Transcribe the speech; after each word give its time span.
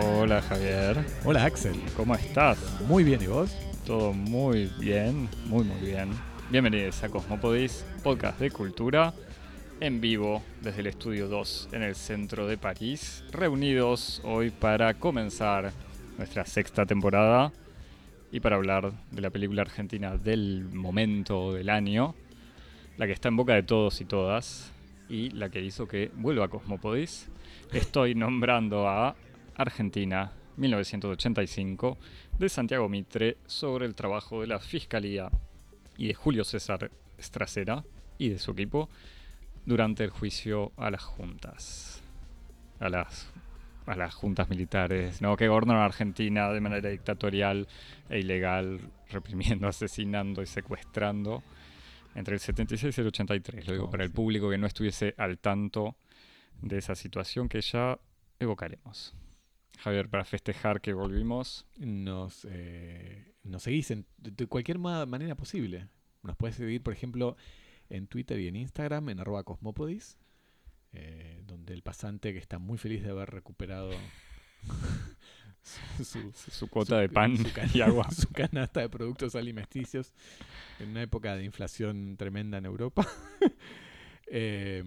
Hola 0.00 0.40
Javier, 0.40 1.04
Hola 1.24 1.44
Axel, 1.44 1.74
¿cómo 1.96 2.14
estás? 2.14 2.58
muy 2.88 3.04
bien, 3.04 3.20
¿y 3.22 3.26
vos? 3.26 3.54
Todo 3.84 4.12
muy 4.12 4.70
bien, 4.78 5.28
muy 5.46 5.64
muy 5.64 5.80
bien. 5.80 6.10
Bienvenidos 6.50 7.02
a 7.02 7.10
Cosmopodis, 7.10 7.84
podcast 8.02 8.38
de 8.38 8.50
cultura, 8.50 9.12
en 9.80 10.00
vivo 10.00 10.42
desde 10.62 10.80
el 10.80 10.86
estudio 10.86 11.28
2 11.28 11.68
en 11.72 11.82
el 11.82 11.94
centro 11.94 12.46
de 12.46 12.56
París, 12.56 13.22
reunidos 13.32 14.22
hoy 14.24 14.50
para 14.50 14.94
comenzar 14.94 15.72
nuestra 16.16 16.46
sexta 16.46 16.86
temporada 16.86 17.52
y 18.30 18.40
para 18.40 18.56
hablar 18.56 18.92
de 19.10 19.20
la 19.20 19.30
película 19.30 19.62
argentina 19.62 20.16
del 20.16 20.64
momento 20.72 21.52
del 21.52 21.68
año, 21.68 22.14
la 22.96 23.06
que 23.06 23.12
está 23.12 23.28
en 23.28 23.36
boca 23.36 23.54
de 23.54 23.62
todos 23.62 24.00
y 24.00 24.06
todas 24.06 24.72
y 25.10 25.30
la 25.30 25.50
que 25.50 25.60
hizo 25.60 25.86
que 25.86 26.10
vuelva 26.14 26.46
a 26.46 26.48
Cosmopodis. 26.48 27.28
Estoy 27.72 28.14
nombrando 28.14 28.88
a 28.88 29.14
Argentina 29.62 30.32
1985 30.56 31.98
de 32.38 32.48
Santiago 32.48 32.88
Mitre 32.88 33.38
sobre 33.46 33.86
el 33.86 33.94
trabajo 33.94 34.40
de 34.40 34.48
la 34.48 34.58
Fiscalía 34.58 35.30
y 35.96 36.08
de 36.08 36.14
Julio 36.14 36.44
César 36.44 36.90
Estracera 37.16 37.84
y 38.18 38.28
de 38.28 38.38
su 38.38 38.50
equipo 38.50 38.88
durante 39.64 40.04
el 40.04 40.10
juicio 40.10 40.72
a 40.76 40.90
las 40.90 41.02
juntas. 41.02 42.02
A 42.80 42.88
las, 42.88 43.30
a 43.86 43.94
las 43.94 44.14
juntas 44.14 44.48
militares, 44.48 45.22
¿no? 45.22 45.36
Que 45.36 45.48
gobernaron 45.48 45.82
a 45.82 45.86
Argentina 45.86 46.50
de 46.50 46.60
manera 46.60 46.88
dictatorial 46.88 47.68
e 48.10 48.18
ilegal, 48.18 48.80
reprimiendo, 49.10 49.68
asesinando 49.68 50.42
y 50.42 50.46
secuestrando 50.46 51.42
entre 52.14 52.34
el 52.34 52.40
76 52.40 52.98
y 52.98 53.00
el 53.00 53.06
83. 53.06 53.66
Lo 53.66 53.72
digo 53.72 53.84
Oh, 53.86 53.90
para 53.90 54.04
el 54.04 54.10
público 54.10 54.50
que 54.50 54.58
no 54.58 54.66
estuviese 54.66 55.14
al 55.16 55.38
tanto 55.38 55.96
de 56.60 56.78
esa 56.78 56.94
situación 56.94 57.48
que 57.48 57.60
ya 57.60 57.98
evocaremos. 58.40 59.14
Javier, 59.82 60.08
para 60.08 60.24
festejar 60.24 60.80
que 60.80 60.92
volvimos, 60.92 61.66
Nos, 61.78 62.46
eh, 62.50 63.34
nos 63.44 63.62
seguís 63.64 63.90
en- 63.90 64.06
de, 64.18 64.46
cualquier 64.46 64.78
ma- 64.78 65.06
manera 65.06 65.34
posible. 65.34 65.88
Nos 66.22 66.36
puedes 66.36 66.56
seguir, 66.56 66.82
por 66.82 66.92
ejemplo, 66.92 67.36
en 67.90 68.06
Twitter 68.06 68.38
y 68.40 68.48
en 68.48 68.56
Instagram, 68.56 69.08
en 69.10 69.20
arroba 69.20 69.42
cosmopodis, 69.44 70.18
eh, 70.92 71.42
donde 71.46 71.74
el 71.74 71.82
pasante 71.82 72.32
que 72.32 72.38
está 72.38 72.58
muy 72.58 72.78
feliz 72.78 73.02
de 73.02 73.10
haber 73.10 73.30
recuperado 73.30 73.90
su, 75.62 76.04
su- 76.04 76.32
su 76.32 76.68
cuota 76.68 76.98
de 76.98 77.08
pan 77.08 77.36
su 77.36 77.48
y 77.74 77.80
agua. 77.80 78.08
su 78.12 78.28
canasta 78.28 78.80
de 78.80 78.88
productos 78.88 79.34
alimenticios 79.34 80.12
en 80.78 80.90
una 80.90 81.02
época 81.02 81.34
de 81.36 81.44
inflación 81.44 82.16
tremenda 82.16 82.58
en 82.58 82.66
Europa. 82.66 83.06
Eh, 84.34 84.82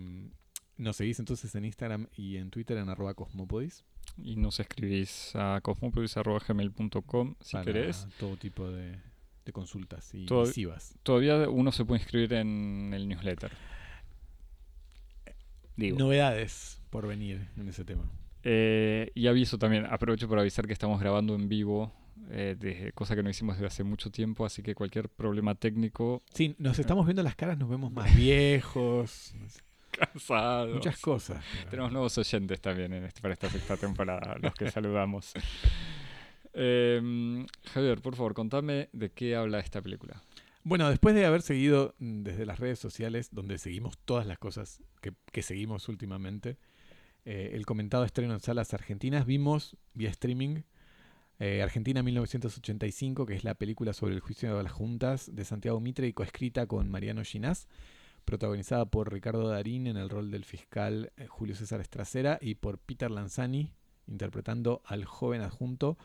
nos 0.78 0.96
seguís 0.96 1.20
entonces 1.20 1.54
en 1.54 1.66
Instagram 1.66 2.08
y 2.16 2.38
en 2.38 2.50
Twitter 2.50 2.78
en 2.78 2.90
arroba 2.90 3.14
cosmopodis. 3.14 3.86
Y 4.18 4.38
nos 4.38 4.60
escribís 4.60 5.36
a 5.36 5.60
cosmopodis.gmail.com 5.62 7.36
si 7.42 7.52
para 7.54 7.66
querés. 7.66 8.08
todo 8.20 8.38
tipo 8.38 8.70
de, 8.72 8.98
de 9.46 9.52
consultas 9.52 10.14
y 10.14 10.26
misivas. 10.30 10.98
Todavía 11.04 11.50
uno 11.50 11.72
se 11.72 11.84
puede 11.86 12.02
inscribir 12.02 12.34
en 12.34 12.92
el 12.94 13.08
newsletter. 13.08 13.52
Digo. 15.76 15.98
Novedades 16.00 16.82
por 16.90 17.08
venir 17.08 17.50
en 17.58 17.68
ese 17.68 17.84
tema. 17.84 18.10
Eh, 18.44 19.12
y 19.16 19.28
aviso 19.28 19.58
también, 19.58 19.86
aprovecho 19.86 20.30
para 20.30 20.42
avisar 20.42 20.68
que 20.68 20.74
estamos 20.74 21.00
grabando 21.02 21.36
en 21.36 21.50
vivo, 21.50 21.92
eh, 22.30 22.56
desde- 22.58 22.92
cosa 22.94 23.16
que 23.16 23.24
no 23.24 23.30
hicimos 23.30 23.56
desde 23.58 23.68
hace 23.68 23.84
mucho 23.84 24.12
tiempo, 24.12 24.46
así 24.46 24.62
que 24.62 24.76
cualquier 24.76 25.10
problema 25.10 25.56
técnico, 25.56 26.24
Sí, 26.34 26.56
nos 26.60 26.80
estamos 26.80 27.06
viendo 27.06 27.24
las 27.24 27.36
caras, 27.36 27.58
nos 27.58 27.68
vemos 27.70 27.92
más 27.92 28.06
viejos, 28.16 29.34
cansados. 29.98 30.74
muchas 30.74 31.00
cosas. 31.00 31.44
Tenemos 31.70 31.92
nuevos 31.92 32.18
oyentes 32.18 32.62
también 32.62 32.94
en 32.94 33.06
este, 33.06 33.22
para 33.22 33.34
esta 33.34 33.50
sexta 33.50 33.78
temporada, 33.78 34.38
los 34.42 34.54
que 34.54 34.70
saludamos. 34.72 35.34
Em, 36.54 37.46
Javier, 37.74 38.02
por 38.02 38.16
favor, 38.16 38.34
contame 38.34 38.90
de 38.94 39.12
qué 39.12 39.36
habla 39.36 39.60
esta 39.60 39.82
película. 39.82 40.22
Bueno, 40.64 40.90
después 40.90 41.14
de 41.16 41.26
haber 41.26 41.42
seguido 41.42 41.96
mm, 42.00 42.24
desde 42.24 42.46
las 42.46 42.60
redes 42.60 42.80
sociales, 42.80 43.30
donde 43.32 43.58
seguimos 43.58 43.98
todas 44.00 44.26
las 44.26 44.40
cosas 44.40 44.82
que, 45.02 45.14
que 45.32 45.42
seguimos 45.42 45.90
últimamente, 45.90 46.58
eh, 47.26 47.52
el 47.54 47.66
comentado 47.66 48.06
estreno 48.06 48.34
en 48.34 48.40
salas 48.40 48.74
argentinas, 48.74 49.26
vimos 49.26 49.78
vía 49.94 50.10
streaming 50.10 50.62
eh, 51.40 51.62
Argentina 51.62 52.02
1985, 52.02 53.26
que 53.26 53.36
es 53.36 53.44
la 53.44 53.56
película 53.56 53.94
sobre 53.94 54.14
el 54.14 54.22
juicio 54.22 54.56
de 54.56 54.64
las 54.64 54.72
juntas 54.72 55.36
de 55.36 55.44
Santiago 55.44 55.80
Mitre 55.82 56.08
y 56.08 56.14
coescrita 56.14 56.66
con 56.66 56.90
Mariano 56.90 57.24
Ginás, 57.24 57.68
protagonizada 58.26 58.86
por 58.86 59.14
Ricardo 59.14 59.48
Darín 59.48 59.88
en 59.88 59.98
el 59.98 60.10
rol 60.10 60.32
del 60.32 60.44
fiscal 60.44 61.12
eh, 61.16 61.28
Julio 61.28 61.56
César 61.56 61.80
Estracera 61.80 62.38
y 62.42 62.56
por 62.56 62.80
Peter 62.80 63.10
Lanzani 63.10 63.72
interpretando 64.08 64.82
al 64.86 65.06
joven 65.06 65.42
adjunto 65.42 65.98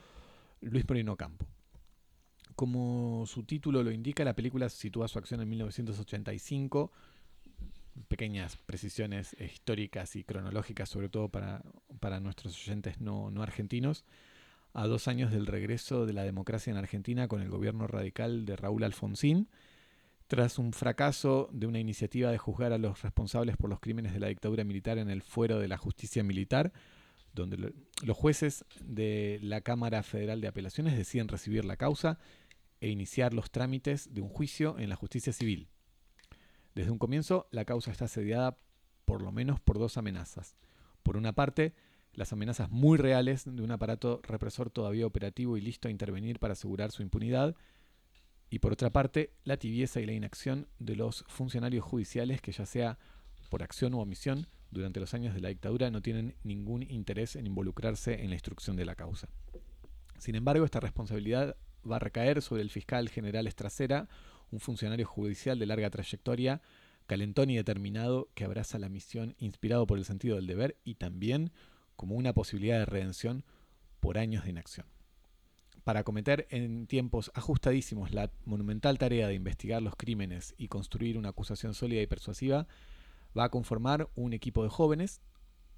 Luis 0.61 0.89
Moreno 0.89 1.17
Campo. 1.17 1.47
Como 2.55 3.25
su 3.27 3.45
título 3.45 3.83
lo 3.83 3.91
indica, 3.91 4.25
la 4.25 4.37
película 4.37 4.69
sitúa 4.69 5.09
su 5.09 5.19
acción 5.19 5.41
en 5.41 5.49
1985. 5.49 6.93
Pequeñas 8.09 8.57
precisiones 8.57 9.35
históricas 9.41 10.15
y 10.17 10.25
cronológicas, 10.25 10.89
sobre 10.89 11.09
todo 11.09 11.29
para, 11.29 11.63
para 12.01 12.21
nuestros 12.21 12.55
oyentes 12.63 13.01
no 13.01 13.31
argentinos, 13.43 14.05
a 14.73 14.87
dos 14.87 15.09
años 15.09 15.33
del 15.33 15.47
regreso 15.47 16.07
de 16.07 16.13
la 16.13 16.23
democracia 16.23 16.71
en 16.71 16.77
Argentina 16.77 17.29
con 17.29 17.41
el 17.41 17.49
gobierno 17.51 17.87
radical 17.87 18.45
de 18.45 18.57
Raúl 18.57 18.85
Alfonsín, 18.85 19.49
tras 20.31 20.61
un 20.61 20.73
fracaso 20.73 21.49
de 21.53 21.67
una 21.67 21.81
iniciativa 21.81 22.31
de 22.31 22.39
juzgar 22.39 22.73
a 22.73 22.79
los 22.79 23.03
responsables 23.03 23.57
por 23.57 23.69
los 23.69 23.81
crímenes 23.81 24.13
de 24.13 24.21
la 24.21 24.29
dictadura 24.29 24.63
militar 24.63 24.97
en 24.97 25.11
el 25.11 25.23
fuero 25.23 25.59
de 25.59 25.67
la 25.67 25.77
justicia 25.77 26.23
militar, 26.23 26.73
donde 27.35 27.57
lo- 27.57 27.73
los 28.05 28.17
jueces 28.17 28.65
de 28.81 29.41
la 29.43 29.61
Cámara 29.61 30.05
Federal 30.05 30.41
de 30.41 30.47
Apelaciones 30.47 30.97
deciden 30.97 31.27
recibir 31.27 31.65
la 31.65 31.77
causa 31.77 32.21
e 32.81 32.91
iniciar 32.91 33.35
los 33.35 33.51
trámites 33.51 34.15
de 34.15 34.21
un 34.21 34.29
juicio 34.29 34.79
en 34.79 34.89
la 34.89 34.95
justicia 34.95 35.33
civil. 35.33 35.67
Desde 36.77 36.93
un 36.93 36.99
comienzo, 36.99 37.49
la 37.51 37.65
causa 37.65 37.91
está 37.91 38.05
asediada 38.05 38.57
por 39.07 39.23
lo 39.23 39.33
menos 39.33 39.59
por 39.59 39.81
dos 39.81 39.97
amenazas. 39.97 40.55
Por 41.03 41.17
una 41.17 41.33
parte, 41.33 41.75
las 42.13 42.33
amenazas 42.33 42.71
muy 42.71 42.99
reales 42.99 43.43
de 43.53 43.63
un 43.65 43.73
aparato 43.73 44.21
represor 44.23 44.71
todavía 44.71 45.07
operativo 45.09 45.57
y 45.57 45.61
listo 45.61 45.89
a 45.89 45.91
intervenir 45.91 46.39
para 46.39 46.53
asegurar 46.53 46.93
su 46.93 47.03
impunidad. 47.03 47.57
Y 48.51 48.59
por 48.59 48.73
otra 48.73 48.91
parte, 48.91 49.33
la 49.45 49.57
tibieza 49.57 50.01
y 50.01 50.07
la 50.07 50.13
inacción 50.13 50.67
de 50.81 50.97
los 50.97 51.25
funcionarios 51.29 51.85
judiciales 51.85 52.43
que 52.43 52.53
ya 52.53 52.67
sea 52.67 52.99
por 53.49 53.63
acción 53.63 53.95
u 53.95 54.01
omisión 54.01 54.49
durante 54.71 55.01
los 55.01 55.15
años 55.15 55.35
de 55.35 55.41
la 55.41 55.49
dictadura 55.49 55.91
no 55.91 56.03
tienen 56.03 56.35
ningún 56.43 56.83
interés 56.83 57.37
en 57.37 57.47
involucrarse 57.47 58.23
en 58.23 58.29
la 58.29 58.35
instrucción 58.35 58.77
de 58.77 58.85
la 58.85 58.97
causa. 58.97 59.29
Sin 60.19 60.35
embargo, 60.35 60.65
esta 60.65 60.81
responsabilidad 60.81 61.57
va 61.91 61.97
a 61.97 62.01
recaer 62.01 62.43
sobre 62.43 62.63
el 62.63 62.71
fiscal 62.71 63.09
general 63.09 63.47
Estracera, 63.47 64.09
un 64.51 64.61
funcionario 64.61 65.07
judicial 65.07 65.59
de 65.59 65.67
larga 65.67 65.91
trayectoria, 65.91 66.61
calentón 67.07 67.51
y 67.51 67.57
determinado 67.57 68.29
que 68.35 68.45
abraza 68.45 68.79
la 68.79 68.89
misión 68.89 69.35
inspirado 69.39 69.87
por 69.87 69.99
el 69.99 70.05
sentido 70.05 70.37
del 70.37 70.47
deber 70.47 70.77
y 70.85 70.97
también 70.97 71.53
como 71.97 72.15
una 72.17 72.33
posibilidad 72.33 72.79
de 72.79 72.87
redención 72.87 73.45
por 74.01 74.19
años 74.19 74.45
de 74.45 74.51
inacción. 74.51 74.87
Para 75.85 76.01
acometer 76.01 76.47
en 76.51 76.87
tiempos 76.87 77.31
ajustadísimos 77.35 78.13
la 78.13 78.31
monumental 78.45 78.99
tarea 78.99 79.29
de 79.29 79.35
investigar 79.35 79.81
los 79.81 79.97
crímenes 79.97 80.55
y 80.59 80.69
construir 80.69 81.17
una 81.17 81.31
acusación 81.31 81.75
sólida 81.75 82.03
y 82.03 82.07
persuasiva, 82.07 82.67
va 83.37 83.45
a 83.45 83.51
conformar 83.51 84.09
un 84.15 84.33
equipo 84.33 84.63
de 84.63 84.69
jóvenes, 84.69 85.21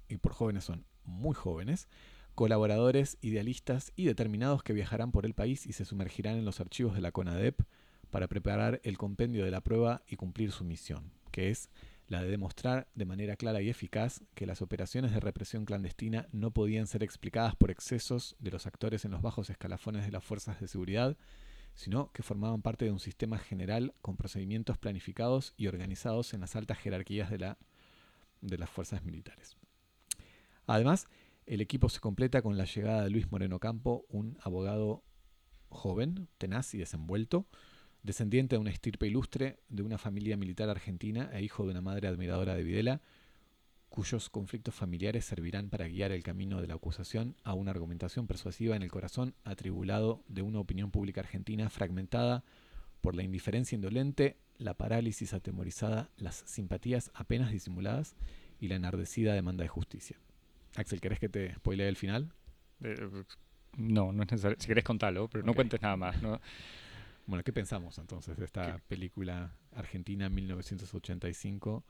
y 0.09 0.17
por 0.17 0.33
jóvenes 0.33 0.65
son 0.65 0.85
muy 1.05 1.33
jóvenes, 1.33 1.87
colaboradores, 2.35 3.17
idealistas 3.21 3.93
y 3.95 4.05
determinados 4.05 4.63
que 4.63 4.73
viajarán 4.73 5.11
por 5.11 5.25
el 5.25 5.33
país 5.33 5.65
y 5.67 5.73
se 5.73 5.85
sumergirán 5.85 6.37
en 6.37 6.45
los 6.45 6.59
archivos 6.59 6.95
de 6.95 7.01
la 7.01 7.11
CONADEP 7.11 7.61
para 8.09 8.27
preparar 8.27 8.81
el 8.83 8.97
compendio 8.97 9.45
de 9.45 9.51
la 9.51 9.61
prueba 9.61 10.03
y 10.07 10.15
cumplir 10.17 10.51
su 10.51 10.63
misión, 10.63 11.11
que 11.31 11.49
es 11.49 11.69
la 12.13 12.23
de 12.23 12.29
demostrar 12.29 12.87
de 12.95 13.05
manera 13.05 13.35
clara 13.35 13.61
y 13.61 13.69
eficaz 13.69 14.21
que 14.35 14.45
las 14.45 14.61
operaciones 14.61 15.11
de 15.11 15.19
represión 15.19 15.65
clandestina 15.65 16.27
no 16.31 16.51
podían 16.51 16.87
ser 16.87 17.03
explicadas 17.03 17.55
por 17.55 17.71
excesos 17.71 18.35
de 18.39 18.51
los 18.51 18.67
actores 18.67 19.03
en 19.03 19.11
los 19.11 19.21
bajos 19.21 19.49
escalafones 19.49 20.05
de 20.05 20.11
las 20.11 20.23
fuerzas 20.23 20.59
de 20.61 20.67
seguridad, 20.67 21.17
sino 21.73 22.11
que 22.11 22.21
formaban 22.21 22.61
parte 22.61 22.85
de 22.85 22.91
un 22.91 22.99
sistema 22.99 23.39
general 23.39 23.95
con 24.01 24.15
procedimientos 24.15 24.77
planificados 24.77 25.53
y 25.57 25.67
organizados 25.67 26.33
en 26.35 26.41
las 26.41 26.55
altas 26.55 26.77
jerarquías 26.77 27.31
de, 27.31 27.39
la, 27.39 27.57
de 28.41 28.57
las 28.59 28.69
fuerzas 28.69 29.03
militares. 29.03 29.57
Además, 30.67 31.07
el 31.47 31.61
equipo 31.61 31.89
se 31.89 31.99
completa 31.99 32.41
con 32.41 32.57
la 32.57 32.65
llegada 32.65 33.03
de 33.03 33.09
Luis 33.09 33.31
Moreno 33.31 33.59
Campo, 33.59 34.05
un 34.07 34.37
abogado 34.41 35.03
joven, 35.69 36.29
tenaz 36.37 36.75
y 36.75 36.77
desenvuelto, 36.77 37.47
descendiente 38.03 38.55
de 38.55 38.59
una 38.59 38.69
estirpe 38.69 39.07
ilustre 39.07 39.59
de 39.69 39.81
una 39.81 39.97
familia 39.97 40.37
militar 40.37 40.69
argentina 40.69 41.29
e 41.33 41.41
hijo 41.41 41.63
de 41.63 41.71
una 41.71 41.81
madre 41.81 42.07
admiradora 42.07 42.55
de 42.55 42.63
Videla, 42.63 43.01
cuyos 43.89 44.29
conflictos 44.29 44.73
familiares 44.73 45.25
servirán 45.25 45.69
para 45.69 45.87
guiar 45.87 46.11
el 46.11 46.23
camino 46.23 46.61
de 46.61 46.67
la 46.67 46.73
acusación 46.73 47.35
a 47.43 47.53
una 47.53 47.71
argumentación 47.71 48.27
persuasiva 48.27 48.75
en 48.75 48.81
el 48.81 48.91
corazón 48.91 49.35
atribulado 49.43 50.23
de 50.27 50.41
una 50.41 50.59
opinión 50.59 50.91
pública 50.91 51.21
argentina 51.21 51.69
fragmentada 51.69 52.43
por 53.01 53.15
la 53.15 53.23
indiferencia 53.23 53.75
indolente, 53.75 54.37
la 54.57 54.73
parálisis 54.73 55.33
atemorizada, 55.33 56.09
las 56.17 56.35
simpatías 56.45 57.11
apenas 57.13 57.51
disimuladas 57.51 58.15
y 58.59 58.67
la 58.67 58.75
enardecida 58.75 59.33
demanda 59.33 59.63
de 59.63 59.67
justicia. 59.67 60.17
Axel, 60.75 61.01
¿querés 61.01 61.19
que 61.19 61.29
te 61.29 61.53
spoilee 61.55 61.87
el 61.87 61.95
final? 61.95 62.33
Eh, 62.81 62.95
no, 63.77 64.11
no 64.11 64.23
es 64.23 64.31
necesario. 64.31 64.57
Si 64.59 64.67
querés 64.67 64.83
contarlo, 64.83 65.27
pero 65.27 65.43
no 65.43 65.53
cuentes 65.53 65.81
nada 65.81 65.97
más. 65.97 66.21
¿no? 66.21 66.39
Bueno, 67.25 67.43
¿qué 67.43 67.53
pensamos 67.53 67.97
entonces 67.99 68.37
de 68.37 68.45
esta 68.45 68.79
película 68.87 69.55
argentina 69.71 70.29
1985 70.29 71.83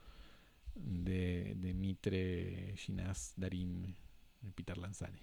de, 0.74 1.54
de 1.56 1.74
Mitre, 1.74 2.74
Ginás, 2.76 3.34
Darín 3.36 3.96
y 4.42 4.50
Peter 4.52 4.78
Lanzani? 4.78 5.20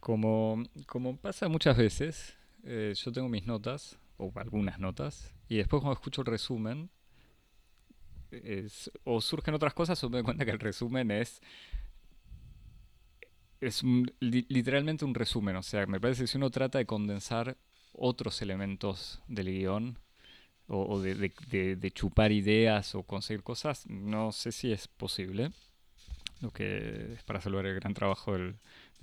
Como, 0.00 0.62
como 0.86 1.16
pasa 1.16 1.48
muchas 1.48 1.76
veces, 1.76 2.36
eh, 2.64 2.92
yo 2.96 3.10
tengo 3.12 3.28
mis 3.28 3.46
notas, 3.46 3.98
o 4.18 4.30
algunas 4.36 4.78
notas, 4.78 5.34
y 5.48 5.56
después 5.56 5.80
cuando 5.80 5.94
escucho 5.94 6.20
el 6.22 6.26
resumen, 6.26 6.90
es- 8.30 8.90
o 9.04 9.20
surgen 9.20 9.54
otras 9.54 9.74
cosas 9.74 10.02
o 10.02 10.10
me 10.10 10.18
doy 10.18 10.24
cuenta 10.24 10.44
que 10.44 10.50
el 10.50 10.58
resumen 10.58 11.10
es 11.10 11.40
es 13.60 13.82
un- 13.82 14.10
li- 14.20 14.46
literalmente 14.48 15.04
un 15.04 15.14
resumen. 15.14 15.56
O 15.56 15.62
sea, 15.62 15.86
me 15.86 16.00
parece 16.00 16.22
que 16.22 16.26
si 16.28 16.36
uno 16.36 16.50
trata 16.50 16.78
de 16.78 16.86
condensar 16.86 17.56
otros 17.96 18.42
elementos 18.42 19.22
del 19.28 19.46
guion 19.46 19.98
o, 20.68 21.00
de, 21.00 21.90
chupar 21.92 22.32
ideas 22.32 22.94
o 22.94 23.02
conseguir 23.02 23.42
cosas, 23.42 23.86
no 23.86 24.32
sé 24.32 24.52
si 24.52 24.72
es 24.72 24.88
posible. 24.88 25.50
Lo 26.40 26.50
que 26.50 27.14
es 27.14 27.22
para 27.22 27.40
salvar 27.40 27.66
el 27.66 27.74
gran 27.74 27.94
trabajo 27.94 28.32
del, 28.32 28.56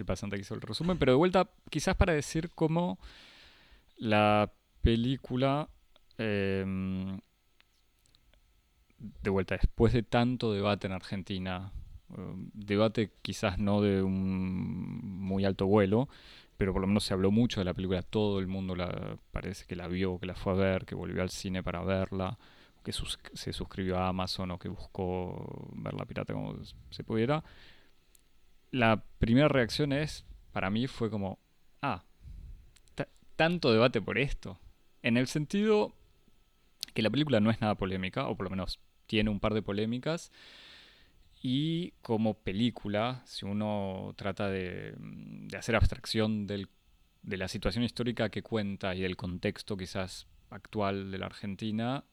pasante 0.05 0.35
que 0.35 0.41
hizo 0.41 0.55
el 0.55 0.61
resumen. 0.61 0.97
Pero 0.97 1.11
de 1.13 1.17
vuelta, 1.17 1.49
quizás 1.69 1.95
para 1.95 2.13
decir 2.13 2.49
cómo 2.55 2.99
la 3.97 4.51
película, 4.81 5.69
em, 6.17 7.19
de 8.97 9.29
vuelta, 9.29 9.55
después 9.55 9.93
de 9.93 10.03
tanto 10.03 10.53
debate 10.53 10.87
en 10.87 10.93
Argentina, 10.93 11.71
um, 12.09 12.49
debate 12.53 13.11
quizás 13.21 13.59
no 13.59 13.81
de 13.81 14.01
un 14.01 15.19
muy 15.19 15.45
alto 15.45 15.67
vuelo, 15.67 16.09
pero 16.61 16.73
por 16.73 16.81
lo 16.81 16.87
menos 16.87 17.05
se 17.05 17.15
habló 17.15 17.31
mucho 17.31 17.59
de 17.59 17.65
la 17.65 17.73
película, 17.73 18.03
todo 18.03 18.37
el 18.37 18.45
mundo 18.45 18.75
la, 18.75 19.17
parece 19.31 19.65
que 19.65 19.75
la 19.75 19.87
vio, 19.87 20.19
que 20.19 20.27
la 20.27 20.35
fue 20.35 20.53
a 20.53 20.55
ver, 20.57 20.85
que 20.85 20.93
volvió 20.93 21.23
al 21.23 21.31
cine 21.31 21.63
para 21.63 21.81
verla, 21.81 22.37
que 22.83 22.93
se 22.93 23.51
suscribió 23.51 23.97
a 23.97 24.09
Amazon 24.09 24.51
o 24.51 24.59
que 24.59 24.69
buscó 24.69 25.71
verla 25.73 26.05
pirata 26.05 26.33
como 26.33 26.55
se 26.91 27.03
pudiera. 27.03 27.43
La 28.69 29.03
primera 29.17 29.47
reacción 29.47 29.91
es, 29.91 30.23
para 30.51 30.69
mí 30.69 30.85
fue 30.85 31.09
como, 31.09 31.39
ah, 31.81 32.03
ta- 32.93 33.07
tanto 33.35 33.71
debate 33.73 33.99
por 33.99 34.19
esto. 34.19 34.59
En 35.01 35.17
el 35.17 35.25
sentido 35.25 35.95
que 36.93 37.01
la 37.01 37.09
película 37.09 37.39
no 37.39 37.49
es 37.49 37.59
nada 37.59 37.73
polémica, 37.73 38.27
o 38.27 38.35
por 38.37 38.43
lo 38.43 38.51
menos 38.51 38.79
tiene 39.07 39.31
un 39.31 39.39
par 39.39 39.55
de 39.55 39.63
polémicas, 39.63 40.31
y 41.41 41.91
como 42.01 42.35
película, 42.35 43.21
si 43.25 43.45
uno 43.45 44.13
trata 44.17 44.49
de, 44.49 44.95
mm, 44.99 45.47
de 45.47 45.57
hacer 45.57 45.75
abstracción 45.75 46.47
del- 46.47 46.69
de 47.23 47.37
la 47.37 47.47
situación 47.47 47.83
histórica 47.83 48.29
que 48.29 48.43
cuenta 48.43 48.95
y 48.95 49.01
del 49.01 49.17
contexto 49.17 49.77
quizás 49.77 50.27
actual 50.51 51.11
de 51.11 51.17
la 51.19 51.27
Argentina, 51.27 52.05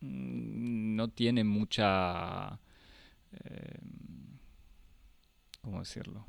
mm, 0.00 0.96
no 0.96 1.08
tiene 1.08 1.44
mucha... 1.44 2.58
eh, 3.32 3.78
¿Cómo 5.62 5.80
decirlo? 5.80 6.26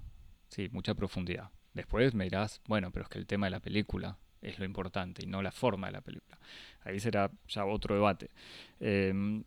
Sí, 0.50 0.70
mucha 0.72 0.96
profundidad. 0.96 1.50
Después 1.74 2.14
me 2.14 2.24
dirás, 2.24 2.62
bueno, 2.68 2.92
pero 2.92 3.04
es 3.04 3.10
que 3.10 3.20
el 3.20 3.28
tema 3.28 3.48
de 3.48 3.52
la 3.52 3.60
película 3.60 4.18
es 4.42 4.58
lo 4.60 4.66
importante 4.66 5.24
y 5.24 5.28
no 5.28 5.42
la 5.42 5.52
forma 5.52 5.88
de 5.88 5.94
la 5.94 6.02
película. 6.02 6.40
Ahí 6.82 7.00
será 7.00 7.32
ya 7.48 7.66
otro 7.66 7.96
debate. 7.96 8.32
Eh, 8.80 9.44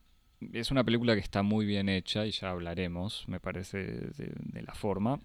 es 0.52 0.70
una 0.70 0.84
película 0.84 1.14
que 1.14 1.20
está 1.20 1.42
muy 1.42 1.66
bien 1.66 1.88
hecha 1.88 2.26
y 2.26 2.30
ya 2.30 2.50
hablaremos, 2.50 3.24
me 3.28 3.40
parece, 3.40 3.78
de, 3.78 4.32
de 4.36 4.62
la 4.62 4.74
forma. 4.74 5.20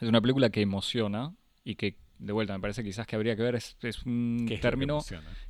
Es 0.00 0.08
una 0.08 0.20
película 0.20 0.50
que 0.50 0.60
emociona 0.60 1.34
y 1.64 1.74
que, 1.76 1.96
de 2.18 2.32
vuelta, 2.32 2.54
me 2.54 2.60
parece 2.60 2.84
quizás 2.84 3.06
que 3.06 3.16
habría 3.16 3.36
que 3.36 3.42
ver, 3.42 3.56
es, 3.56 3.76
es 3.82 4.04
un 4.04 4.44
¿Qué 4.46 4.54
es 4.54 4.58
lo 4.58 4.62
que 4.62 4.68
término, 4.68 5.00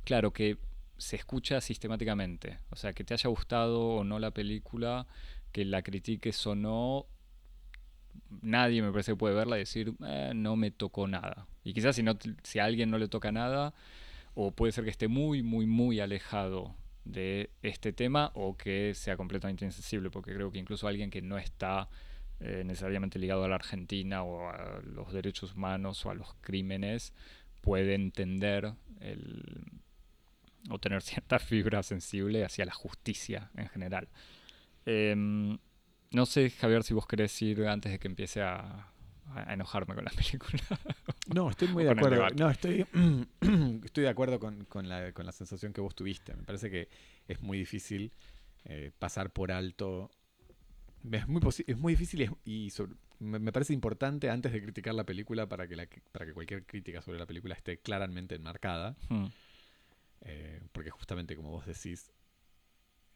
claro, 0.03 0.33
que 0.33 0.57
se 0.97 1.15
escucha 1.15 1.61
sistemáticamente. 1.61 2.59
O 2.69 2.75
sea, 2.75 2.93
que 2.93 3.03
te 3.03 3.13
haya 3.13 3.29
gustado 3.29 3.81
o 3.81 4.03
no 4.03 4.19
la 4.19 4.31
película, 4.31 5.07
que 5.51 5.65
la 5.65 5.81
critiques 5.81 6.45
o 6.47 6.55
no, 6.55 7.05
nadie 8.41 8.81
me 8.81 8.91
parece 8.91 9.11
que 9.11 9.17
puede 9.17 9.35
verla 9.35 9.57
y 9.57 9.59
decir, 9.59 9.93
"Eh, 10.05 10.31
no 10.35 10.55
me 10.55 10.71
tocó 10.71 11.07
nada. 11.07 11.47
Y 11.63 11.73
quizás 11.73 11.95
si, 11.95 12.03
no, 12.03 12.17
si 12.43 12.59
a 12.59 12.65
alguien 12.65 12.89
no 12.89 12.97
le 12.97 13.07
toca 13.07 13.31
nada, 13.31 13.73
o 14.35 14.51
puede 14.51 14.71
ser 14.71 14.83
que 14.83 14.89
esté 14.89 15.07
muy, 15.07 15.43
muy, 15.43 15.65
muy 15.65 15.99
alejado 15.99 16.75
de 17.05 17.51
este 17.61 17.93
tema 17.93 18.31
o 18.33 18.57
que 18.57 18.93
sea 18.93 19.15
completamente 19.15 19.63
insensible, 19.63 20.09
porque 20.09 20.33
creo 20.33 20.51
que 20.51 20.57
incluso 20.59 20.87
alguien 20.87 21.09
que 21.09 21.21
no 21.21 21.37
está 21.37 21.87
eh, 22.39 22.63
necesariamente 22.65 23.19
ligado 23.19 23.45
a 23.45 23.47
la 23.47 23.55
Argentina 23.55 24.23
o 24.23 24.49
a 24.49 24.81
los 24.83 25.13
derechos 25.13 25.53
humanos 25.53 26.05
o 26.05 26.09
a 26.09 26.15
los 26.15 26.33
crímenes 26.41 27.13
puede 27.61 27.95
entender 27.95 28.73
el, 28.99 29.71
o 30.69 30.79
tener 30.79 31.01
cierta 31.01 31.39
fibra 31.39 31.83
sensible 31.83 32.43
hacia 32.43 32.65
la 32.65 32.73
justicia 32.73 33.51
en 33.55 33.69
general. 33.69 34.09
Em, 34.85 35.57
no 36.11 36.25
sé, 36.25 36.49
Javier, 36.49 36.83
si 36.83 36.93
vos 36.93 37.07
querés 37.07 37.41
ir 37.41 37.65
antes 37.67 37.91
de 37.91 37.99
que 37.99 38.07
empiece 38.07 38.41
a, 38.41 38.91
a 39.33 39.53
enojarme 39.53 39.95
con 39.95 40.05
la 40.05 40.11
película. 40.15 40.61
No, 41.33 41.49
estoy 41.49 41.67
muy 41.69 41.83
de 41.83 41.91
acuerdo. 41.91 42.27
No, 42.37 42.49
estoy, 42.49 42.85
estoy 43.83 44.03
de 44.03 44.09
acuerdo 44.09 44.39
con, 44.39 44.65
con 44.65 44.87
la, 44.87 45.11
con 45.13 45.25
la 45.25 45.31
sensación 45.31 45.73
que 45.73 45.81
vos 45.81 45.95
tuviste. 45.95 46.35
Me 46.35 46.43
parece 46.43 46.69
que 46.69 46.89
es 47.27 47.41
muy 47.41 47.57
difícil 47.57 48.11
eh, 48.65 48.91
pasar 48.97 49.31
por 49.31 49.51
alto. 49.51 50.11
Es 51.11 51.27
muy, 51.27 51.41
es 51.67 51.77
muy 51.77 51.93
difícil 51.93 52.21
y, 52.21 52.23
es- 52.23 52.31
y 52.45 52.69
sobre- 52.71 52.95
me, 53.19 53.39
me 53.39 53.51
parece 53.51 53.73
importante 53.73 54.29
antes 54.29 54.51
de 54.51 54.61
criticar 54.61 54.93
la 54.93 55.03
película 55.05 55.47
para 55.47 55.67
que, 55.67 55.75
la, 55.75 55.87
para 56.11 56.25
que 56.25 56.33
cualquier 56.33 56.65
crítica 56.65 57.01
sobre 57.01 57.19
la 57.19 57.25
película 57.25 57.55
esté 57.55 57.77
claramente 57.79 58.35
enmarcada. 58.35 58.95
Hmm. 59.09 59.25
eh, 60.21 60.61
porque 60.71 60.89
justamente 60.89 61.35
como 61.35 61.49
vos 61.51 61.65
decís, 61.65 62.11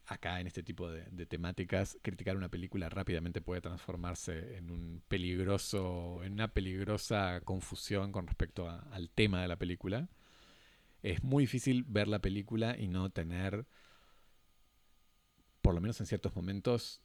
acá 0.06 0.40
en 0.40 0.46
este 0.46 0.62
tipo 0.62 0.90
de, 0.90 1.26
temáticas, 1.26 1.98
criticar 2.02 2.36
una 2.36 2.48
película 2.48 2.88
rápidamente 2.88 3.40
puede 3.40 3.60
transformarse 3.60 4.56
en 4.56 4.70
un 4.70 5.02
peligroso, 5.08 6.22
en 6.24 6.32
una 6.32 6.48
peligrosa 6.48 7.40
confusión 7.42 8.10
con 8.12 8.26
respecto 8.26 8.68
al 8.68 9.10
tema 9.10 9.42
de 9.42 9.48
la 9.48 9.56
película. 9.56 10.08
Es 11.02 11.22
muy 11.22 11.44
difícil 11.44 11.84
ver 11.84 12.08
la 12.08 12.18
película 12.18 12.76
y 12.76 12.88
no 12.88 13.10
tener, 13.10 13.66
por 15.62 15.74
lo 15.74 15.80
menos 15.80 16.00
en 16.00 16.06
ciertos 16.06 16.34
momentos, 16.34 17.00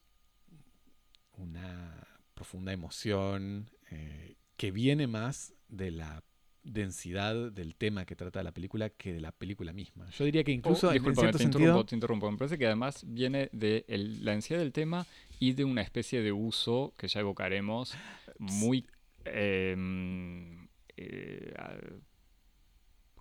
una 1.33 2.07
profunda 2.33 2.73
emoción 2.73 3.69
eh, 3.91 4.35
que 4.57 4.71
viene 4.71 5.07
más 5.07 5.53
de 5.67 5.91
la 5.91 6.23
densidad 6.65 7.51
del 7.51 7.75
tema 7.75 8.05
que 8.05 8.15
trata 8.15 8.41
la 8.43 8.51
película 8.51 8.89
que 8.89 9.13
de 9.13 9.21
la 9.21 9.31
película 9.31 9.71
misma. 9.71 10.09
Yo 10.09 10.25
diría 10.25 10.43
que 10.43 10.51
incluso 10.51 10.89
Oh, 10.89 10.91
en 10.93 11.03
cierto 11.03 11.37
te 11.37 11.43
sentido... 11.43 11.61
interrumpo, 11.61 11.85
te 11.85 11.95
interrumpo. 11.95 12.31
Me 12.31 12.37
parece 12.37 12.57
que 12.57 12.65
además 12.65 13.03
viene 13.07 13.49
de 13.53 13.85
el- 13.87 14.25
la 14.25 14.33
ansiedad 14.33 14.61
del 14.61 14.71
tema 14.73 15.05
y 15.39 15.53
de 15.53 15.63
una 15.63 15.81
especie 15.81 16.21
de 16.21 16.31
uso 16.31 16.93
que 16.97 17.07
ya 17.07 17.19
evocaremos 17.19 17.93
muy 18.39 18.85
em, 19.25 20.67
eh, 20.97 21.53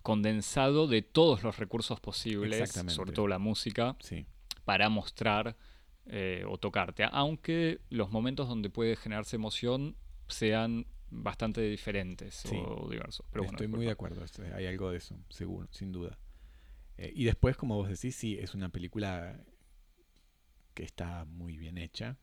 condensado 0.01 0.87
de 0.87 1.01
todos 1.01 1.43
los 1.43 1.57
recursos 1.57 1.99
posibles, 1.99 2.71
sobre 2.87 3.11
todo 3.11 3.27
la 3.27 3.39
música, 3.39 3.95
Sí, 3.99 4.25
para 4.63 4.89
mostrar 4.89 5.55
eh, 6.07 6.43
o 6.47 6.57
tocarte. 6.59 7.03
Aunque 7.11 7.79
los 7.89 8.11
momentos 8.11 8.47
donde 8.47 8.69
puede 8.69 8.95
generarse 8.95 9.35
emoción 9.37 9.95
sean 10.27 10.85
bastante 11.09 11.61
diferentes 11.61 12.33
Sí. 12.35 12.55
o 12.57 12.89
diversos. 12.89 13.25
Pero 13.31 13.43
bueno, 13.43 13.55
estoy 13.57 13.67
muy 13.67 13.85
de 13.85 13.91
acuerdo. 13.91 14.23
Hay 14.55 14.65
algo 14.65 14.91
de 14.91 14.97
eso, 14.97 15.17
seguro, 15.29 15.67
sin 15.71 15.91
duda. 15.91 16.17
Eh, 16.97 17.11
y 17.15 17.25
después, 17.25 17.57
como 17.57 17.75
vos 17.75 17.89
decís, 17.89 18.15
sí, 18.15 18.37
es 18.39 18.53
una 18.55 18.69
película 18.69 19.39
que 20.73 20.83
está 20.83 21.25
muy 21.25 21.57
bien 21.57 21.77
hecha 21.77 22.17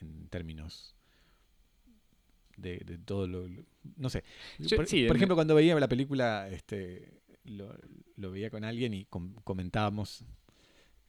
en 0.00 0.28
términos 0.28 0.94
de, 2.56 2.78
de 2.78 2.98
todo 2.98 3.26
lo, 3.26 3.48
lo- 3.48 3.64
No 3.96 4.10
sé. 4.10 4.24
Yo- 4.58 4.76
por, 4.76 4.86
sí, 4.86 5.04
por 5.06 5.16
en- 5.16 5.20
ejemplo, 5.20 5.34
cuando 5.36 5.54
veía 5.54 5.78
la 5.78 5.88
película, 5.88 6.48
este, 6.48 7.20
lo, 7.44 7.74
lo 8.16 8.30
veía 8.30 8.50
con 8.50 8.64
alguien 8.64 8.94
y 8.94 9.04
com- 9.06 9.34
comentábamos 9.44 10.24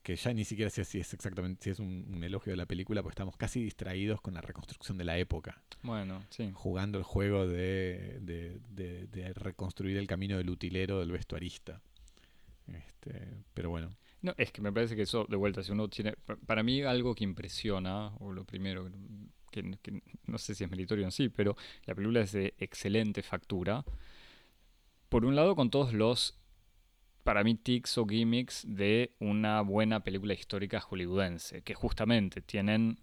que 0.09 0.15
ya 0.15 0.33
ni 0.33 0.43
siquiera 0.43 0.71
sé 0.71 0.83
si 0.85 0.99
es 0.99 1.13
exactamente 1.13 1.63
si 1.65 1.69
es 1.69 1.77
un, 1.79 2.07
un 2.11 2.23
elogio 2.23 2.51
de 2.51 2.57
la 2.57 2.65
película, 2.65 3.03
porque 3.03 3.13
estamos 3.13 3.37
casi 3.37 3.61
distraídos 3.63 4.21
con 4.21 4.33
la 4.33 4.41
reconstrucción 4.41 4.97
de 4.97 5.03
la 5.03 5.19
época 5.19 5.61
Bueno, 5.83 6.23
sí. 6.31 6.49
jugando 6.55 6.97
el 6.97 7.03
juego 7.03 7.45
de, 7.47 8.17
de- 8.21 8.59
de- 8.69 9.05
de 9.05 9.33
reconstruir 9.33 9.97
el 9.97 10.07
camino 10.07 10.37
del 10.37 10.49
utilero 10.49 10.99
del 10.99 11.11
vestuarista. 11.11 11.79
Este, 12.67 13.43
pero 13.53 13.69
bueno, 13.69 13.95
No, 14.23 14.33
es 14.37 14.51
que 14.51 14.61
me 14.61 14.73
parece 14.73 14.95
que 14.95 15.03
eso, 15.03 15.25
de 15.29 15.35
vuelta, 15.37 15.61
si 15.63 15.71
uno 15.71 15.87
tiene. 15.87 16.13
pa- 16.13 16.37
Para 16.37 16.63
mí, 16.63 16.81
algo 16.81 17.13
que 17.13 17.23
impresiona, 17.23 18.07
o 18.19 18.31
lo 18.31 18.45
primero, 18.45 18.89
que, 19.51 19.77
que 19.83 20.01
no 20.25 20.37
sé 20.39 20.55
si 20.55 20.63
es 20.63 20.69
meritorio 20.71 21.05
en 21.05 21.11
sí, 21.11 21.29
pero 21.29 21.55
la 21.85 21.93
película 21.93 22.21
es 22.21 22.31
de 22.31 22.55
excelente 22.57 23.21
factura. 23.21 23.85
Por 25.07 25.23
un 25.25 25.35
lado, 25.35 25.55
con 25.55 25.69
todos 25.69 25.93
los, 25.93 26.37
para 27.29 27.43
mí, 27.43 27.53
tics 27.53 27.95
o 27.99 28.07
gimmicks 28.07 28.65
de 28.67 29.13
una 29.19 29.61
buena 29.61 30.03
película 30.03 30.33
histórica 30.33 30.79
hollywoodense, 30.81 31.61
que 31.61 31.75
justamente 31.75 32.41
tienen 32.41 32.97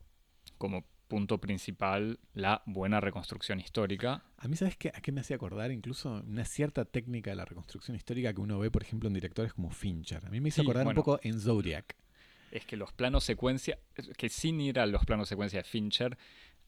como 0.58 0.84
punto 1.06 1.38
principal 1.40 2.18
la 2.34 2.60
buena 2.66 3.00
reconstrucción 3.00 3.60
histórica. 3.60 4.24
A 4.36 4.48
mí, 4.48 4.56
¿sabes 4.56 4.76
qué? 4.76 4.88
a 4.92 5.00
qué 5.00 5.12
me 5.12 5.20
hacía 5.20 5.36
acordar? 5.36 5.70
Incluso 5.70 6.24
una 6.26 6.44
cierta 6.44 6.84
técnica 6.84 7.30
de 7.30 7.36
la 7.36 7.44
reconstrucción 7.44 7.96
histórica 7.96 8.34
que 8.34 8.40
uno 8.40 8.58
ve, 8.58 8.68
por 8.68 8.82
ejemplo, 8.82 9.06
en 9.06 9.14
directores 9.14 9.52
como 9.52 9.70
Fincher. 9.70 10.26
A 10.26 10.30
mí 10.30 10.40
me 10.40 10.48
hizo 10.48 10.56
Sí, 10.56 10.66
acordar 10.66 10.82
bueno. 10.86 11.00
un 11.00 11.04
poco 11.04 11.20
en 11.22 11.38
Zodiac. 11.38 11.94
Es 12.50 12.66
que 12.66 12.76
los 12.76 12.92
planos 12.92 13.22
secuencia, 13.22 13.78
que 14.16 14.28
sin 14.28 14.60
ir 14.60 14.80
a 14.80 14.86
los 14.86 15.04
planos 15.04 15.28
secuencia 15.28 15.60
de 15.60 15.64
Fincher, 15.68 16.18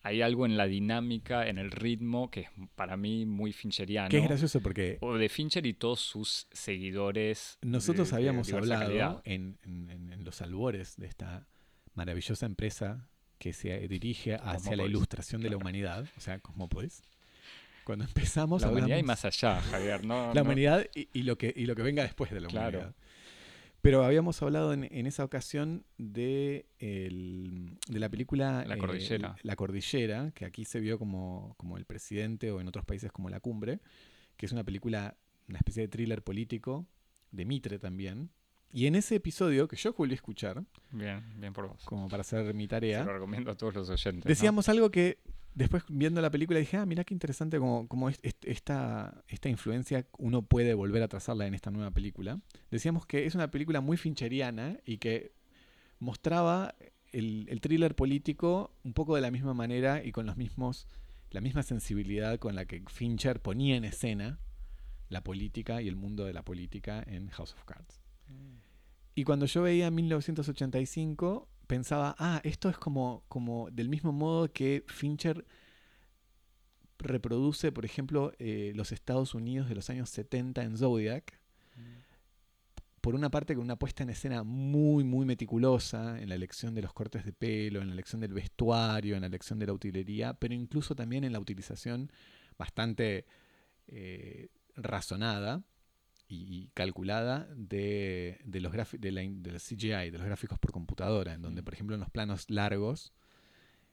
hay 0.08 0.22
algo 0.22 0.46
en 0.46 0.56
la 0.56 0.66
dinámica, 0.66 1.46
en 1.48 1.58
el 1.58 1.70
ritmo, 1.70 2.30
que 2.30 2.40
es 2.40 2.48
para 2.74 2.96
mí 2.96 3.26
muy 3.26 3.52
fincheriano. 3.52 4.08
Que 4.08 4.18
es 4.18 4.24
gracioso 4.24 4.60
porque 4.60 4.98
O 5.00 5.14
de 5.16 5.28
Fincher 5.28 5.66
y 5.66 5.74
todos 5.74 6.00
sus 6.00 6.46
seguidores. 6.52 7.58
nosotros 7.62 8.10
de- 8.10 8.16
habíamos 8.16 8.52
hablado 8.52 9.22
en, 9.24 9.58
en- 9.64 9.90
en- 9.90 10.12
en 10.12 10.24
los 10.24 10.40
albores 10.42 10.96
de 10.96 11.06
esta 11.06 11.46
maravillosa 11.94 12.46
empresa 12.46 13.08
que 13.38 13.52
se 13.52 13.86
dirige 13.88 14.34
hacia 14.34 14.76
la 14.76 14.84
ilustración 14.84 15.42
de 15.42 15.50
la 15.50 15.56
humanidad, 15.56 16.06
o 16.16 16.20
sea, 16.20 16.38
Cosmópolis. 16.40 17.02
Cuando 17.84 18.04
empezamos 18.04 18.62
La 18.62 18.70
humanidad 18.70 18.98
y 18.98 19.02
más 19.02 19.24
allá, 19.24 19.60
Javier. 19.62 20.04
No, 20.04 20.28
la 20.28 20.34
no- 20.34 20.42
humanidad 20.42 20.84
y, 20.94 21.08
y 21.12 21.22
lo 21.22 21.38
que, 21.38 21.52
y 21.56 21.64
lo 21.66 21.74
que 21.74 21.82
venga 21.82 22.02
después 22.02 22.30
de 22.30 22.40
la 22.40 22.48
Claro. 22.48 22.78
humanidad. 22.78 22.96
Pero 23.80 24.04
habíamos 24.04 24.42
hablado 24.42 24.72
en, 24.72 24.84
en 24.84 25.06
esa 25.06 25.24
ocasión 25.24 25.84
de, 25.98 26.66
el- 26.78 27.78
de 27.88 27.98
la 28.00 28.08
película 28.08 28.64
La 28.66 28.74
eh, 28.74 28.78
Cordillera. 28.78 29.36
La 29.42 29.56
Cordillera, 29.56 30.32
que 30.34 30.44
aquí 30.44 30.64
se 30.64 30.80
vio 30.80 30.98
como, 30.98 31.54
como 31.56 31.76
El 31.76 31.84
Presidente 31.84 32.50
o 32.50 32.60
en 32.60 32.66
otros 32.68 32.84
países 32.84 33.12
como 33.12 33.28
La 33.30 33.40
Cumbre, 33.40 33.80
que 34.36 34.46
es 34.46 34.52
una 34.52 34.64
película, 34.64 35.16
una 35.48 35.58
especie 35.58 35.82
de 35.82 35.88
thriller 35.88 36.22
político, 36.22 36.86
de 37.30 37.44
Mitre 37.44 37.78
también. 37.78 38.30
Y 38.72 38.86
en 38.86 38.96
ese 38.96 39.14
episodio, 39.16 39.66
que 39.68 39.76
yo 39.76 39.94
volví 39.94 40.12
a 40.12 40.16
escuchar, 40.16 40.62
Bien, 40.90 41.22
bien 41.40 41.52
por 41.52 41.68
vos. 41.68 41.84
como 41.84 42.08
para 42.08 42.20
hacer 42.20 42.52
mi 42.54 42.64
Se 42.64 42.68
tarea, 42.68 43.04
lo 43.04 43.14
recomiendo 43.14 43.50
a 43.50 43.54
todos 43.56 43.74
los 43.74 43.88
oyentes. 43.88 44.24
¿no? 44.24 44.28
Decíamos 44.28 44.68
algo 44.68 44.90
que 44.90 45.18
después 45.58 45.82
viendo 45.88 46.20
la 46.20 46.30
película 46.30 46.58
dije, 46.58 46.76
ah, 46.76 46.86
mira 46.86 47.04
qué 47.04 47.12
interesante 47.14 47.58
como, 47.58 47.88
como 47.88 48.08
es- 48.08 48.18
est- 48.22 48.44
esta, 48.46 49.22
esta 49.28 49.48
influencia 49.48 50.06
uno 50.18 50.42
puede 50.42 50.74
volver 50.74 51.02
a 51.02 51.08
trazarla 51.08 51.46
en 51.46 51.54
esta 51.54 51.70
nueva 51.70 51.90
película. 51.90 52.40
Decíamos 52.70 53.06
que 53.06 53.26
es 53.26 53.34
una 53.34 53.50
película 53.50 53.80
muy 53.80 53.96
fincheriana 53.96 54.78
y 54.86 54.98
que 54.98 55.32
mostraba 55.98 56.74
el, 57.12 57.46
el 57.50 57.60
thriller 57.60 57.94
político 57.96 58.70
un 58.84 58.92
poco 58.94 59.14
de 59.16 59.20
la 59.20 59.30
misma 59.30 59.54
manera 59.54 60.04
y 60.04 60.12
con 60.12 60.26
los 60.26 60.36
mismos, 60.36 60.86
la 61.30 61.40
misma 61.40 61.62
sensibilidad 61.62 62.38
con 62.38 62.54
la 62.54 62.64
que 62.64 62.82
Fincher 62.88 63.40
ponía 63.42 63.76
en 63.76 63.84
escena 63.84 64.38
la 65.08 65.24
política 65.24 65.82
y 65.82 65.88
el 65.88 65.96
mundo 65.96 66.24
de 66.24 66.32
la 66.34 66.44
política 66.44 67.02
en 67.06 67.28
House 67.30 67.54
of 67.54 67.64
Cards. 67.64 68.00
Y 69.14 69.24
cuando 69.24 69.46
yo 69.46 69.62
veía 69.62 69.90
1985, 69.90 71.48
pensaba, 71.68 72.16
ah, 72.18 72.40
esto 72.42 72.68
es 72.68 72.76
como, 72.76 73.22
como 73.28 73.70
del 73.70 73.88
mismo 73.88 74.10
modo 74.10 74.52
que 74.52 74.84
Fincher 74.88 75.44
reproduce, 76.98 77.70
por 77.70 77.84
ejemplo, 77.84 78.32
eh, 78.40 78.72
los 78.74 78.90
Estados 78.90 79.34
Unidos 79.34 79.68
de 79.68 79.76
los 79.76 79.88
años 79.90 80.10
70 80.10 80.64
en 80.64 80.76
Zodiac. 80.76 81.38
Por 83.00 83.14
una 83.14 83.30
parte, 83.30 83.54
con 83.54 83.62
una 83.62 83.76
puesta 83.76 84.02
en 84.02 84.10
escena 84.10 84.42
muy, 84.42 85.04
muy 85.04 85.24
meticulosa 85.24 86.20
en 86.20 86.28
la 86.28 86.34
elección 86.34 86.74
de 86.74 86.82
los 86.82 86.92
cortes 86.92 87.24
de 87.24 87.32
pelo, 87.32 87.80
en 87.80 87.86
la 87.86 87.92
elección 87.92 88.20
del 88.20 88.32
vestuario, 88.32 89.14
en 89.14 89.20
la 89.20 89.28
elección 89.28 89.58
de 89.60 89.66
la 89.66 89.72
utilería, 89.72 90.34
pero 90.34 90.52
incluso 90.52 90.96
también 90.96 91.22
en 91.22 91.32
la 91.32 91.38
utilización 91.38 92.10
bastante 92.58 93.24
eh, 93.86 94.48
razonada 94.74 95.62
y, 96.28 96.68
calculada 96.74 97.48
de, 97.56 98.38
de 98.44 98.60
los 98.60 98.72
de 98.72 99.12
la 99.12 99.22
del 99.22 99.58
CGI, 99.60 100.10
de 100.10 100.18
los 100.18 100.26
gráficos 100.26 100.58
por 100.58 100.72
computadora, 100.72 101.32
en 101.34 101.42
donde, 101.42 101.62
Mm. 101.62 101.64
por 101.64 101.74
ejemplo, 101.74 101.94
en 101.96 102.00
los 102.00 102.10
planos 102.10 102.50
largos, 102.50 103.12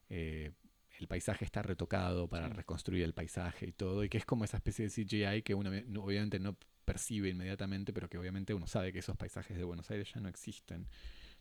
eh, 0.10 0.51
el 1.00 1.08
paisaje 1.08 1.46
está 1.46 1.62
retocado 1.62 2.27
para 2.27 2.48
Sí. 2.48 2.54
reconstruir 2.54 3.04
el 3.04 3.13
paisaje 3.13 3.68
y 3.68 3.72
todo, 3.72 4.04
y 4.04 4.10
que 4.10 4.18
es 4.18 4.25
como 4.25 4.44
esa 4.46 4.58
especie 4.58 4.86
de 4.86 4.89
CGI 4.92 5.42
que 5.44 5.54
uno 5.56 5.70
obviamente 6.01 6.39
no 6.39 6.58
percibe 6.86 7.30
inmediatamente, 7.30 7.92
pero 7.94 8.08
que 8.10 8.18
obviamente 8.18 8.54
uno 8.54 8.68
sabe 8.68 8.94
que 8.94 9.00
esos 9.00 9.18
paisajes 9.18 9.58
de 9.58 9.63
Buenos 9.63 9.89
Aires 9.92 10.12
ya 10.13 10.22
no 10.22 10.30
existen. 10.30 10.88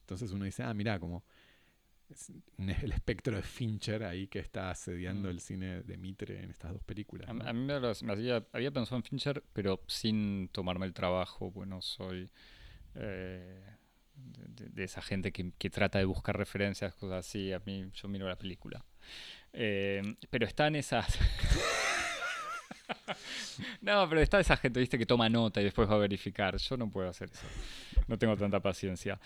Entonces 0.00 0.32
uno 0.32 0.44
dice, 0.44 0.62
ah, 0.62 0.72
mira, 0.74 0.98
como 0.98 1.24
es 2.10 2.30
el 2.82 2.92
espectro 2.92 3.36
de 3.36 3.42
Fincher 3.42 4.04
ahí 4.04 4.26
que 4.28 4.38
está 4.38 4.70
asediando 4.70 5.28
Mm. 5.28 5.30
el 5.32 5.40
cine 5.40 5.82
de 5.82 5.96
Mitre 5.96 6.42
en 6.42 6.50
estas 6.50 6.72
dos 6.72 6.82
películas. 6.84 7.28
A, 7.28 7.32
¿no? 7.32 7.44
a 7.48 7.52
mí 7.52 7.64
me, 7.64 7.80
los- 7.80 8.02
me 8.02 8.12
hacía- 8.12 8.44
había 8.52 8.70
pensado 8.70 8.96
en 8.96 9.02
Fincher, 9.04 9.42
pero 9.52 9.82
sin 9.86 10.48
tomarme 10.48 10.86
el 10.86 10.92
trabajo, 10.94 11.50
bueno, 11.50 11.80
soy 11.82 12.30
eh, 12.96 13.60
de 14.16 14.84
esa 14.84 15.02
gente 15.02 15.32
que, 15.32 15.50
que 15.58 15.70
trata 15.70 15.98
de 15.98 16.04
buscar 16.04 16.36
referencias, 16.38 16.94
cosas 16.94 17.26
así, 17.26 17.52
a 17.52 17.60
mí 17.66 17.90
yo 17.94 18.06
miro 18.08 18.28
la 18.28 18.36
película. 18.38 18.84
Eh, 19.52 20.02
pero 20.30 20.46
están 20.46 20.76
esas... 20.76 21.18
no, 23.80 24.08
pero 24.08 24.20
está 24.20 24.40
esa 24.40 24.56
gente, 24.56 24.80
viste, 24.80 24.98
que 24.98 25.06
toma 25.06 25.28
nota 25.28 25.60
y 25.60 25.64
después 25.64 25.88
va 25.88 25.94
a 25.94 25.98
verificar. 25.98 26.56
Yo 26.56 26.76
no 26.76 26.90
puedo 26.90 27.08
hacer 27.08 27.30
eso. 27.32 27.46
No 28.08 28.18
tengo 28.18 28.36
tanta 28.36 28.60
paciencia. 28.60 29.18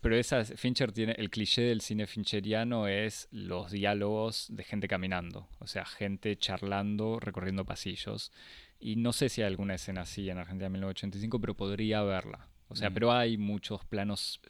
Pero 0.00 0.16
esas, 0.16 0.52
Fincher 0.56 0.92
tiene, 0.92 1.12
el 1.18 1.30
cliché 1.30 1.62
del 1.62 1.80
cine 1.80 2.06
fincheriano 2.06 2.88
es 2.88 3.28
los 3.30 3.70
diálogos 3.70 4.46
de 4.50 4.64
gente 4.64 4.88
caminando, 4.88 5.48
o 5.58 5.66
sea, 5.66 5.84
gente 5.84 6.36
charlando, 6.36 7.18
recorriendo 7.20 7.64
pasillos. 7.64 8.32
Y 8.80 8.96
no 8.96 9.12
sé 9.12 9.28
si 9.28 9.42
hay 9.42 9.46
alguna 9.48 9.74
escena 9.74 10.02
así 10.02 10.28
en 10.28 10.38
Argentina 10.38 10.66
en 10.66 10.72
1985, 10.72 11.40
pero 11.40 11.54
podría 11.54 12.00
haberla. 12.00 12.48
O 12.68 12.74
sea, 12.74 12.90
Mm. 12.90 12.94
pero 12.94 13.12
hay 13.12 13.36
muchos 13.36 13.84
planos, 13.84 14.40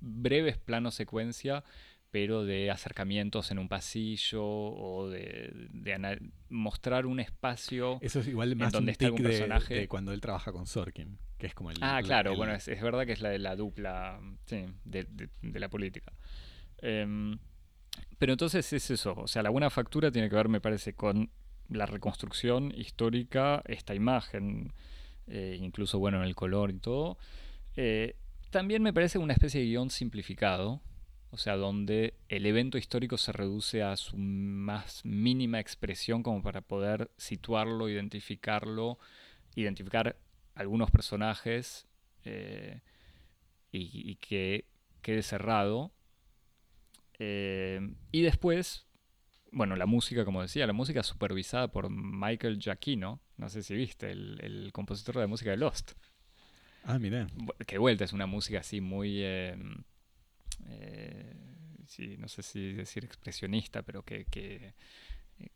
breves 0.00 0.58
planos 0.58 0.94
secuencia, 0.94 1.64
pero 2.10 2.44
de 2.44 2.70
acercamientos 2.70 3.50
en 3.50 3.58
un 3.58 3.68
pasillo 3.68 4.42
o 4.44 5.08
de, 5.10 5.50
de 5.70 6.30
mostrar 6.48 7.04
un 7.06 7.20
espacio. 7.20 7.98
Eso 8.00 8.20
es 8.20 8.28
igual 8.28 8.56
más 8.56 8.72
donde 8.72 8.90
un 8.90 8.92
está 8.92 9.04
tic 9.04 9.06
algún 9.08 9.22
de, 9.22 9.28
personaje. 9.28 9.74
de 9.74 9.88
cuando 9.88 10.12
él 10.12 10.20
trabaja 10.20 10.50
con 10.52 10.66
Sorkin, 10.66 11.18
que 11.36 11.46
es 11.46 11.54
como 11.54 11.70
el... 11.70 11.76
Ah, 11.82 12.00
claro, 12.02 12.30
el- 12.32 12.36
bueno, 12.36 12.54
es, 12.54 12.66
es 12.68 12.80
verdad 12.82 13.04
que 13.04 13.12
es 13.12 13.20
la 13.20 13.28
de 13.28 13.38
la 13.38 13.56
dupla 13.56 14.20
sí, 14.46 14.64
de, 14.84 15.04
de- 15.04 15.28
de 15.42 15.60
la 15.60 15.68
política. 15.68 16.12
Em, 16.80 17.38
pero 18.18 18.32
entonces 18.32 18.72
es 18.72 18.90
eso, 18.90 19.14
o 19.16 19.26
sea, 19.28 19.42
la 19.42 19.50
buena 19.50 19.68
factura 19.70 20.10
tiene 20.10 20.28
que 20.30 20.36
ver, 20.36 20.48
me 20.48 20.60
parece, 20.60 20.94
con 20.94 21.30
la 21.68 21.84
reconstrucción 21.86 22.72
histórica, 22.74 23.62
esta 23.66 23.94
imagen, 23.94 24.72
eh, 25.26 25.58
incluso, 25.60 25.98
bueno, 25.98 26.18
en 26.18 26.24
el 26.24 26.34
color 26.34 26.70
y 26.70 26.78
todo. 26.78 27.18
Eh, 27.76 28.16
también 28.50 28.82
me 28.82 28.94
parece 28.94 29.18
una 29.18 29.34
especie 29.34 29.60
de 29.60 29.66
guion 29.66 29.90
simplificado, 29.90 30.80
o 31.30 31.36
sea, 31.36 31.56
donde 31.56 32.14
el 32.28 32.46
evento 32.46 32.78
histórico 32.78 33.18
se 33.18 33.32
reduce 33.32 33.82
a 33.82 33.96
su 33.96 34.16
más 34.16 35.04
mínima 35.04 35.60
expresión 35.60 36.22
como 36.22 36.42
para 36.42 36.62
poder 36.62 37.10
situarlo, 37.16 37.88
identificarlo, 37.88 38.98
identificar 39.54 40.16
algunos 40.54 40.90
personajes 40.90 41.86
eh, 42.24 42.80
y, 43.70 44.10
y 44.10 44.16
que 44.16 44.64
quede 45.02 45.22
cerrado. 45.22 45.92
Eh, 47.18 47.94
y 48.12 48.22
después, 48.22 48.86
bueno, 49.52 49.76
la 49.76 49.86
música, 49.86 50.24
como 50.24 50.42
decía, 50.42 50.66
la 50.66 50.72
música 50.72 51.02
supervisada 51.02 51.68
por 51.68 51.90
Michael 51.90 52.58
Giacchino, 52.58 53.20
no 53.36 53.48
sé 53.48 53.62
si 53.62 53.74
viste, 53.74 54.10
el, 54.10 54.38
el 54.42 54.72
compositor 54.72 55.18
de 55.18 55.26
música 55.26 55.50
de 55.50 55.58
Lost. 55.58 55.92
Ah, 56.84 56.98
mira. 56.98 57.26
Que 57.66 57.78
vuelta 57.78 58.04
es 58.04 58.12
una 58.12 58.26
música 58.26 58.60
así 58.60 58.80
muy, 58.80 59.22
eh, 59.22 59.56
eh, 60.66 61.34
sí, 61.86 62.16
no 62.18 62.28
sé 62.28 62.42
si 62.42 62.72
decir 62.72 63.04
expresionista, 63.04 63.82
pero 63.82 64.02
que, 64.02 64.24
que, 64.26 64.74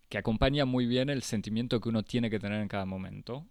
que 0.08 0.18
acompaña 0.18 0.64
muy 0.64 0.86
bien 0.86 1.10
el 1.10 1.22
sentimiento 1.22 1.80
que 1.80 1.88
uno 1.88 2.02
tiene 2.02 2.30
que 2.30 2.38
tener 2.38 2.60
en 2.60 2.68
cada 2.68 2.86
momento. 2.86 3.46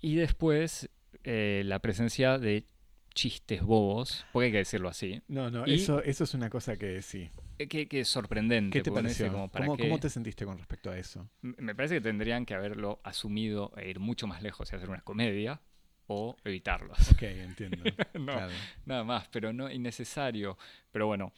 Y 0.00 0.16
después 0.16 0.88
eh, 1.24 1.62
la 1.64 1.78
presencia 1.78 2.38
de 2.38 2.64
chistes 3.14 3.62
bobos, 3.62 4.26
porque 4.32 4.46
hay 4.46 4.52
que 4.52 4.58
decirlo 4.58 4.88
así, 4.88 5.20
No, 5.28 5.50
no, 5.50 5.66
Y- 5.66 5.74
eso, 5.74 6.02
eso 6.02 6.24
es 6.24 6.34
una 6.34 6.50
cosa 6.50 6.76
que 6.76 7.02
sí. 7.02 7.30
eh, 7.58 7.68
que, 7.68 7.86
que 7.86 8.00
es 8.00 8.08
sorprendente. 8.08 8.78
¿Qué 8.78 8.82
te 8.82 8.90
pareció? 8.90 9.30
como, 9.30 9.48
¿para 9.48 9.66
¿Cómo, 9.66 9.76
qué? 9.76 9.84
cómo 9.84 9.98
te 9.98 10.10
sentiste 10.10 10.44
con 10.44 10.58
respecto 10.58 10.90
a 10.90 10.98
eso? 10.98 11.28
Me 11.42 11.74
parece 11.74 11.96
que 11.96 12.00
tendrían 12.00 12.46
que 12.46 12.54
haberlo 12.54 13.00
asumido 13.04 13.72
e 13.76 13.90
ir 13.90 14.00
mucho 14.00 14.26
más 14.26 14.42
lejos 14.42 14.72
y 14.72 14.76
hacer 14.76 14.88
una 14.88 15.02
comedia 15.02 15.60
o 16.06 16.36
evitarlos. 16.44 16.98
Ok, 17.12 17.22
entiendo. 17.22 17.78
no, 18.14 18.32
Claro. 18.32 18.52
nada 18.86 19.04
más, 19.04 19.28
pero 19.28 19.52
no 19.52 19.70
innecesario. 19.70 20.58
Pero 20.90 21.06
bueno. 21.06 21.32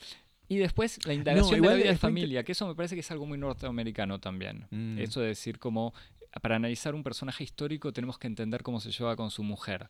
Y 0.49 0.57
después 0.59 1.05
la 1.07 1.15
indagación 1.15 1.51
de 1.53 1.57
igual 1.59 1.73
la 1.75 1.83
vida 1.83 1.91
de 1.93 1.97
familia, 1.99 2.45
que 2.45 2.53
eso 2.53 2.67
me 2.67 2.75
parece 2.75 2.95
que 2.95 3.01
es 3.01 3.11
algo 3.11 3.25
muy 3.27 3.39
norteamericano 3.39 4.21
también. 4.21 4.67
Mm. 4.71 4.99
Eso 4.99 5.21
de 5.21 5.29
decir 5.29 5.59
como, 5.59 5.95
para 6.43 6.57
analizar 6.57 6.95
un 6.95 7.03
personaje 7.03 7.45
histórico 7.45 7.93
tenemos 7.93 8.19
que 8.19 8.27
entender 8.27 8.63
cómo 8.63 8.79
se 8.81 8.91
lleva 8.91 9.17
con 9.17 9.31
su 9.31 9.43
mujer 9.43 9.89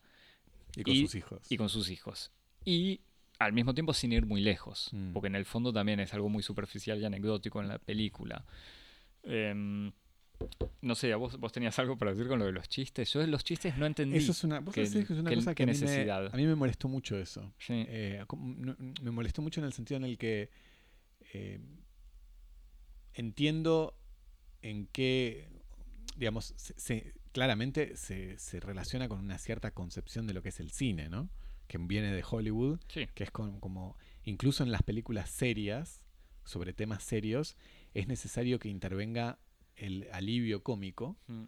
Y 0.77 0.83
con 0.85 0.95
y- 0.95 1.01
sus 1.03 1.15
hijos. 1.17 1.41
y 1.51 1.57
con 1.57 1.69
sus 1.69 1.91
hijos. 1.91 2.31
Y 2.65 3.01
al 3.41 3.53
mismo 3.53 3.75
tiempo 3.75 3.93
sin 3.95 4.13
ir 4.13 4.27
muy 4.27 4.41
lejos, 4.43 4.91
Mm. 4.93 5.13
porque 5.13 5.27
en 5.27 5.35
el 5.35 5.45
fondo 5.45 5.73
también 5.73 5.99
es 5.99 6.15
algo 6.15 6.29
muy 6.29 6.43
superficial 6.45 7.01
y 7.01 7.05
anecdótico 7.05 7.61
en 7.61 7.67
la 7.69 7.79
película. 7.79 8.45
Em, 9.25 9.91
no 10.83 10.95
sé, 10.95 11.13
¿a 11.13 11.17
vos, 11.17 11.39
vos 11.39 11.53
tenías 11.53 11.79
algo 11.79 11.97
para 11.97 12.13
decir 12.13 12.29
con 12.29 12.39
lo 12.39 12.45
de 12.47 12.53
los 12.53 12.69
chistes. 12.69 13.13
Yo 13.13 13.27
los 13.27 13.43
chistes 13.45 13.77
no 13.79 13.87
entendí. 13.87 14.17
Eso 14.19 14.33
es 14.33 14.45
una, 14.45 14.61
vos 14.61 14.75
que- 14.75 14.83
que 14.83 14.99
es 15.01 15.11
una 15.11 15.31
que- 15.31 15.37
cosa 15.37 15.55
que, 15.55 15.63
a, 15.63 15.67
mí 15.67 15.73
me, 15.73 15.79
necesidad. 15.81 16.27
a 16.33 16.37
mí 16.37 16.47
me 16.47 16.55
molestó 16.55 16.89
mucho 16.89 17.19
eso. 17.19 17.53
Sí. 17.59 17.85
Eh, 17.89 18.25
me 19.03 19.11
molestó 19.11 19.41
mucho 19.43 19.61
en 19.61 19.67
el 19.67 19.73
sentido 19.73 19.99
en 19.99 20.05
el 20.05 20.19
que 20.19 20.51
eh, 21.33 21.61
entiendo 23.15 23.97
en 24.63 24.87
qué, 24.89 25.49
digamos, 26.17 26.55
claramente 27.33 27.97
se, 27.97 28.37
relaciona 28.61 29.09
con 29.09 29.21
una 29.21 29.39
cierta 29.39 29.71
concepción 29.73 30.27
de 30.27 30.35
lo 30.35 30.43
que 30.43 30.49
es 30.51 30.61
el 30.61 30.71
cine, 30.71 31.09
¿no? 31.09 31.29
Que 31.67 31.79
viene 31.79 32.13
de 32.13 32.25
Hollywood, 32.29 32.81
que 32.89 33.09
es 33.17 33.31
como, 33.31 33.97
incluso 34.25 34.63
en 34.63 34.73
las 34.73 34.83
películas 34.83 35.31
serias, 35.31 36.01
sobre 36.45 36.73
temas 36.75 37.03
serios, 37.03 37.57
es 37.95 38.07
necesario 38.07 38.59
que 38.59 38.69
intervenga 38.69 39.39
el 39.77 40.09
alivio 40.13 40.63
cómico, 40.63 41.17
mm. 41.27 41.45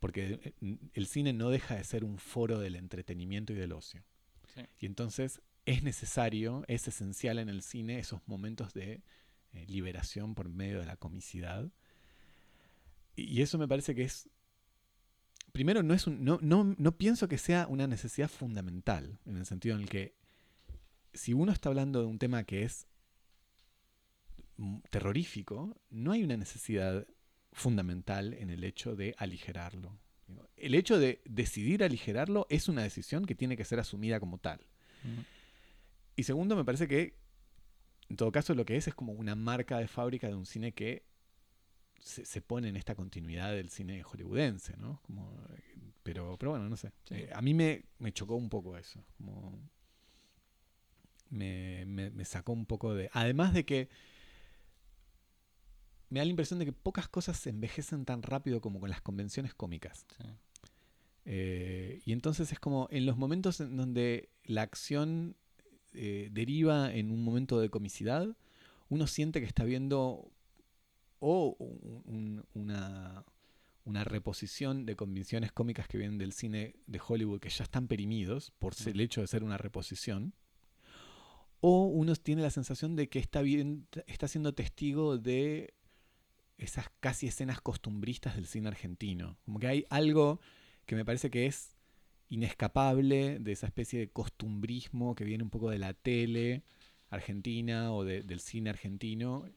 porque 0.00 0.54
eh, 0.60 0.78
el 0.94 1.06
cine 1.06 1.32
no 1.32 1.50
deja 1.50 1.76
de 1.76 1.84
ser 1.84 2.04
un 2.04 2.18
foro 2.18 2.58
del 2.58 2.76
entretenimiento 2.76 3.52
y 3.52 3.56
del 3.56 3.72
ocio. 3.72 4.04
Y 4.80 4.86
entonces 4.86 5.40
es 5.66 5.84
necesario, 5.84 6.64
es 6.66 6.88
esencial 6.88 7.38
en 7.38 7.48
el 7.48 7.62
cine 7.62 8.00
esos 8.00 8.20
momentos 8.26 8.72
de 8.74 9.02
eh, 9.52 9.66
liberación 9.68 10.34
por 10.34 10.48
medio 10.48 10.80
de 10.80 10.86
la 10.86 10.96
comicidad. 10.96 11.70
Y, 13.14 13.42
eso 13.42 13.58
me 13.58 13.68
parece 13.68 13.94
que 13.94 14.04
es... 14.04 14.28
Primero, 15.52 15.82
no, 15.82 15.94
es 15.94 16.06
un, 16.06 16.24
no, 16.24 16.38
no, 16.42 16.74
no 16.76 16.98
pienso 16.98 17.28
que 17.28 17.38
sea 17.38 17.66
una 17.68 17.86
necesidad 17.86 18.28
fundamental, 18.28 19.18
en 19.26 19.36
el 19.36 19.46
sentido 19.46 19.76
en 19.76 19.82
el 19.82 19.88
que 19.88 20.14
si 21.12 21.32
uno 21.32 21.52
está 21.52 21.68
hablando 21.68 22.00
de 22.00 22.06
un 22.06 22.18
tema 22.18 22.44
que 22.44 22.62
es 22.62 22.86
terrorífico, 24.90 25.80
no 25.90 26.12
hay 26.12 26.22
una 26.22 26.36
necesidad 26.36 27.06
fundamental 27.58 28.34
en 28.34 28.50
el 28.50 28.64
hecho 28.64 28.96
de 28.96 29.14
aligerarlo. 29.18 29.98
El 30.56 30.74
hecho 30.74 30.98
de 30.98 31.20
decidir 31.24 31.82
aligerarlo 31.82 32.46
es 32.50 32.68
una 32.68 32.82
decisión 32.82 33.24
que 33.24 33.34
tiene 33.34 33.56
que 33.56 33.64
ser 33.64 33.80
asumida 33.80 34.20
como 34.20 34.38
tal. 34.38 34.60
Y 36.16 36.24
segundo, 36.24 36.56
me 36.56 36.64
parece 36.64 36.88
que, 36.88 37.16
en 38.08 38.16
todo 38.16 38.32
caso, 38.32 38.54
lo 38.54 38.64
que 38.64 38.76
es 38.76 38.88
es 38.88 38.94
como 38.94 39.12
una 39.12 39.34
marca 39.34 39.78
de 39.78 39.88
fábrica 39.88 40.28
de 40.28 40.34
un 40.34 40.46
cine 40.46 40.72
que 40.72 41.04
se, 42.00 42.40
pone 42.40 42.68
en 42.68 42.76
esta 42.76 42.94
continuidad 42.94 43.52
del 43.52 43.70
cine 43.70 44.02
hollywoodense, 44.02 44.76
¿no? 44.76 45.00
Como, 45.02 45.32
pero, 46.02 46.36
pero 46.38 46.52
bueno, 46.52 46.68
no 46.68 46.76
sé. 46.76 46.92
Eh, 47.10 47.30
a 47.32 47.42
mí 47.42 47.54
me, 47.54 47.84
chocó 48.12 48.34
un 48.36 48.48
poco 48.48 48.76
eso. 48.76 49.04
Como 49.16 49.58
me, 51.30 51.84
me, 51.86 52.24
sacó 52.24 52.52
un 52.52 52.66
poco 52.66 52.94
de... 52.94 53.10
Además 53.12 53.54
de 53.54 53.64
que 53.64 53.88
me 56.10 56.20
da 56.20 56.24
la 56.24 56.30
impresión 56.30 56.58
de 56.58 56.66
que 56.66 56.72
pocas 56.72 57.08
cosas 57.08 57.38
se 57.38 57.50
envejecen 57.50 58.04
tan 58.04 58.22
rápido 58.22 58.60
como 58.60 58.80
con 58.80 58.90
las 58.90 59.00
convenciones 59.00 59.54
cómicas. 59.54 60.06
Eh, 61.24 62.00
y 62.04 62.12
entonces 62.12 62.52
es 62.52 62.58
como 62.58 62.88
en 62.90 63.04
los 63.04 63.18
momentos 63.18 63.60
en 63.60 63.76
donde 63.76 64.30
la 64.44 64.62
acción 64.62 65.36
eh, 65.92 66.28
deriva 66.32 66.92
en 66.94 67.10
un 67.10 67.22
momento 67.22 67.60
de 67.60 67.68
comicidad, 67.68 68.36
uno 68.88 69.06
siente 69.06 69.40
que 69.40 69.46
está 69.46 69.64
viendo 69.64 70.30
o 71.20 71.56
una, 72.54 73.24
una, 73.84 74.04
reposición 74.04 74.86
de 74.86 74.94
convenciones 74.94 75.50
cómicas 75.52 75.88
que 75.88 75.98
vienen 75.98 76.16
del 76.16 76.32
cine 76.32 76.76
de 76.86 77.00
Hollywood 77.06 77.40
que 77.40 77.50
ya 77.50 77.64
están 77.64 77.88
perimidos 77.88 78.52
por 78.58 78.74
el 78.86 79.00
hecho 79.00 79.20
de 79.20 79.26
ser 79.26 79.42
una 79.42 79.58
reposición, 79.58 80.32
o 81.60 81.86
uno 81.86 82.14
tiene 82.14 82.42
la 82.42 82.50
sensación 82.50 82.94
de 82.94 83.08
que 83.08 83.18
está, 83.18 83.42
bien, 83.42 83.88
está 84.06 84.28
siendo 84.28 84.54
testigo 84.54 85.18
de 85.18 85.74
esas 86.58 86.86
casi 87.00 87.28
escenas 87.28 87.60
costumbristas 87.60 88.34
del 88.34 88.46
cine 88.46 88.68
argentino. 88.68 89.38
Como 89.44 89.58
que 89.58 89.68
hay 89.68 89.86
algo 89.90 90.40
que 90.86 90.96
me 90.96 91.04
parece 91.04 91.30
que 91.30 91.46
es 91.46 91.76
inescapable 92.28 93.38
de 93.38 93.52
esa 93.52 93.66
especie 93.66 93.98
de 94.00 94.10
costumbrismo 94.10 95.14
que 95.14 95.24
viene 95.24 95.44
un 95.44 95.50
poco 95.50 95.70
de 95.70 95.78
la 95.78 95.94
tele 95.94 96.62
argentina 97.10 97.92
o 97.92 98.04
del 98.04 98.40
cine 98.40 98.70
argentino. 98.70 99.48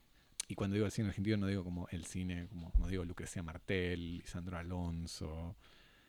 Y 0.48 0.54
cuando 0.54 0.74
digo 0.74 0.86
el 0.86 0.92
cine 0.92 1.08
argentino 1.08 1.36
no 1.36 1.46
digo 1.46 1.64
como 1.64 1.88
el 1.90 2.04
cine, 2.04 2.46
como 2.48 2.72
no 2.78 2.88
digo 2.88 3.04
Lucrecia 3.04 3.42
Martel, 3.42 4.18
Lisandro 4.18 4.56
Alonso, 4.56 5.56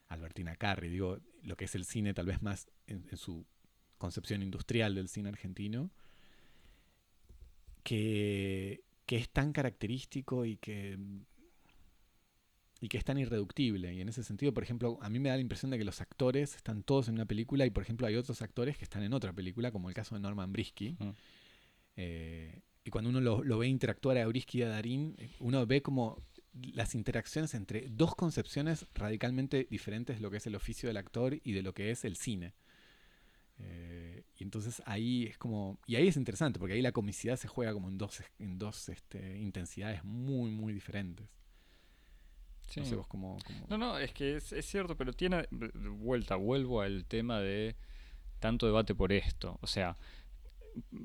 Albertina 0.10 0.56
Carri, 0.56 0.90
digo 0.90 1.20
lo 1.44 1.58
que 1.58 1.66
es 1.66 1.76
el 1.76 1.86
cine 1.86 2.14
tal 2.14 2.28
vez 2.28 2.42
más 2.42 2.68
en, 2.88 3.06
su 3.18 3.46
concepción 3.98 4.42
industrial 4.42 4.96
del 4.96 5.08
cine 5.08 5.30
argentino, 5.30 5.90
que, 7.84 8.84
que 9.06 9.18
es 9.18 9.30
tan 9.30 9.54
característico 9.54 10.46
y 10.46 10.58
que 10.58 10.98
y 12.84 12.90
que 12.90 12.98
es 12.98 13.06
tan 13.06 13.18
irreductible. 13.18 13.94
Y 13.94 14.02
en 14.02 14.10
ese 14.10 14.24
sentido, 14.24 14.54
por 14.54 14.62
ejemplo, 14.62 15.00
a 15.02 15.10
mí 15.10 15.18
me 15.18 15.30
da 15.30 15.36
la 15.36 15.42
impresión 15.42 15.72
de 15.72 15.78
que 15.78 15.86
los 15.86 16.02
actores 16.02 16.58
están 16.58 16.84
todos 16.84 17.08
en 17.08 17.16
una 17.16 17.26
película 17.26 17.66
y, 17.66 17.70
por 17.70 17.82
ejemplo, 17.82 18.08
hay 18.08 18.18
otros 18.18 18.42
actores 18.42 18.78
que 18.78 18.84
están 18.84 19.04
en 19.04 19.14
otra 19.14 19.32
película, 19.32 19.72
como 19.72 19.88
el 19.88 19.96
caso 19.96 20.16
de 20.16 20.22
Norman 20.22 20.52
Brisky. 20.52 20.98
Eh, 21.96 22.62
y 22.84 22.90
cuando 22.90 23.10
uno 23.10 23.22
lo, 23.22 23.58
ve 23.58 23.68
interactuar 23.68 24.18
a 24.18 24.28
Brisky 24.28 24.60
y 24.60 24.62
a 24.64 24.68
Darín, 24.68 25.16
eh, 25.18 25.30
uno 25.40 25.66
ve 25.66 25.82
como 25.82 26.22
las 26.74 26.94
interacciones 26.94 27.54
entre 27.54 27.88
dos 27.90 28.16
concepciones 28.16 28.86
radicalmente 28.94 29.66
diferentes 29.70 30.18
de 30.18 30.22
lo 30.22 30.30
que 30.30 30.38
es 30.38 30.48
el 30.48 30.56
oficio 30.56 30.90
del 30.90 30.98
actor 30.98 31.40
y 31.42 31.54
de 31.54 31.62
lo 31.62 31.74
que 31.74 31.90
es 31.90 32.04
el 32.04 32.18
cine. 32.18 32.54
Eh, 33.60 34.24
y 34.38 34.44
entonces 34.44 34.82
ahí 34.86 35.26
es 35.26 35.38
como. 35.38 35.80
Y 35.86 35.96
ahí 35.96 36.08
es 36.08 36.18
interesante, 36.18 36.60
porque 36.60 36.74
ahí 36.74 36.82
la 36.82 36.92
comicidad 36.92 37.38
se 37.38 37.48
juega 37.48 37.74
como 37.74 37.90
en 37.90 37.98
dos, 37.98 38.24
en 38.40 38.58
dos 38.58 38.90
este, 38.90 39.40
intensidades 39.40 40.04
muy, 40.04 40.52
muy 40.52 40.74
diferentes. 40.74 41.28
No, 43.70 43.78
No, 43.78 43.98
es 44.00 44.14
que 44.14 44.38
es, 44.38 44.66
cierto, 44.66 44.98
pero 44.98 45.14
tiene 45.14 45.48
vuelta, 45.52 46.36
vuelvo 46.36 46.82
al 46.82 47.06
tema 47.06 47.40
de 47.40 47.76
tanto 48.40 48.66
debate 48.66 48.96
por 48.96 49.12
esto. 49.12 49.60
O 49.62 49.68
sea, 49.68 49.98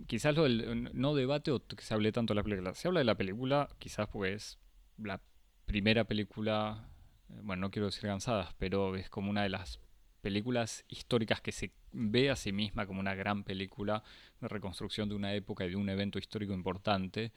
quizás 0.07 0.35
lo 0.35 0.45
del, 0.45 0.91
no 0.95 1.15
debate 1.15 1.51
o 1.51 1.65
que 1.67 1.83
se 1.83 1.95
hable 1.95 2.13
tanto 2.13 2.33
de 2.33 2.37
la 2.37 2.43
película. 2.43 2.75
Se 2.75 2.89
habla 2.89 3.01
de 3.01 3.05
la 3.05 3.17
película, 3.17 3.69
quizás 3.79 4.09
porque 4.09 4.35
es 4.35 4.59
la 4.97 5.21
primera 5.67 6.05
película, 6.05 6.89
eh, 7.29 7.41
bueno, 7.43 7.63
no 7.63 7.71
quiero 7.71 7.87
decir 7.87 8.03
cansadas, 8.03 8.55
pero 8.59 8.97
es 8.97 9.11
como 9.11 9.31
una 9.31 9.43
de 9.43 9.51
las 9.51 9.81
películas 10.21 10.85
históricas 10.89 11.41
que 11.41 11.53
se 11.53 11.73
ve 11.93 12.31
a 12.31 12.37
sí 12.37 12.53
misma 12.53 12.87
como 12.87 13.01
una 13.01 13.15
gran 13.15 13.45
película 13.45 14.03
de 14.41 14.49
reconstrucción 14.49 15.09
de 15.09 15.15
una 15.15 15.35
época 15.35 15.65
y 15.65 15.71
de 15.71 15.77
un 15.77 15.89
evento 15.89 16.19
histórico 16.19 16.53
importante. 16.53 17.33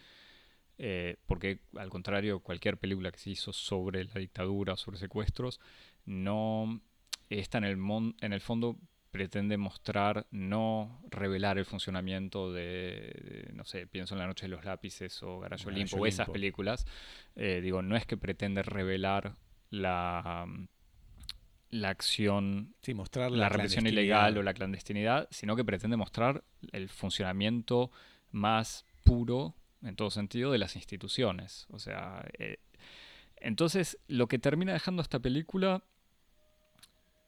Eh, 0.78 1.18
porque 1.28 1.60
al 1.78 1.90
contrario, 1.90 2.40
cualquier 2.40 2.78
película 2.78 3.12
que 3.12 3.20
se 3.20 3.30
hizo 3.30 3.54
sobre 3.54 4.06
la 4.06 4.16
dictadura 4.16 4.74
o 4.74 4.78
sobre 4.78 4.98
secuestros, 4.98 5.60
no 6.06 6.82
está 7.30 7.60
en 7.60 7.66
el, 7.66 7.78
en 8.22 8.34
el 8.34 8.42
fondo 8.42 8.78
pretende 9.12 9.58
mostrar, 9.58 10.26
no 10.32 11.02
revelar 11.10 11.58
el 11.58 11.66
funcionamiento 11.66 12.52
de, 12.52 13.52
no 13.54 13.66
sé, 13.66 13.86
pienso 13.86 14.16
en 14.16 14.20
La 14.20 14.28
Noche 14.28 14.46
de 14.46 14.56
los 14.56 14.64
Lápices 14.64 15.22
o 15.22 15.40
Garayo 15.40 15.68
Olimpo 15.68 15.98
o 15.98 16.06
esas 16.06 16.30
películas. 16.30 16.88
Eh, 17.36 17.60
digo, 17.62 17.82
no 17.82 17.96
es 17.96 18.06
que 18.06 18.18
pretende 18.18 18.64
revelar 18.64 19.36
la, 19.70 20.48
la 21.72 21.90
acción, 21.90 22.76
sí, 22.82 22.94
mostrar 22.94 23.32
la, 23.32 23.38
la 23.38 23.50
represión 23.50 23.88
ilegal 23.88 24.38
o 24.38 24.44
la 24.44 24.54
clandestinidad, 24.54 25.28
sino 25.32 25.56
que 25.56 25.66
pretende 25.66 25.98
mostrar 25.98 26.44
el 26.72 26.90
funcionamiento 26.90 27.92
más 28.32 28.86
puro 29.04 29.56
en 29.84 29.96
todo 29.96 30.12
sentido, 30.12 30.52
de 30.52 30.58
las 30.58 30.76
instituciones. 30.76 31.68
O 31.70 31.80
sea, 31.80 32.26
eh, 32.38 32.58
entonces 33.38 33.98
lo 34.08 34.28
que 34.28 34.40
termina 34.40 34.74
dejando 34.74 35.02
esta 35.02 35.20
película, 35.20 35.84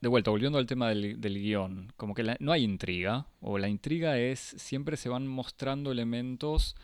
de 0.01 0.09
vuelta, 0.09 0.31
volviendo 0.31 0.57
al 0.57 0.65
tema 0.65 0.89
del, 0.89 1.19
guion, 1.19 1.93
como 1.95 2.13
que 2.13 2.35
no 2.39 2.51
hay 2.51 2.63
intriga, 2.63 3.27
o 3.39 3.57
la 3.57 3.69
intriga 3.69 4.17
es, 4.17 4.39
siempre 4.39 4.97
se 4.97 5.09
van 5.09 5.27
mostrando 5.27 5.91
elementos, 5.91 6.75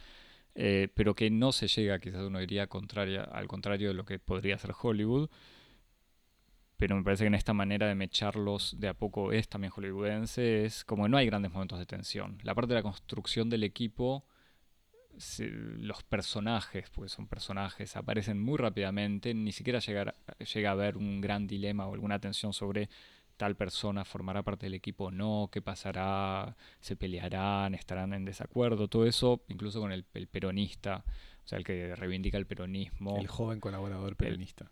eh, 0.56 0.88
pero 0.96 1.16
que 1.16 1.30
no 1.30 1.52
se 1.52 1.68
llega, 1.68 2.00
quizás 2.00 2.22
uno 2.22 2.40
diría, 2.40 2.68
contraria, 2.68 3.24
al 3.24 3.48
contrario 3.48 3.90
de 3.90 3.94
lo 3.94 4.06
que 4.06 4.20
podría 4.20 4.58
ser 4.58 4.74
Hollywood. 4.80 5.30
Pero 6.80 6.96
me 6.96 7.04
parece 7.04 7.26
que 7.26 7.28
en 7.28 7.36
esta 7.36 7.54
manera 7.54 7.88
de 7.88 7.94
mecharlos 7.94 8.76
de 8.80 8.88
a 8.88 8.96
poco 8.96 9.32
es 9.32 9.48
también 9.48 9.70
hollywoodense, 9.70 10.66
es 10.66 10.84
como 10.84 11.04
que 11.04 11.10
no 11.10 11.18
hay 11.18 11.28
grandes 11.28 11.52
momentos 11.52 11.78
de 11.78 11.86
tensión. 11.86 12.40
La 12.42 12.56
parte 12.56 12.70
de 12.70 12.80
la 12.80 12.84
construcción 12.84 13.50
del 13.52 13.64
equipo 13.64 14.26
los 15.40 16.04
personajes, 16.04 16.90
porque 16.90 17.10
son 17.10 17.28
personajes, 17.28 17.96
aparecen 17.96 18.42
muy 18.42 18.58
rápidamente, 18.58 19.34
ni 19.34 19.52
siquiera 19.52 19.80
llegar, 19.80 20.16
llega 20.54 20.70
a 20.70 20.74
haber 20.74 20.98
un 20.98 21.20
gran 21.20 21.48
dilema 21.48 21.88
o 21.88 21.94
alguna 21.94 22.20
tensión 22.20 22.54
sobre 22.54 22.90
tal 23.38 23.56
persona 23.56 24.04
formará 24.04 24.44
parte 24.44 24.66
del 24.66 24.74
equipo 24.74 25.06
o 25.06 25.12
no, 25.12 25.50
qué 25.52 25.62
pasará, 25.62 26.56
se 26.82 26.96
pelearán, 26.96 27.74
estarán 27.74 28.14
en 28.14 28.26
desacuerdo, 28.26 28.88
todo 28.88 29.06
eso, 29.06 29.42
incluso 29.48 29.80
con 29.80 29.92
el, 29.92 30.04
peronista, 30.04 31.04
o 31.44 31.48
sea, 31.48 31.58
el 31.58 31.64
que 31.64 31.96
reivindica 31.96 32.38
el 32.38 32.46
peronismo. 32.46 33.18
El 33.18 33.28
joven 33.28 33.60
colaborador 33.60 34.16
peronista. 34.16 34.70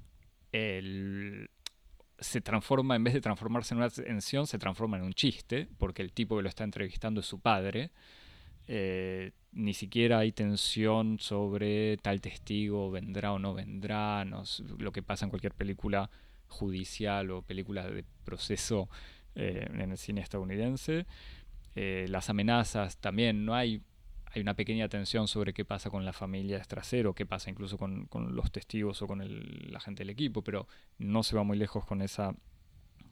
Se 2.20 2.42
transforma, 2.42 2.96
en 2.96 3.04
vez 3.04 3.14
de 3.14 3.22
transformarse 3.22 3.74
en 3.74 3.80
una 3.80 3.90
tensión, 3.90 4.48
se 4.48 4.58
transforma 4.58 4.98
en 4.98 5.04
un 5.04 5.14
chiste, 5.14 5.68
porque 5.78 6.02
el 6.02 6.14
tipo 6.14 6.38
que 6.38 6.44
lo 6.44 6.50
está 6.50 6.64
entrevistando 6.64 7.22
es 7.22 7.26
su 7.26 7.40
padre. 7.40 7.92
Eh, 8.68 9.32
ni 9.54 9.74
siquiera 9.74 10.20
hay 10.20 10.34
tensión 10.34 11.20
sobre 11.20 11.98
tal 11.98 12.20
testigo 12.20 12.92
vendrá 12.92 13.32
o 13.32 13.40
no 13.40 13.54
vendrá, 13.54 14.26
lo 14.26 14.92
que 14.92 15.02
pasa 15.02 15.26
en 15.26 15.30
cualquier 15.30 15.54
película 15.54 16.10
judicial 16.48 17.32
o 17.32 17.42
película 17.42 17.88
de 17.88 18.04
proceso 18.24 18.90
eh, 19.36 19.68
en 19.74 19.92
el 19.92 19.98
cine 19.98 20.22
estadounidense. 20.22 21.06
Eh, 21.76 22.08
las 22.10 22.30
amenazas 22.30 22.98
también, 22.98 23.46
no 23.46 23.54
hay 23.56 23.82
hay 24.32 24.42
una 24.42 24.54
pequeña 24.54 24.90
tensión 24.90 25.28
sobre 25.28 25.54
qué 25.54 25.66
pasa 25.66 25.90
con 25.90 26.06
la 26.06 26.13
familia 26.13 26.58
de 26.58 27.13
qué 27.16 27.26
pasa 27.26 27.50
incluso 27.50 27.78
con, 27.78 28.08
los 28.36 28.52
testigos 28.52 29.02
o 29.02 29.08
con 29.08 29.24
la 29.72 29.80
gente 29.80 30.02
del 30.02 30.10
equipo, 30.10 30.44
pero 30.44 30.68
no 30.98 31.24
se 31.24 31.36
va 31.36 31.44
muy 31.44 31.58
lejos 31.58 31.86
con 31.86 32.02
esa 32.02 32.36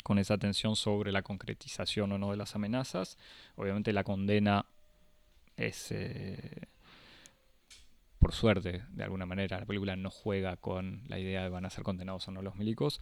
con 0.04 0.20
esa 0.20 0.38
tensión 0.38 0.76
sobre 0.76 1.12
la 1.12 1.24
concretización 1.24 2.12
o 2.12 2.20
no 2.20 2.30
de 2.30 2.38
las 2.38 2.54
amenazas. 2.54 3.18
Obviamente 3.56 3.92
la 3.92 4.04
condena 4.04 4.68
es, 5.58 5.92
eh, 5.92 6.68
por 8.20 8.32
suerte, 8.32 8.84
de 8.90 9.04
alguna 9.04 9.26
manera, 9.26 9.60
la 9.60 9.66
película 9.66 9.96
no 9.96 10.12
juega 10.12 10.58
con 10.58 11.02
la 11.08 11.18
idea 11.18 11.42
de 11.42 11.50
van 11.50 11.66
a 11.66 11.72
ser 11.72 11.84
condenados 11.84 12.28
o 12.28 12.32
no 12.32 12.44
los 12.44 12.56
milicos. 12.56 13.02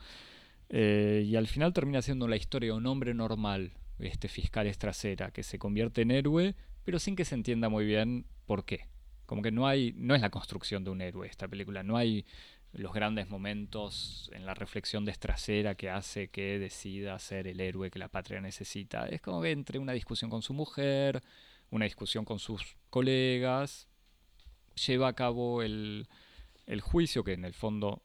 Eh, 0.69 1.25
y 1.27 1.35
al 1.35 1.47
final 1.47 1.73
termina 1.73 2.01
siendo 2.01 2.29
la 2.29 2.37
historia 2.37 2.71
de 2.71 2.77
un 2.77 2.85
hombre 2.85 3.13
normal, 3.13 3.73
este 3.99 4.29
fiscal 4.29 4.67
estrasera, 4.67 5.31
que 5.31 5.43
se 5.43 5.59
convierte 5.59 6.03
en 6.03 6.11
héroe, 6.11 6.55
pero 6.83 6.99
sin 6.99 7.15
que 7.15 7.25
se 7.25 7.35
entienda 7.35 7.69
muy 7.69 7.85
bien 7.85 8.25
por 8.45 8.65
qué. 8.65 8.87
Como 9.25 9.41
que 9.41 9.51
no 9.51 9.67
hay, 9.67 9.93
no 9.95 10.15
es 10.15 10.21
la 10.21 10.29
construcción 10.29 10.83
de 10.83 10.91
un 10.91 11.01
héroe 11.01 11.27
esta 11.27 11.47
película, 11.47 11.83
no 11.83 11.97
hay 11.97 12.25
los 12.73 12.91
grandes 12.91 13.29
momentos 13.29 14.29
en 14.33 14.45
la 14.45 14.55
reflexión 14.55 15.05
de 15.05 15.13
que 15.77 15.89
hace 15.89 16.29
que 16.29 16.57
decida 16.57 17.19
ser 17.19 17.47
el 17.47 17.59
héroe 17.61 17.91
que 17.91 17.99
la 17.99 18.09
patria 18.09 18.41
necesita. 18.41 19.07
Es 19.07 19.21
como 19.21 19.41
que 19.41 19.51
entre 19.51 19.77
una 19.79 19.93
discusión 19.93 20.29
con 20.29 20.41
su 20.41 20.53
mujer, 20.53 21.21
una 21.69 21.85
discusión 21.85 22.25
con 22.25 22.39
sus 22.39 22.75
colegas, 22.89 23.87
lleva 24.87 25.07
a 25.07 25.13
cabo 25.13 25.61
el, 25.61 26.07
juicio 26.81 27.23
que 27.23 27.33
en 27.33 27.45
el 27.45 27.53
fondo 27.53 28.01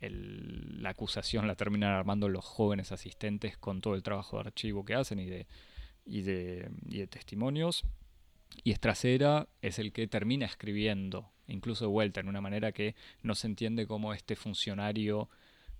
la 0.00 0.90
acusación 0.90 1.46
la 1.46 1.56
terminan 1.56 1.92
armando 1.92 2.28
los 2.28 2.44
jóvenes 2.44 2.92
asistentes 2.92 3.56
con 3.56 3.80
todo 3.80 3.94
el 3.94 4.02
trabajo 4.02 4.36
de 4.36 4.48
archivo 4.48 4.84
que 4.84 4.94
hacen 4.94 5.18
y 5.20 5.26
de, 5.26 5.46
y 6.04 6.22
de, 6.22 6.70
testimonios. 7.08 7.84
Y 8.64 8.72
Estrasera 8.72 9.48
es 9.62 9.78
el 9.78 9.92
que 9.92 10.06
termina 10.06 10.46
escribiendo 10.46 11.30
incluso 11.46 11.84
de 11.84 11.90
vuelta, 11.90 12.20
en 12.20 12.28
una 12.28 12.40
manera 12.40 12.70
que 12.70 12.94
no 13.22 13.34
se 13.34 13.48
entiende 13.48 13.86
cómo 13.86 14.14
este 14.14 14.36
funcionario 14.36 15.28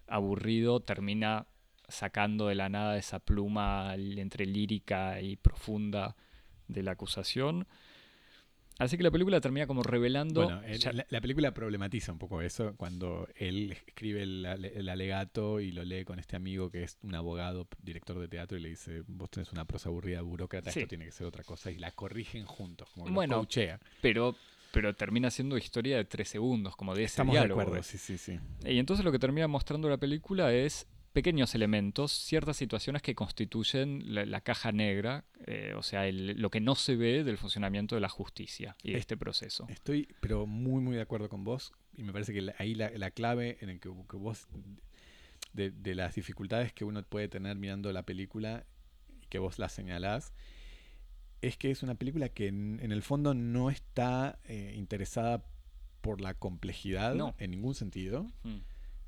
aburrido 0.09 0.81
termina 0.81 1.47
sacando 1.89 2.49
de 2.49 2.57
la 2.57 2.69
nada 2.69 2.99
esa 2.99 3.21
pluma 3.21 3.95
entre 3.95 4.47
lírica 4.47 5.21
y 5.21 5.37
profunda 5.37 6.17
de 6.67 6.83
la 6.83 6.93
acusación. 6.93 7.67
Así 8.81 8.97
que 8.97 9.03
la 9.03 9.11
película 9.11 9.41
termina 9.41 9.67
como 9.67 9.83
revelando... 9.83 10.45
Bueno, 10.45 10.63
la, 11.09 11.21
película 11.21 11.53
problematiza 11.53 12.13
un 12.13 12.19
poco 12.19 12.41
eso 12.41 12.75
cuando 12.77 13.29
él 13.37 13.77
escribe 13.87 14.23
el, 14.23 14.89
alegato 14.89 15.61
y 15.61 15.71
lo 15.71 15.85
lee 15.85 16.05
con 16.05 16.19
este 16.19 16.37
amigo 16.37 16.71
que 16.71 16.85
es 16.85 16.99
un 17.03 17.15
abogado, 17.15 17.69
director 17.83 18.19
de 18.19 18.27
teatro, 18.27 18.57
y 18.57 18.63
le 18.63 18.71
dice, 18.71 19.03
vos 19.07 19.31
tenés 19.31 19.53
una 19.53 19.67
prosa 19.67 19.91
aburrida, 19.91 20.23
burócrata, 20.23 20.71
esto 20.71 20.87
tiene 20.87 21.05
que 21.05 21.13
ser 21.13 21.27
otra 21.27 21.45
cosa, 21.45 21.71
y 21.71 21.77
la 21.77 21.91
corrigen 21.91 22.47
juntos, 22.47 22.89
como 22.95 23.07
que 23.07 23.13
bueno, 23.13 23.47
Pero 24.01 24.35
pero 24.73 24.95
termina 24.95 25.31
siendo 25.31 25.59
historia 25.59 25.97
de 25.97 26.05
tres 26.05 26.29
segundos, 26.29 26.77
como 26.77 26.95
de 26.95 27.05
ese 27.05 27.15
Estamos 27.15 27.35
de 27.35 27.41
acuerdo, 27.41 27.83
sí, 27.83 27.99
sí, 27.99 28.17
sí. 28.17 28.39
Y 28.65 28.79
entonces 28.79 29.05
lo 29.05 29.13
que 29.13 29.19
termina 29.19 29.49
mostrando 29.49 29.89
la 29.89 29.99
película 29.99 30.53
es 30.55 30.87
pequeños 31.13 31.55
elementos, 31.55 32.13
ciertas 32.13 32.57
situaciones 32.57 33.03
que 33.03 33.15
constituyen 33.15 34.15
la, 34.15 34.41
caja 34.41 34.73
negra, 34.73 35.25
eh, 35.47 35.75
o 35.77 35.83
sea, 35.83 36.11
lo 36.13 36.51
que 36.51 36.61
no 36.61 36.75
se 36.75 36.97
ve 36.97 37.25
del 37.25 37.37
funcionamiento 37.37 37.95
de 37.95 38.01
la 38.01 38.09
justicia 38.09 38.77
y 38.83 38.93
de 38.93 38.99
este 38.99 39.17
proceso. 39.17 39.67
Estoy, 39.69 40.09
pero 40.21 40.47
muy, 40.47 40.81
muy 40.81 40.97
de 40.97 41.03
acuerdo 41.03 41.29
con 41.29 41.45
vos, 41.45 41.73
y 41.97 42.05
me 42.05 42.13
parece 42.13 42.33
que 42.33 42.53
ahí 42.59 42.75
la, 42.75 43.11
clave 43.11 43.59
en 43.61 43.71
el 43.71 43.81
que, 43.81 43.89
vos, 43.89 44.47
de, 45.53 45.71
de, 45.71 45.95
las 45.95 46.15
dificultades 46.15 46.73
que 46.73 46.85
uno 46.85 47.03
puede 47.03 47.29
tener 47.29 47.57
mirando 47.57 47.93
la 47.93 48.05
película, 48.05 48.65
y 49.21 49.27
que 49.27 49.39
vos 49.39 49.59
las 49.59 49.73
señalás, 49.73 50.33
es 51.43 51.57
que 51.57 51.71
es 51.71 51.83
una 51.83 51.95
película 51.95 52.29
que 52.29 52.49
en, 52.49 52.81
el 52.81 53.03
fondo 53.03 53.35
no 53.35 53.71
está 53.71 54.39
eh, 54.45 54.75
interesada 54.77 55.43
por 56.01 56.21
la 56.21 56.35
complejidad 56.35 57.17
en 57.39 57.51
ningún 57.51 57.75
sentido. 57.75 58.25
Mm. 58.43 58.59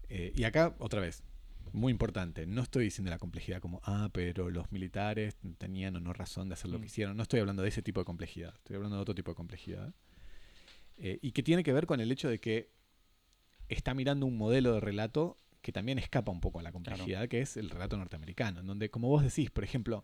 Eh, 0.09 0.33
y 0.35 0.45
acá, 0.45 0.75
otra 0.79 1.01
vez, 1.01 1.23
muy 1.72 1.90
importante, 1.90 2.46
no 2.46 2.62
estoy 2.62 2.85
diciendo 2.85 3.11
la 3.11 3.18
complejidad 3.18 3.61
como, 3.61 3.81
ah, 3.85 4.11
pero 4.12 4.51
los 4.51 4.70
militares 4.72 5.37
tenían 5.59 5.96
o 5.96 6.01
no 6.01 6.12
razón 6.12 6.48
de 6.48 6.55
hacer 6.55 6.70
lo 6.70 6.79
que 6.79 6.85
mm. 6.85 6.87
hicieron. 6.87 7.16
No 7.16 7.22
estoy 7.22 7.40
hablando 7.40 7.62
de 7.62 7.68
ese 7.68 7.83
tipo 7.83 8.01
de 8.01 8.05
complejidad, 8.05 8.55
estoy 8.57 8.77
hablando 8.77 8.96
de 8.96 9.03
otro 9.03 9.14
tipo 9.14 9.31
de 9.31 9.35
complejidad. 9.35 9.94
Eh, 10.98 11.18
y 11.22 11.33
que 11.33 11.42
tiene 11.42 11.62
que 11.62 11.72
ver 11.72 11.87
con 11.87 12.01
el 12.01 12.12
hecho 12.12 12.29
de 12.29 12.38
que 12.38 12.70
está 13.68 13.94
mirando 13.94 14.27
un 14.27 14.37
modelo 14.37 14.75
de 14.75 14.81
relato 14.81 15.37
que 15.62 15.72
también 15.72 15.98
escapa 15.98 16.33
un 16.33 16.40
poco 16.40 16.59
a 16.59 16.62
la 16.62 16.72
complejidad, 16.72 17.29
que 17.29 17.40
es 17.40 17.57
el 17.57 17.70
relato 17.70 17.96
norteamericano, 17.96 18.61
en 18.61 18.66
donde, 18.66 18.90
como 18.90 19.09
vos 19.09 19.22
decís, 19.22 19.51
por 19.51 19.64
ejemplo, 19.64 20.03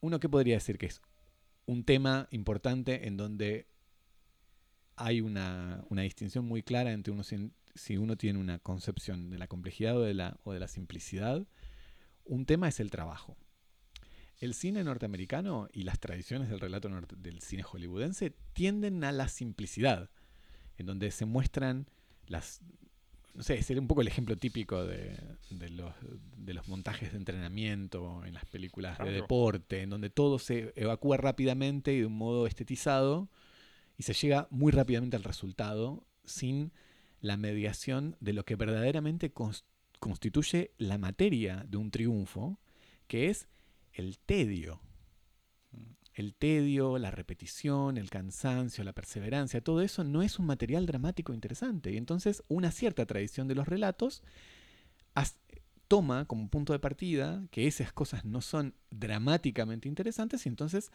uno 0.00 0.20
que 0.20 0.28
podría 0.28 0.54
decir 0.54 0.78
que 0.78 0.86
es 0.86 1.02
un 1.66 1.84
tema 1.84 2.28
importante 2.30 3.06
en 3.06 3.16
donde 3.16 3.66
hay 4.96 5.20
una, 5.20 5.84
distinción 5.90 6.44
muy 6.44 6.62
clara 6.62 6.92
entre 6.92 7.12
uno 7.12 7.24
si, 7.74 7.96
uno 7.96 8.16
tiene 8.16 8.38
una 8.38 8.58
concepción 8.58 9.30
de 9.30 9.38
la 9.38 9.48
complejidad 9.48 9.96
o 9.96 10.02
de 10.02 10.14
la, 10.14 10.38
o 10.44 10.52
de 10.52 10.60
la 10.60 10.68
simplicidad. 10.68 11.46
Un 12.24 12.46
tema 12.46 12.68
es 12.68 12.80
el 12.80 12.90
trabajo. 12.90 13.36
El 14.38 14.54
cine 14.54 14.84
norteamericano 14.84 15.68
y 15.72 15.82
las 15.82 16.00
tradiciones 16.00 16.48
del 16.48 16.60
relato 16.60 16.88
del 17.16 17.40
cine 17.40 17.62
hollywoodense 17.62 18.34
tienden 18.52 19.04
a 19.04 19.12
la 19.12 19.28
simplicidad, 19.28 20.10
en 20.78 20.86
donde 20.86 21.10
se 21.10 21.26
muestran 21.26 21.86
las 22.26 22.62
no 23.34 23.42
sé, 23.42 23.62
sería 23.62 23.80
un 23.80 23.88
poco 23.88 24.00
el 24.00 24.08
ejemplo 24.08 24.36
típico 24.36 24.84
de, 24.84 25.16
los, 25.70 26.68
montajes 26.68 27.12
de 27.12 27.18
entrenamiento 27.18 28.24
en 28.24 28.34
las 28.34 28.44
películas 28.44 28.98
de 28.98 29.12
deporte, 29.12 29.82
en 29.82 29.90
donde 29.90 30.10
todo 30.10 30.38
se 30.38 30.72
evacúa 30.76 31.16
rápidamente 31.16 31.92
y 31.92 32.00
de 32.00 32.06
un 32.06 32.16
modo 32.16 32.46
estetizado 32.46 33.28
y 33.96 34.02
se 34.02 34.14
llega 34.14 34.48
muy 34.50 34.72
rápidamente 34.72 35.16
al 35.16 35.24
resultado 35.24 36.04
sin 36.24 36.72
la 37.20 37.36
mediación 37.36 38.16
de 38.20 38.32
lo 38.32 38.44
que 38.44 38.56
verdaderamente 38.56 39.32
constituye 39.98 40.72
la 40.78 40.98
materia 40.98 41.64
de 41.68 41.76
un 41.76 41.90
triunfo, 41.90 42.58
que 43.06 43.28
es 43.28 43.48
el 43.92 44.18
tedio 44.18 44.80
el 46.20 46.34
tedio, 46.34 46.98
la 46.98 47.10
repetición, 47.10 47.96
el 47.96 48.10
cansancio, 48.10 48.84
la 48.84 48.92
perseverancia, 48.92 49.62
todo 49.62 49.80
eso 49.80 50.04
no 50.04 50.22
es 50.22 50.38
un 50.38 50.46
material 50.46 50.86
dramático 50.86 51.32
interesante. 51.32 51.92
Y 51.92 51.96
entonces 51.96 52.42
una 52.48 52.70
cierta 52.70 53.06
tradición 53.06 53.48
de 53.48 53.54
los 53.54 53.66
relatos 53.66 54.22
toma 55.88 56.24
como 56.26 56.48
punto 56.48 56.72
de 56.72 56.78
partida 56.78 57.42
que 57.50 57.66
esas 57.66 57.92
cosas 57.92 58.24
no 58.24 58.42
son 58.42 58.74
dramáticamente 58.90 59.88
interesantes 59.88 60.46
y 60.46 60.48
entonces 60.48 60.92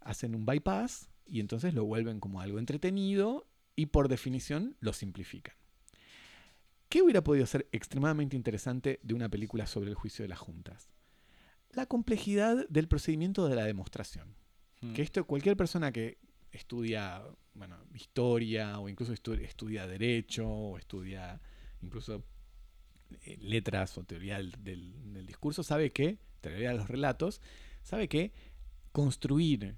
hacen 0.00 0.34
un 0.34 0.46
bypass 0.46 1.10
y 1.26 1.40
entonces 1.40 1.74
lo 1.74 1.84
vuelven 1.84 2.18
como 2.18 2.40
algo 2.40 2.58
entretenido 2.58 3.46
y 3.76 3.86
por 3.86 4.08
definición 4.08 4.76
lo 4.80 4.92
simplifican. 4.92 5.54
¿Qué 6.88 7.00
hubiera 7.00 7.24
podido 7.24 7.46
ser 7.46 7.68
extremadamente 7.72 8.36
interesante 8.36 9.00
de 9.02 9.14
una 9.14 9.28
película 9.28 9.66
sobre 9.66 9.90
el 9.90 9.96
juicio 9.96 10.24
de 10.24 10.28
las 10.28 10.38
juntas? 10.38 10.90
La 11.70 11.86
complejidad 11.86 12.68
del 12.68 12.86
procedimiento 12.86 13.48
de 13.48 13.56
la 13.56 13.64
demostración. 13.64 14.34
Que 14.80 14.86
mm. 14.86 15.00
esto, 15.00 15.24
cualquier 15.24 15.56
persona 15.56 15.90
que 15.90 16.18
estudia 16.50 17.22
bueno, 17.54 17.76
historia 17.94 18.78
o 18.78 18.88
incluso 18.88 19.12
estudia, 19.12 19.86
derecho 19.86 20.48
o 20.48 20.78
estudia 20.78 21.40
incluso 21.82 22.24
eh, 23.24 23.36
letras 23.40 23.98
o 23.98 24.04
teoría 24.04 24.38
del, 24.38 25.26
discurso, 25.26 25.62
sabe 25.62 25.92
que, 25.92 26.18
teoría 26.40 26.70
de 26.70 26.76
los 26.76 26.88
relatos, 26.88 27.40
sabe 27.82 28.08
que 28.08 28.32
construir 28.92 29.76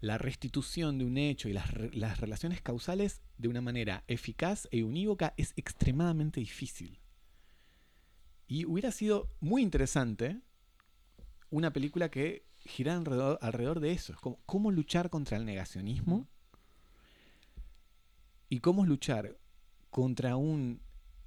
la 0.00 0.18
restitución 0.18 0.98
de 0.98 1.04
un 1.04 1.18
hecho 1.18 1.48
y 1.48 1.52
las, 1.52 1.72
las, 1.94 2.20
relaciones 2.20 2.62
causales 2.62 3.20
de 3.36 3.48
una 3.48 3.60
manera 3.60 4.04
eficaz 4.06 4.68
e 4.70 4.82
unívoca 4.84 5.34
es 5.36 5.52
extremadamente 5.56 6.40
difícil. 6.40 7.00
Y 8.46 8.64
hubiera 8.64 8.92
sido 8.92 9.30
muy 9.40 9.62
interesante 9.62 10.40
una 11.50 11.72
película 11.72 12.10
que 12.10 12.46
girar 12.60 12.96
alrededor, 13.40 13.80
de 13.80 13.92
eso. 13.92 14.12
Es 14.12 14.18
como, 14.18 14.40
cómo 14.46 14.70
luchar 14.70 15.10
contra 15.10 15.36
el 15.36 15.44
negacionismo 15.44 16.28
y 18.48 18.60
cómo 18.60 18.86
luchar 18.86 19.38
contra 19.90 20.36
un 20.36 20.80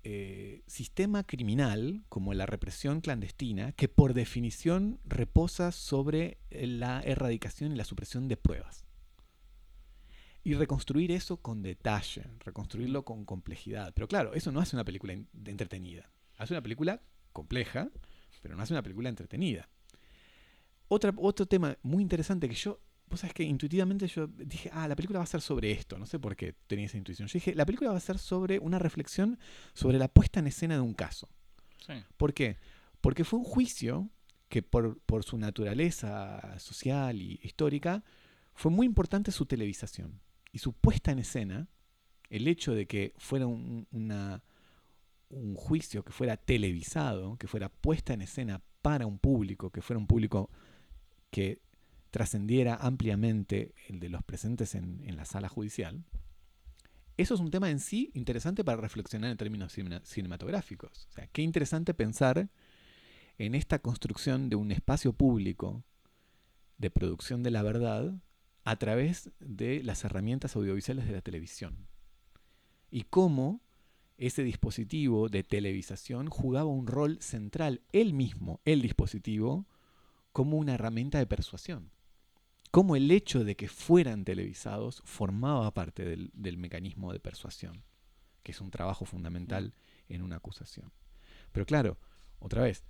eh, 0.03 0.63
sistema 0.67 1.23
criminal 1.23 2.03
como 2.09 2.33
la 2.33 2.45
represión 2.45 3.01
clandestina 3.01 3.71
que 3.73 3.87
por 3.87 4.13
definición 4.13 4.99
reposa 5.05 5.71
sobre 5.71 6.39
la 6.49 7.01
erradicación 7.01 7.71
y 7.71 7.75
la 7.75 7.85
supresión 7.85 8.27
de 8.27 8.37
pruebas. 8.37 8.85
Y 10.43 10.55
reconstruir 10.55 11.11
eso 11.11 11.37
con 11.37 11.61
detalle, 11.61 12.23
reconstruirlo 12.39 13.05
con 13.05 13.25
complejidad. 13.25 13.93
Pero 13.93 14.07
claro, 14.07 14.33
eso 14.33 14.51
no 14.51 14.59
hace 14.59 14.75
una 14.75 14.85
película 14.85 15.13
entretenida. 15.13 16.09
Hace 16.37 16.53
una 16.53 16.63
película 16.63 17.01
compleja, 17.31 17.89
pero 18.41 18.55
no 18.55 18.63
hace 18.63 18.73
una 18.73 18.81
película 18.81 19.09
entretenida 19.09 19.69
otro 20.91 21.45
tema 21.45 21.77
muy 21.83 22.01
interesante 22.01 22.49
que 22.49 22.55
yo, 22.55 22.79
vos 23.11 23.19
sabés 23.19 23.33
que 23.33 23.43
intuitivamente 23.43 24.07
yo 24.07 24.27
dije, 24.27 24.69
ah, 24.73 24.87
la 24.87 24.95
película 24.95 25.19
va 25.19 25.23
a 25.23 25.27
ser 25.27 25.41
sobre 25.41 25.71
esto, 25.71 25.99
no 25.99 26.05
sé 26.05 26.17
por 26.17 26.35
qué 26.35 26.55
tenía 26.65 26.85
esa 26.85 26.97
intuición. 26.97 27.27
Yo 27.27 27.33
dije, 27.33 27.53
la 27.53 27.65
película 27.65 27.91
va 27.91 27.97
a 27.97 27.99
ser 27.99 28.17
sobre 28.17 28.57
una 28.57 28.79
reflexión 28.79 29.37
sobre 29.73 29.99
la 29.99 30.07
puesta 30.07 30.39
en 30.39 30.47
escena 30.47 30.75
de 30.75 30.81
un 30.81 30.93
caso. 30.93 31.29
¿Por 32.15 32.33
qué? 32.33 32.57
Porque 33.01 33.25
fue 33.25 33.39
un 33.39 33.45
juicio 33.45 34.09
que 34.47 34.63
por, 34.63 35.01
su 35.25 35.37
naturaleza 35.37 36.57
social 36.57 37.21
y 37.21 37.39
histórica 37.43 38.03
fue 38.53 38.71
muy 38.71 38.85
importante 38.85 39.31
su 39.31 39.45
televisación 39.45 40.21
y 40.53 40.59
su 40.59 40.71
puesta 40.71 41.11
en 41.11 41.19
escena, 41.19 41.67
el 42.29 42.47
hecho 42.47 42.73
de 42.73 42.87
que 42.87 43.13
fuera 43.17 43.45
un, 43.45 43.87
una, 43.91 44.41
un 45.29 45.55
juicio 45.55 46.03
que 46.03 46.13
fuera 46.13 46.37
televisado, 46.37 47.35
que 47.37 47.47
fuera 47.47 47.67
puesta 47.67 48.13
en 48.13 48.21
escena 48.21 48.61
para 48.81 49.05
un 49.05 49.19
público, 49.19 49.69
que 49.69 49.81
fuera 49.81 49.99
un 49.99 50.07
público 50.07 50.49
que 51.29 51.61
trascendiera 52.11 52.75
ampliamente 52.75 53.73
el 53.87 53.99
de 53.99 54.09
los 54.09 54.23
presentes 54.23 54.75
en, 54.75 55.15
la 55.15 55.25
sala 55.25 55.49
judicial, 55.49 56.03
eso 57.17 57.33
es 57.33 57.39
un 57.39 57.51
tema 57.51 57.69
en 57.69 57.79
sí 57.79 58.11
interesante 58.13 58.63
para 58.63 58.81
reflexionar 58.81 59.31
en 59.31 59.37
términos 59.37 59.75
cinematográficos. 60.03 61.07
O 61.09 61.13
sea, 61.13 61.27
qué 61.27 61.41
interesante 61.41 61.93
pensar 61.93 62.49
en 63.37 63.55
esta 63.55 63.79
construcción 63.79 64.49
de 64.49 64.55
un 64.55 64.71
espacio 64.71 65.13
público 65.13 65.83
de 66.77 66.91
producción 66.91 67.43
de 67.43 67.51
la 67.51 67.63
verdad 67.63 68.13
a 68.63 68.75
través 68.77 69.31
de 69.39 69.83
las 69.83 70.03
herramientas 70.03 70.55
audiovisuales 70.55 71.05
de 71.05 71.13
la 71.13 71.21
televisión. 71.21 71.87
Y 72.89 73.03
cómo 73.03 73.61
ese 74.17 74.43
dispositivo 74.43 75.29
de 75.29 75.43
televisación 75.43 76.27
jugaba 76.27 76.69
un 76.69 76.87
rol 76.87 77.19
central, 77.21 77.81
él 77.91 78.13
mismo, 78.13 78.61
el 78.65 78.81
dispositivo, 78.81 79.65
como 80.31 80.57
una 80.57 80.75
herramienta 80.75 81.17
de 81.17 81.25
persuasión. 81.25 81.91
Cómo 82.71 82.95
el 82.95 83.11
hecho 83.11 83.43
de 83.43 83.55
que 83.57 83.67
fueran 83.67 84.23
televisados 84.23 85.01
formaba 85.05 85.73
parte 85.73 86.05
del, 86.05 86.57
mecanismo 86.57 87.11
de 87.11 87.19
persuasión, 87.19 87.83
que 88.43 88.53
es 88.53 88.61
un 88.61 88.71
trabajo 88.71 89.03
fundamental 89.03 89.73
en 90.07 90.21
una 90.21 90.37
acusación. 90.37 90.91
Pero 91.51 91.65
claro, 91.65 91.97
otra 92.39 92.63
vez, 92.63 92.85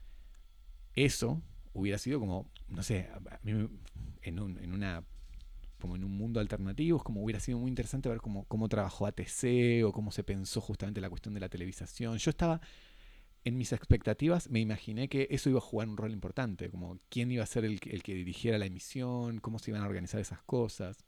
eso 0.95 1.41
hubiera 1.73 1.97
sido 1.97 2.19
como, 2.19 2.47
no 2.67 2.83
sé, 2.83 3.09
en, 3.43 4.39
un, 4.39 4.59
en 4.59 4.73
una 4.73 5.03
como 5.79 5.95
en 5.95 6.03
un 6.03 6.15
mundo 6.15 6.39
alternativo, 6.39 6.97
es 6.97 7.03
como 7.03 7.23
hubiera 7.23 7.39
sido 7.39 7.57
muy 7.57 7.69
interesante 7.69 8.07
ver 8.07 8.21
cómo, 8.21 8.45
cómo 8.45 8.69
trabajó 8.69 9.07
ATC 9.07 9.83
o 9.83 9.91
cómo 9.91 10.11
se 10.11 10.23
pensó 10.23 10.61
justamente 10.61 11.01
la 11.01 11.09
cuestión 11.09 11.33
de 11.33 11.39
la 11.39 11.49
televisación. 11.49 12.19
Yo 12.19 12.29
estaba 12.29 12.61
en 13.43 13.57
mis 13.57 13.73
expectativas, 13.73 14.49
me 14.49 14.59
imaginé 14.59 15.07
que 15.07 15.27
eso 15.31 15.49
iba 15.49 15.57
a 15.57 15.61
jugar 15.61 15.89
un 15.89 15.97
rol 15.97 16.11
importante, 16.11 16.69
como 16.69 16.99
quién 17.09 17.31
iba 17.31 17.43
a 17.43 17.47
ser 17.47 17.65
el, 17.65 17.79
el 17.83 18.03
que 18.03 18.13
dirigiera 18.13 18.57
la 18.57 18.67
emisión, 18.67 19.39
cómo 19.39 19.57
se 19.57 19.71
iban 19.71 19.81
a 19.81 19.87
organizar 19.87 20.19
esas 20.19 20.41
cosas. 20.43 21.03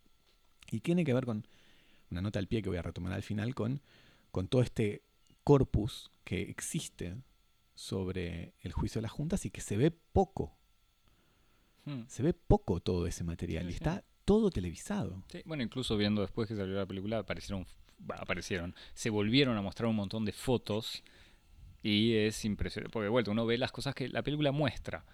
Y 0.72 0.80
tiene 0.80 1.06
que 1.06 1.14
ver 1.14 1.26
con 1.26 1.46
una 2.10 2.22
nota 2.22 2.40
al 2.40 2.48
pie 2.48 2.62
que 2.62 2.70
voy 2.70 2.78
a 2.78 2.82
retomar 2.82 3.14
al 3.14 3.24
final, 3.24 3.54
con, 3.54 3.82
con 4.32 4.48
todo 4.48 4.62
este 4.62 5.04
corpus 5.44 6.12
que 6.24 6.42
existe 6.42 7.18
sobre 7.76 8.54
el 8.62 8.72
juicio 8.72 9.00
de 9.00 9.04
las 9.04 9.12
juntas 9.12 9.46
y 9.46 9.52
que 9.52 9.62
se 9.62 9.78
ve 9.78 9.92
poco. 9.92 10.56
Hmm. 11.86 12.04
Se 12.08 12.24
ve 12.24 12.34
poco 12.34 12.80
todo 12.80 13.08
ese 13.08 13.24
material 13.24 13.70
y 13.70 13.74
está 13.74 14.04
todo 14.26 14.50
televisado. 14.50 15.24
bueno, 15.46 15.64
incluso 15.64 15.98
viendo 15.98 16.22
después 16.22 16.48
que 16.48 16.56
salió 16.56 16.76
la 16.76 16.86
película, 16.86 17.20
aparecieron, 17.20 17.66
aparecieron, 18.10 18.74
se 18.94 19.10
volvieron 19.10 19.58
a 19.58 19.62
mostrar 19.62 19.90
un 19.90 19.98
montón 19.98 20.24
de 20.26 20.32
fotos 20.32 21.04
y 21.84 22.16
es 22.16 22.46
impresionante. 22.46 22.92
Porque 22.92 23.04
de 23.04 23.10
vuelta, 23.10 23.30
uno 23.30 23.46
ve 23.46 23.58
las 23.58 23.72
cosas 23.72 23.94
que 23.94 24.08
la 24.08 24.24
película 24.24 24.52
muestra. 24.52 25.06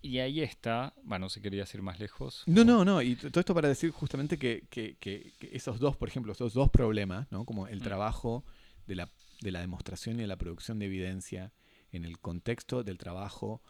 Y 0.00 0.18
ahí 0.18 0.40
está, 0.40 0.94
bueno, 1.04 1.26
no 1.26 1.28
sé, 1.28 1.40
querías 1.40 1.72
ir 1.74 1.82
más 1.82 2.00
lejos. 2.00 2.42
No, 2.46 2.64
no, 2.64 2.84
no, 2.84 3.02
y 3.02 3.14
todo 3.14 3.38
esto 3.38 3.54
para 3.54 3.68
decir 3.68 3.90
justamente 3.90 4.38
que, 4.38 4.64
que, 4.68 4.96
que, 4.98 5.32
esos 5.52 5.78
dos, 5.78 5.96
por 5.96 6.08
ejemplo, 6.08 6.32
esos 6.32 6.54
dos 6.54 6.70
problemas, 6.70 7.30
¿no? 7.30 7.44
Como 7.44 7.68
el 7.68 7.80
mm. 7.80 7.82
trabajo 7.82 8.44
de 8.86 8.96
la, 8.96 9.08
de 9.42 9.52
la 9.52 9.60
demostración 9.60 10.16
y 10.16 10.22
de 10.22 10.26
la 10.26 10.36
producción 10.36 10.78
de 10.78 10.86
evidencia 10.86 11.52
en 11.92 12.04
el 12.04 12.18
contexto 12.18 12.82
del 12.82 12.98
trabajo 12.98 13.62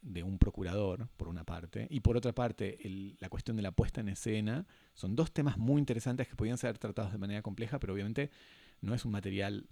de 0.00 0.22
un 0.22 0.38
procurador, 0.38 1.08
por 1.16 1.28
una 1.28 1.44
parte, 1.44 1.88
y 1.90 2.00
por 2.00 2.16
otra 2.16 2.32
parte, 2.32 2.78
la 3.20 3.28
cuestión 3.28 3.56
de 3.56 3.62
la 3.62 3.72
puesta 3.72 4.00
en 4.00 4.08
escena, 4.08 4.66
son 4.94 5.16
dos 5.16 5.32
temas 5.32 5.56
muy 5.58 5.78
interesantes 5.78 6.28
que 6.28 6.36
podían 6.36 6.58
ser 6.58 6.78
tratados 6.78 7.12
de 7.12 7.18
manera 7.18 7.42
compleja, 7.42 7.78
pero 7.78 7.94
obviamente 7.94 8.30
no 8.82 8.94
es 8.94 9.04
un 9.04 9.12
material 9.12 9.66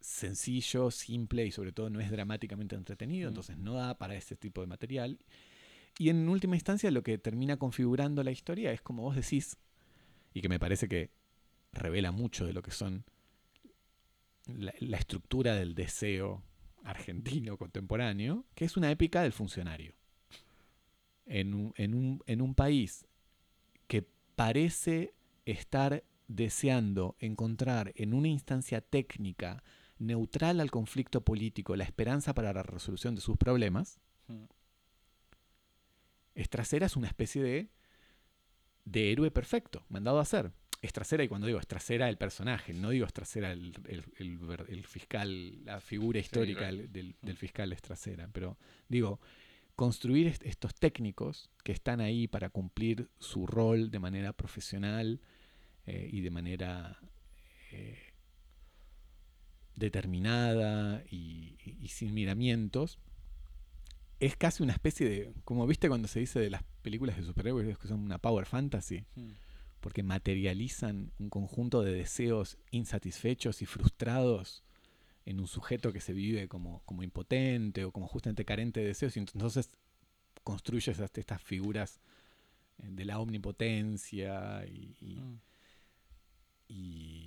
sencillo, 0.00 0.90
simple 0.90 1.46
y 1.46 1.50
sobre 1.50 1.72
todo 1.72 1.90
no 1.90 2.00
es 2.00 2.10
dramáticamente 2.10 2.76
entretenido, 2.76 3.28
mm. 3.28 3.30
entonces 3.30 3.58
no 3.58 3.74
da 3.74 3.98
para 3.98 4.14
ese 4.14 4.36
tipo 4.36 4.60
de 4.60 4.66
material. 4.66 5.18
Y 5.98 6.10
en 6.10 6.28
última 6.28 6.56
instancia 6.56 6.90
lo 6.90 7.02
que 7.02 7.18
termina 7.18 7.56
configurando 7.56 8.22
la 8.22 8.30
historia 8.30 8.72
es 8.72 8.80
como 8.80 9.02
vos 9.02 9.16
decís, 9.16 9.56
y 10.32 10.40
que 10.40 10.48
me 10.48 10.60
parece 10.60 10.88
que 10.88 11.10
revela 11.72 12.12
mucho 12.12 12.46
de 12.46 12.52
lo 12.52 12.62
que 12.62 12.70
son 12.70 13.04
la 14.46 14.96
estructura 14.96 15.54
del 15.54 15.74
deseo 15.74 16.42
argentino 16.84 17.58
contemporáneo, 17.58 18.46
que 18.54 18.64
es 18.64 18.76
una 18.76 18.90
épica 18.90 19.22
del 19.22 19.32
funcionario. 19.32 19.94
En 21.26 21.52
un, 21.52 21.74
en 21.76 21.94
un, 21.94 22.22
en 22.26 22.40
un 22.40 22.54
país 22.54 23.06
que 23.86 24.08
parece 24.34 25.12
estar 25.44 26.02
deseando 26.26 27.16
encontrar 27.18 27.92
en 27.96 28.14
una 28.14 28.28
instancia 28.28 28.80
técnica 28.80 29.62
neutral 29.98 30.60
al 30.60 30.70
conflicto 30.70 31.22
político 31.22 31.76
la 31.76 31.84
esperanza 31.84 32.34
para 32.34 32.52
la 32.52 32.62
resolución 32.62 33.14
de 33.14 33.20
sus 33.20 33.36
problemas, 33.36 34.00
hmm. 34.28 34.44
Estracera 36.34 36.86
es 36.86 36.96
una 36.96 37.08
especie 37.08 37.42
de, 37.42 37.68
de 38.84 39.12
héroe 39.12 39.30
perfecto, 39.30 39.84
mandado 39.88 40.18
a 40.18 40.22
hacer. 40.22 40.52
Estracera, 40.80 41.24
y 41.24 41.28
cuando 41.28 41.48
digo 41.48 41.58
Estracera, 41.58 42.08
el 42.08 42.16
personaje, 42.16 42.72
no 42.72 42.90
digo 42.90 43.04
Estracera 43.04 43.50
el, 43.50 43.74
el, 43.88 44.84
fiscal, 44.86 45.64
la 45.64 45.80
figura 45.80 46.20
histórica 46.20 46.70
del, 46.70 47.16
mm. 47.20 47.30
fiscal 47.30 47.72
Estracera, 47.72 48.28
pero 48.32 48.56
digo, 48.88 49.18
construir 49.74 50.28
estos 50.42 50.74
técnicos 50.76 51.50
que 51.64 51.72
están 51.72 52.00
ahí 52.00 52.28
para 52.28 52.50
cumplir 52.50 53.08
su 53.18 53.46
rol 53.46 53.90
de 53.90 53.98
manera 53.98 54.32
profesional 54.32 55.20
eh, 55.86 56.08
y 56.12 56.20
de 56.20 56.30
manera 56.30 57.00
eh, 57.72 58.07
determinada 59.78 61.02
y, 61.10 61.56
sin 61.88 62.14
miramientos, 62.14 62.98
es 64.20 64.36
casi 64.36 64.62
una 64.62 64.72
especie 64.72 65.08
de, 65.08 65.32
como 65.44 65.66
viste 65.66 65.88
cuando 65.88 66.08
se 66.08 66.20
dice 66.20 66.40
de 66.40 66.50
las 66.50 66.62
películas 66.82 67.16
de 67.16 67.22
superhéroes 67.22 67.78
que 67.78 67.88
son 67.88 68.00
una 68.00 68.18
power 68.18 68.46
fantasy. 68.46 69.04
Mm 69.14 69.30
porque 69.80 70.02
materializan 70.02 71.12
un 71.18 71.30
conjunto 71.30 71.82
de 71.82 71.92
deseos 71.92 72.58
insatisfechos 72.70 73.62
y 73.62 73.66
frustrados 73.66 74.64
en 75.24 75.40
un 75.40 75.46
sujeto 75.46 75.92
que 75.92 76.00
se 76.00 76.12
vive 76.12 76.48
como, 76.48 76.82
como 76.84 77.02
impotente 77.02 77.84
o 77.84 77.92
como 77.92 78.08
justamente 78.08 78.44
carente 78.44 78.80
de 78.80 78.86
deseos, 78.86 79.16
y 79.16 79.20
entonces 79.20 79.70
construyes 80.42 80.98
estas 80.98 81.42
figuras 81.42 82.00
eh, 82.78 82.88
de 82.90 83.04
la 83.04 83.18
omnipotencia 83.18 84.64
mm. 84.66 85.40
y, 86.68 87.17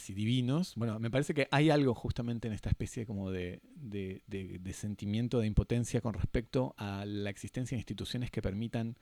casi 0.00 0.14
divinos. 0.14 0.74
Bueno, 0.76 0.98
me 0.98 1.10
parece 1.10 1.34
que 1.34 1.46
hay 1.50 1.68
algo 1.68 1.94
justamente 1.94 2.48
en 2.48 2.54
esta 2.54 2.70
especie 2.70 3.04
como 3.04 3.30
de, 3.30 3.60
de 3.76 4.72
sentimiento 4.72 5.40
de 5.40 5.46
impotencia 5.46 6.00
con 6.00 6.14
respecto 6.14 6.74
a 6.78 7.04
la 7.04 7.28
existencia 7.28 7.76
de 7.76 7.80
instituciones 7.80 8.30
que 8.30 8.40
permitan 8.40 8.96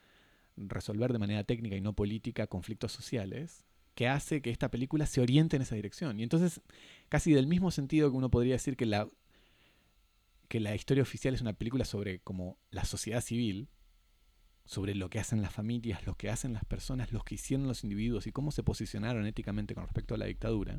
resolver 0.57 1.13
de 1.13 1.21
manera 1.21 1.45
técnica 1.45 1.77
y 1.77 1.81
no 1.81 1.93
política 1.93 2.49
conflictos 2.49 2.91
sociales, 2.91 3.65
que 3.95 4.09
hace 4.09 4.43
que 4.43 4.51
esta 4.51 4.71
película 4.71 5.07
se 5.07 5.21
oriente 5.21 5.57
en 5.57 5.63
esa 5.63 5.77
dirección. 5.77 6.19
Y 6.19 6.25
entonces, 6.25 6.61
casi 7.09 7.33
del 7.33 7.47
mismo 7.47 7.71
sentido 7.71 8.11
que 8.11 8.17
uno 8.17 8.31
podría 8.31 8.55
decir 8.55 8.77
que 8.77 8.87
la, 8.87 9.09
que 10.49 10.59
la 10.59 10.75
historia 10.75 11.03
oficial 11.03 11.35
es 11.35 11.41
una 11.41 11.53
película 11.53 11.85
sobre 11.85 12.19
como 12.21 12.59
la 12.71 12.85
sociedad 12.85 13.21
civil, 13.21 13.69
sobre 14.69 14.95
lo 14.95 15.09
que 15.09 15.19
hacen 15.19 15.41
las 15.41 15.51
familias, 15.51 16.07
lo 16.07 16.15
que 16.15 16.29
hacen 16.29 16.53
las 16.53 16.67
personas, 16.67 17.11
lo 17.11 17.23
que 17.23 17.37
hicieron 17.37 17.67
los 17.67 17.85
individuos 17.85 18.27
y 18.27 18.33
cómo 18.33 18.53
se 18.53 18.63
posicionaron 18.63 19.25
éticamente 19.25 19.75
con 19.75 19.85
respecto 19.85 20.15
a 20.15 20.19
la 20.19 20.27
dictadura. 20.27 20.79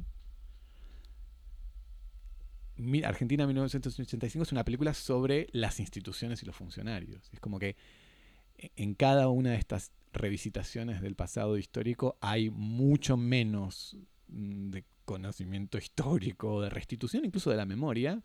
Argentina 3.03 3.47
1985 3.47 4.43
es 4.43 4.51
una 4.51 4.63
película 4.63 4.93
sobre 4.93 5.47
las 5.53 5.79
instituciones 5.79 6.43
y 6.43 6.45
los 6.45 6.55
funcionarios. 6.55 7.29
Es 7.33 7.39
como 7.39 7.57
que 7.57 7.75
en 8.75 8.93
cada 8.93 9.27
una 9.27 9.51
de 9.51 9.57
estas 9.57 9.91
revisitaciones 10.13 11.01
del 11.01 11.15
pasado 11.15 11.57
histórico 11.57 12.15
hay 12.21 12.51
mucho 12.51 13.17
menos 13.17 13.97
mm, 14.27 14.69
de 14.69 14.85
conocimiento 15.03 15.79
histórico, 15.79 16.61
de 16.61 16.69
restitución 16.69 17.25
incluso 17.25 17.49
de 17.49 17.57
la 17.57 17.65
memoria, 17.65 18.21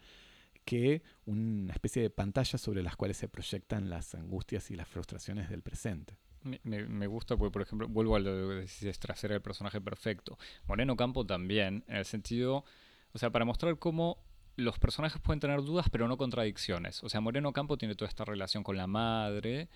que 0.65 1.03
una 1.27 1.73
especie 1.73 2.03
de 2.03 2.11
pantalla 2.11 2.59
sobre 2.59 2.83
las 2.83 2.97
cuales 2.97 3.17
se 3.17 3.29
proyectan 3.29 3.91
las 3.91 4.15
angustias 4.15 4.71
y 4.71 4.77
las 4.77 4.89
frustraciones 4.89 5.51
del 5.51 5.63
presente. 5.63 6.19
Me, 6.63 7.07
gusta 7.07 7.37
porque, 7.39 7.53
por 7.53 7.63
ejemplo, 7.63 7.89
vuelvo 7.89 8.17
a 8.17 8.21
lo 8.21 8.31
que 8.49 8.55
decís, 8.57 8.83
el 8.83 9.41
personaje 9.41 9.81
perfecto. 9.81 10.39
Moreno 10.67 10.95
Campo 10.95 11.25
también, 11.25 11.85
en 11.89 11.97
el 11.97 12.05
sentido, 12.05 12.65
o 13.13 13.19
sea, 13.19 13.31
para 13.31 13.47
mostrar 13.47 13.79
cómo 13.79 14.19
los 14.57 14.79
personajes 14.79 15.21
pueden 15.21 15.41
tener 15.41 15.63
dudas, 15.63 15.89
pero 15.91 16.07
no 16.07 16.17
contradicciones. 16.17 17.03
O 17.03 17.09
sea, 17.09 17.21
Moreno 17.21 17.53
Campo 17.53 17.79
tiene 17.79 17.95
toda 17.95 18.09
esta 18.09 18.25
relación 18.25 18.63
con 18.63 18.77
la 18.77 18.87
madre, 18.87 19.69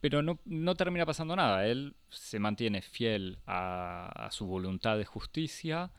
pero 0.00 0.22
no, 0.22 0.38
no, 0.44 0.74
termina 0.74 1.06
pasando 1.06 1.36
nada. 1.36 1.66
Él 1.66 1.96
se 2.08 2.38
mantiene 2.38 2.82
fiel 2.82 3.38
a, 3.46 4.28
su 4.30 4.46
voluntad 4.46 4.98
de 4.98 5.04
justicia. 5.04 5.90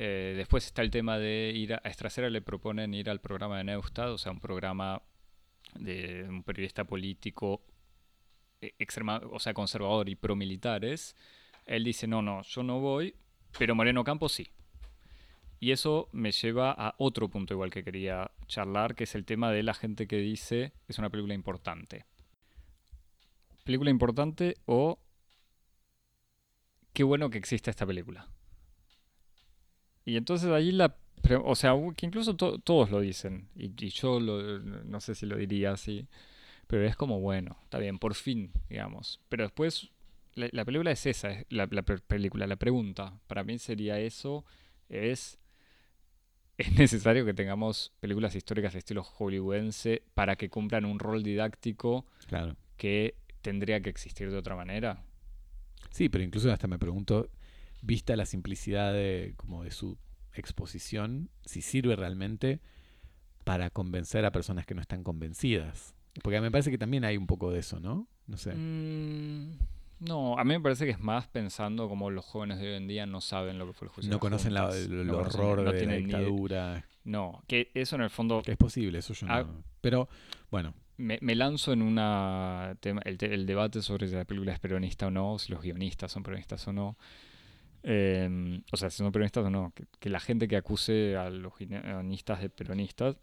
Eh, 0.00 0.34
después 0.36 0.64
está 0.64 0.82
el 0.82 0.92
tema 0.92 1.18
de 1.18 1.50
ir 1.52 1.74
a, 1.74 1.82
a 1.82 2.28
le 2.30 2.40
proponen 2.40 2.94
ir 2.94 3.10
al 3.10 3.20
programa 3.20 3.58
de 3.58 3.64
Neustad, 3.64 4.12
o 4.12 4.16
sea, 4.16 4.30
un 4.30 4.38
programa 4.38 5.02
de 5.74 6.24
un 6.28 6.44
periodista 6.44 6.84
político 6.84 7.64
eh, 8.60 8.74
extrema, 8.78 9.20
o 9.32 9.40
sea, 9.40 9.54
conservador 9.54 10.08
y 10.08 10.14
promilitares, 10.14 11.16
él 11.66 11.82
dice, 11.82 12.06
no, 12.06 12.22
no, 12.22 12.42
yo 12.42 12.62
no 12.62 12.78
voy, 12.78 13.16
pero 13.58 13.74
Moreno 13.74 14.04
Campos 14.04 14.30
sí. 14.30 14.46
Y 15.58 15.72
eso 15.72 16.08
me 16.12 16.30
lleva 16.30 16.70
a 16.70 16.94
otro 16.98 17.28
punto 17.28 17.54
igual 17.54 17.72
que 17.72 17.82
quería 17.82 18.30
charlar, 18.46 18.94
que 18.94 19.02
es 19.02 19.16
el 19.16 19.24
tema 19.24 19.50
de 19.50 19.64
la 19.64 19.74
gente 19.74 20.06
que 20.06 20.18
dice 20.18 20.74
es 20.86 21.00
una 21.00 21.10
película 21.10 21.34
importante. 21.34 22.04
Película 23.64 23.90
importante 23.90 24.58
o 24.64 25.00
qué 26.92 27.02
bueno 27.02 27.30
que 27.30 27.38
exista 27.38 27.72
esta 27.72 27.84
película. 27.84 28.28
Y 30.08 30.16
entonces 30.16 30.50
ahí 30.50 30.72
la... 30.72 30.96
O 31.44 31.54
sea, 31.54 31.74
que 31.94 32.06
incluso 32.06 32.34
todos 32.34 32.90
lo 32.90 33.00
dicen, 33.00 33.48
y, 33.54 33.70
yo 33.90 34.20
no 34.20 35.00
sé 35.00 35.14
si 35.14 35.26
lo 35.26 35.36
diría 35.36 35.72
así, 35.72 36.06
pero 36.66 36.86
es 36.86 36.96
como, 36.96 37.20
bueno, 37.20 37.58
está 37.64 37.78
bien, 37.78 37.98
por 37.98 38.14
fin, 38.14 38.52
digamos. 38.70 39.20
Pero 39.28 39.42
después, 39.42 39.90
la, 40.34 40.64
película 40.64 40.92
es 40.92 41.04
esa, 41.04 41.32
es 41.32 41.46
la, 41.50 41.68
la 41.70 41.82
película, 41.82 42.46
la 42.46 42.56
pregunta, 42.56 43.20
para 43.26 43.44
mí 43.44 43.58
sería 43.58 44.00
eso, 44.00 44.46
es 44.88 45.38
es 46.56 46.72
necesario 46.72 47.26
que 47.26 47.34
tengamos 47.34 47.92
películas 48.00 48.34
históricas 48.34 48.72
de 48.72 48.78
estilo 48.78 49.04
hollywoodense 49.04 50.02
para 50.14 50.36
que 50.36 50.48
cumplan 50.48 50.86
un 50.86 50.98
rol 50.98 51.22
didáctico 51.22 52.06
claro. 52.28 52.56
que 52.78 53.14
tendría 53.42 53.80
que 53.80 53.90
existir 53.90 54.30
de 54.30 54.38
otra 54.38 54.56
manera. 54.56 55.04
Sí, 55.90 56.08
pero 56.08 56.24
incluso 56.24 56.50
hasta 56.50 56.66
me 56.66 56.78
pregunto, 56.78 57.28
vista 57.82 58.16
la 58.16 58.26
simplicidad 58.26 58.92
de, 58.92 59.34
como 59.36 59.64
de 59.64 59.70
su 59.70 59.98
exposición, 60.34 61.30
si 61.44 61.62
sirve 61.62 61.96
realmente 61.96 62.60
para 63.44 63.70
convencer 63.70 64.24
a 64.24 64.32
personas 64.32 64.66
que 64.66 64.74
no 64.74 64.80
están 64.80 65.02
convencidas. 65.02 65.94
Porque 66.22 66.40
me 66.40 66.50
parece 66.50 66.70
que 66.70 66.78
también 66.78 67.04
hay 67.04 67.16
un 67.16 67.26
poco 67.26 67.50
de 67.50 67.60
eso, 67.60 67.80
¿no? 67.80 68.06
No 68.26 68.36
sé. 68.36 68.54
Mm, 68.54 69.58
no, 70.00 70.38
a 70.38 70.44
mí 70.44 70.54
me 70.54 70.60
parece 70.60 70.84
que 70.84 70.92
es 70.92 71.00
más 71.00 71.26
pensando 71.28 71.88
como 71.88 72.10
los 72.10 72.24
jóvenes 72.24 72.58
de 72.58 72.68
hoy 72.68 72.74
en 72.76 72.86
día 72.86 73.06
no 73.06 73.20
saben 73.20 73.58
lo 73.58 73.66
que 73.66 73.72
fue 73.72 73.88
el 73.88 73.92
juicio. 73.92 74.12
No 74.12 74.20
conocen 74.20 74.52
el, 74.52 75.10
horror 75.10 75.72
de 75.72 75.86
la 75.86 75.94
dictadura. 75.94 76.84
No, 77.04 77.42
que 77.46 77.70
eso 77.74 77.96
en 77.96 78.02
el 78.02 78.10
fondo... 78.10 78.42
Que 78.42 78.52
es 78.52 78.58
posible, 78.58 78.98
eso 78.98 79.14
yo 79.14 79.26
ah, 79.30 79.42
no... 79.42 79.64
Pero, 79.80 80.08
bueno. 80.50 80.74
Me, 80.98 81.18
lanzo 81.36 81.72
en 81.72 81.82
una 81.82 82.76
tema, 82.80 83.00
el, 83.04 83.46
debate 83.46 83.82
sobre 83.82 84.08
si 84.08 84.14
la 84.14 84.24
película 84.24 84.52
es 84.52 84.58
peronista 84.58 85.06
o 85.06 85.10
no, 85.10 85.38
si 85.38 85.52
los 85.52 85.62
guionistas 85.62 86.10
son 86.10 86.24
peronistas 86.24 86.66
o 86.66 86.72
no. 86.72 86.98
Em, 87.82 88.62
o 88.72 88.76
sea, 88.76 88.90
si 88.90 88.98
son 88.98 89.12
peronistas 89.12 89.44
o 89.44 89.50
no. 89.50 89.72
que 90.00 90.10
la 90.10 90.20
gente 90.20 90.48
que 90.48 90.56
acuse 90.56 91.16
a 91.16 91.30
los 91.30 91.56
guionistas 91.58 92.40
de 92.40 92.50
peronistas 92.50 93.16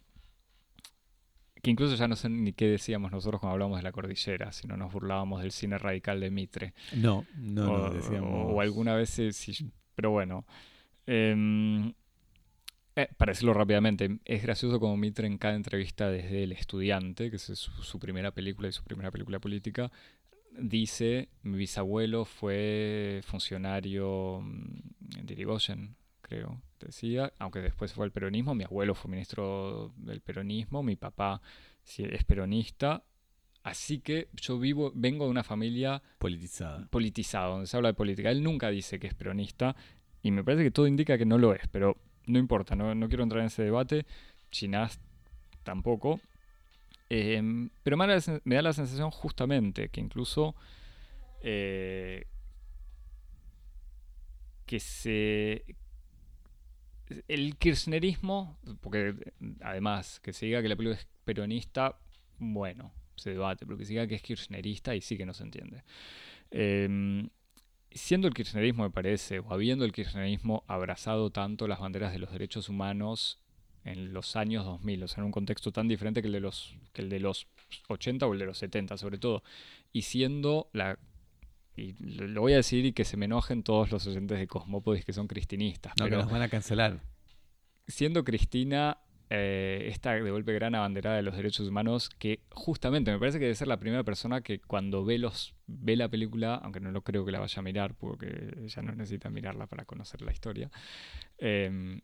que 1.65 1.71
incluso 1.71 1.95
ya 1.95 2.07
no 2.07 2.15
sé 2.15 2.29
ni 2.29 2.53
qué 2.53 2.67
decíamos 2.67 3.11
nosotros 3.11 3.41
cuando 3.41 3.53
hablábamos 3.53 3.79
de 3.79 3.83
la 3.83 3.91
cordillera, 3.91 4.51
si 4.51 4.67
no 4.67 4.77
nos 4.77 4.93
burlábamos 4.93 5.41
del 5.41 5.51
cine 5.51 5.79
radical 5.79 6.19
de 6.19 6.29
Mitre. 6.29 6.75
No, 6.95 7.25
no, 7.35 7.73
o, 7.73 7.77
no 7.79 7.89
decíamos. 7.89 8.53
O, 8.53 8.61
alguna 8.61 8.93
vez 8.93 9.09
sí, 9.09 9.71
pero 9.95 10.11
bueno. 10.11 10.45
Em, 11.07 11.91
eh, 12.95 13.07
para 13.17 13.31
decirlo 13.31 13.55
rápidamente, 13.55 14.19
es 14.25 14.43
gracioso 14.43 14.79
como 14.79 14.95
Mitre 14.95 15.25
en 15.25 15.39
cada 15.39 15.55
entrevista 15.55 16.07
desde 16.07 16.43
El 16.43 16.51
Estudiante, 16.51 17.31
que 17.31 17.37
es 17.37 17.41
su, 17.41 17.97
primera 17.99 18.29
película 18.29 18.67
y 18.67 18.71
su 18.71 18.83
primera 18.83 19.09
película 19.09 19.39
política, 19.39 19.91
dice, 20.59 21.29
mi 21.43 21.57
bisabuelo 21.57 22.25
fue 22.25 23.21
funcionario 23.25 24.41
mm, 24.41 25.19
en 25.19 25.25
Dirigoyen, 25.25 25.95
creo, 26.21 26.61
decía, 26.79 27.31
aunque 27.39 27.61
después 27.61 27.93
fue 27.93 28.05
el 28.05 28.11
peronismo, 28.11 28.55
mi 28.55 28.63
abuelo 28.63 28.95
fue 28.95 29.11
ministro 29.11 29.93
del 29.97 30.21
peronismo, 30.21 30.83
mi 30.83 30.95
papá 30.95 31.41
es 31.97 32.23
peronista, 32.23 33.03
así 33.63 33.99
que 33.99 34.29
yo 34.33 34.59
vivo, 34.59 34.91
vengo 34.95 35.25
de 35.25 35.31
una 35.31 35.43
familia 35.43 36.01
politizada, 36.17 36.87
politizada, 36.89 37.47
donde 37.47 37.67
se 37.67 37.77
habla 37.77 37.89
de 37.89 37.93
política. 37.93 38.31
Él 38.31 38.43
nunca 38.43 38.69
dice 38.69 38.99
que 38.99 39.07
es 39.07 39.13
peronista 39.13 39.75
y 40.21 40.31
me 40.31 40.43
parece 40.43 40.63
que 40.63 40.71
todo 40.71 40.87
indica 40.87 41.17
que 41.17 41.25
no 41.25 41.37
lo 41.37 41.53
es, 41.53 41.67
pero 41.71 41.95
no 42.25 42.39
importa, 42.39 42.75
no, 42.75 43.07
quiero 43.07 43.23
entrar 43.23 43.41
en 43.41 43.47
ese 43.47 43.63
debate, 43.63 44.05
Chinás 44.51 44.99
tampoco. 45.63 46.19
Em, 47.09 47.69
pero 47.83 47.97
me 47.97 48.07
da, 48.07 48.61
la, 48.61 48.73
sensación 48.73 49.11
justamente 49.11 49.89
que 49.89 50.01
incluso 50.01 50.55
eh, 51.41 52.25
que 54.65 54.79
se 54.79 55.63
el 57.27 57.55
kirchnerismo, 57.57 58.57
porque 58.81 59.13
además 59.61 60.19
que 60.21 60.33
se 60.33 60.47
diga 60.47 60.61
que 60.63 60.69
la 60.69 60.75
película 60.75 60.99
es 60.99 61.07
peronista, 61.23 61.99
bueno, 62.39 62.91
se 63.15 63.31
debate, 63.31 63.65
pero 63.65 63.77
que 63.77 63.85
se 63.85 63.93
diga 63.93 64.07
que 64.07 64.15
es 64.15 64.23
kirchnerista 64.23 64.95
y 64.95 65.01
sí 65.01 65.17
que 65.17 65.25
no 65.25 65.33
se 65.33 65.43
entiende. 65.43 65.83
Em, 66.49 67.29
siendo 67.91 68.27
el 68.27 68.33
kirchnerismo, 68.33 68.83
me 68.83 68.89
parece, 68.89 69.39
o 69.39 69.53
habiendo 69.53 69.85
el 69.85 69.91
kirchnerismo 69.91 70.63
abrazado 70.67 71.29
tanto 71.29 71.67
las 71.67 71.79
banderas 71.79 72.11
de 72.11 72.19
los 72.19 72.31
derechos 72.31 72.69
humanos 72.69 73.39
en 73.85 74.13
los 74.13 74.35
años 74.35 74.65
2000, 74.65 75.03
o 75.03 75.07
sea, 75.07 75.21
en 75.21 75.25
un 75.25 75.31
contexto 75.31 75.71
tan 75.71 75.87
diferente 75.87 76.21
que 76.21 76.27
el 76.27 76.33
de 76.33 76.39
los, 76.41 76.75
que 76.91 77.01
el 77.01 77.09
de 77.09 77.19
los 77.19 77.47
80 77.87 78.27
o 78.27 78.33
el 78.33 78.39
de 78.39 78.45
los 78.45 78.57
70 78.57 78.97
sobre 78.97 79.17
todo, 79.17 79.43
y 79.93 80.01
siendo 80.01 80.69
la 80.73 80.99
y 81.77 81.93
lo 81.99 82.41
voy 82.41 82.53
a 82.53 82.57
decir 82.57 82.85
y 82.85 82.93
que 82.93 83.03
se 83.03 83.17
me 83.17 83.25
enojen 83.25 83.61
todos 83.61 83.91
los 83.91 84.07
oyentes 84.07 84.39
de 84.39 84.47
Cosmópodis 84.47 85.03
que 85.03 85.11
son 85.11 85.27
cristinistas. 85.27 85.93
No, 85.99 86.05
pero 86.05 86.17
que 86.17 86.23
nos 86.23 86.31
van 86.31 86.41
a 86.41 86.47
cancelar. 86.47 87.01
Siendo 87.87 88.23
Cristina 88.23 88.97
eh, 89.29 89.87
esta 89.89 90.13
de 90.13 90.31
golpe 90.31 90.53
gran 90.53 90.73
abanderada 90.75 91.17
de 91.17 91.23
los 91.23 91.35
derechos 91.35 91.67
humanos, 91.67 92.09
que 92.09 92.41
justamente 92.51 93.11
me 93.11 93.19
parece 93.19 93.39
que 93.39 93.45
debe 93.45 93.55
ser 93.55 93.67
la 93.67 93.79
primera 93.79 94.03
persona 94.03 94.41
que 94.41 94.59
cuando 94.59 95.03
ve, 95.03 95.17
los, 95.17 95.53
ve 95.67 95.95
la 95.95 96.07
película, 96.07 96.55
aunque 96.55 96.79
no 96.79 96.91
lo 96.91 97.01
creo 97.01 97.25
que 97.25 97.31
la 97.31 97.39
vaya 97.39 97.59
a 97.59 97.63
mirar, 97.63 97.95
porque 97.95 98.53
ella 98.63 98.81
no 98.81 98.93
necesita 98.93 99.29
mirarla 99.29 99.67
para 99.67 99.83
conocer 99.83 100.21
la 100.21 100.31
historia, 100.31 100.71
eh, 101.39 101.99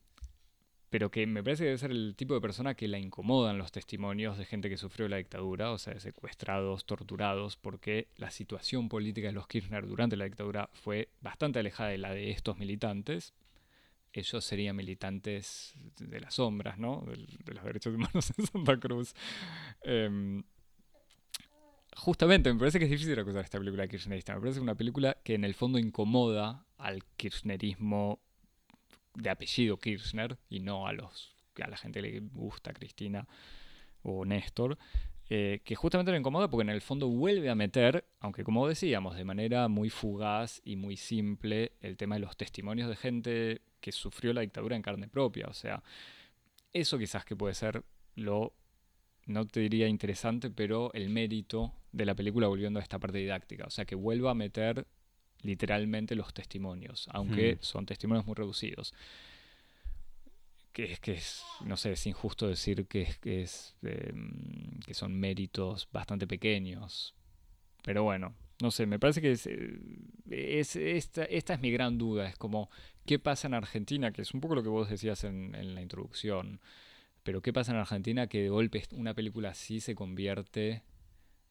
pero 0.92 1.10
que 1.10 1.26
me 1.26 1.42
parece 1.42 1.64
que 1.64 1.68
debe 1.68 1.78
ser 1.78 1.92
el 1.92 2.16
tipo 2.18 2.34
de 2.34 2.42
persona 2.42 2.76
que 2.76 2.90
la 2.90 3.00
incomodan 3.00 3.58
los 3.58 3.72
testimonios 3.72 4.38
de 4.38 4.44
gente 4.44 4.70
que 4.70 4.76
sufrió 4.76 5.08
la 5.08 5.16
dictadura, 5.16 5.72
o 5.72 5.78
sea, 5.78 5.98
secuestrados, 6.02 6.86
torturados, 6.86 7.56
porque 7.56 8.10
la 8.18 8.30
situación 8.30 8.90
política 8.90 9.28
de 9.28 9.34
los 9.34 9.48
Kirchner 9.48 9.88
durante 9.88 10.18
la 10.18 10.26
dictadura 10.26 10.70
fue 10.74 11.08
bastante 11.22 11.60
alejada 11.60 11.92
de 11.92 11.98
la 11.98 12.12
de 12.12 12.32
estos 12.32 12.58
militantes. 12.58 13.34
Ellos 14.12 14.44
serían 14.44 14.76
militantes 14.76 15.76
de 15.98 16.20
las 16.20 16.34
sombras, 16.34 16.78
¿no? 16.78 17.06
De, 17.08 17.54
los 17.54 17.64
derechos 17.64 17.96
humanos 17.96 18.34
en 18.38 18.46
Santa 18.48 18.78
Cruz. 18.78 19.14
Em, 19.84 20.44
justamente, 21.96 22.52
me 22.52 22.60
parece 22.60 22.80
que 22.80 22.86
es 22.86 22.92
difícil 22.92 23.18
acusar 23.18 23.46
esta 23.46 23.60
película 23.60 23.88
kirchnerista. 23.88 24.36
Me 24.36 24.42
parece 24.42 24.60
una 24.60 24.76
película 24.76 25.16
que 25.24 25.36
en 25.36 25.46
el 25.46 25.54
fondo 25.54 25.80
incomoda 25.80 26.66
al 26.78 27.02
kirchnerismo 27.16 28.20
de 29.14 29.30
apellido 29.30 29.78
Kirchner 29.78 30.38
y 30.50 30.60
no 30.60 30.88
a 30.88 30.94
los 30.94 31.36
a 31.62 31.68
la 31.68 31.78
gente 31.78 32.02
que 32.02 32.10
le 32.10 32.20
gusta 32.22 32.74
Cristina 32.74 33.28
o 34.04 34.26
Néstor, 34.26 34.78
eh, 35.30 35.62
que 35.64 35.76
justamente 35.76 36.12
lo 36.12 36.18
incomoda 36.18 36.50
porque 36.50 36.64
en 36.64 36.70
el 36.70 36.82
fondo 36.82 37.08
vuelve 37.08 37.50
a 37.50 37.56
meter, 37.56 38.06
aunque 38.20 38.44
como 38.44 38.68
decíamos, 38.68 39.16
de 39.16 39.24
manera 39.24 39.68
muy 39.68 39.90
fugaz 39.90 40.62
y 40.66 40.76
muy 40.76 40.98
simple, 40.98 41.74
el 41.82 41.98
tema 41.98 42.16
de 42.16 42.22
los 42.22 42.36
testimonios 42.36 42.90
de 42.90 42.96
gente 42.96 43.62
que 43.80 43.92
sufrió 43.92 44.34
la 44.34 44.42
dictadura 44.42 44.76
en 44.76 44.82
carne 44.82 45.08
propia. 45.08 45.48
O 45.48 45.54
sea, 45.54 45.84
eso 46.74 46.98
quizás 46.98 47.26
que 47.26 47.36
puede 47.36 47.54
ser 47.54 47.84
lo, 48.16 48.54
no 49.26 49.46
te 49.46 49.62
diría 49.62 49.88
interesante, 49.88 50.50
pero 50.50 50.92
el 50.94 51.10
mérito 51.10 51.74
de 51.92 52.06
la 52.06 52.16
película 52.16 52.48
volviendo 52.48 52.80
a 52.80 52.84
esta 52.84 53.00
parte 53.00 53.20
didáctica. 53.20 53.66
O 53.66 53.70
sea, 53.70 53.86
que 53.86 53.96
vuelva 53.96 54.32
a 54.32 54.36
meter 54.36 54.88
literalmente 55.44 56.16
los 56.16 56.34
testimonios, 56.34 57.08
aunque 57.12 57.58
son 57.62 57.86
testimonios 57.86 58.26
muy 58.26 58.36
reducidos. 58.36 58.94
Que 60.72 60.94
es 60.94 61.00
que 61.00 61.14
es, 61.14 61.44
no 61.66 61.76
sé, 61.76 61.92
es 61.92 62.08
injusto 62.08 62.48
decir 62.48 62.86
que 62.88 63.02
es 63.02 63.18
que 63.18 63.42
es 63.42 63.76
em, 63.84 64.80
que 64.86 64.94
son 64.94 65.14
méritos 65.14 65.90
bastante 65.92 66.28
pequeños. 66.28 67.14
Pero 67.84 68.04
bueno, 68.04 68.36
no 68.62 68.72
sé, 68.72 68.86
me 68.86 69.00
parece 69.00 69.22
que 69.22 69.32
es, 69.32 69.50
es 70.30 70.76
esta, 70.76 71.24
esta, 71.26 71.54
es 71.56 71.62
mi 71.62 71.72
gran 71.72 71.98
duda. 71.98 72.28
Es 72.30 72.38
como, 72.38 72.70
¿qué 73.06 73.20
pasa 73.20 73.48
en 73.48 73.56
Argentina? 73.56 74.12
Que 74.14 74.22
es 74.22 74.34
un 74.34 74.40
poco 74.40 74.56
lo 74.56 74.64
que 74.64 74.70
vos 74.70 74.90
decías 74.90 75.24
en, 75.26 75.56
en 75.56 75.76
la 75.76 75.82
introducción. 75.82 76.62
Pero 77.24 77.42
¿qué 77.42 77.54
pasa 77.54 77.72
en 77.72 77.78
Argentina 77.78 78.28
que 78.28 78.42
de 78.42 78.50
golpe 78.50 78.84
una 78.94 79.14
película 79.14 79.50
así 79.50 79.80
se 79.82 79.94
convierte 79.94 80.84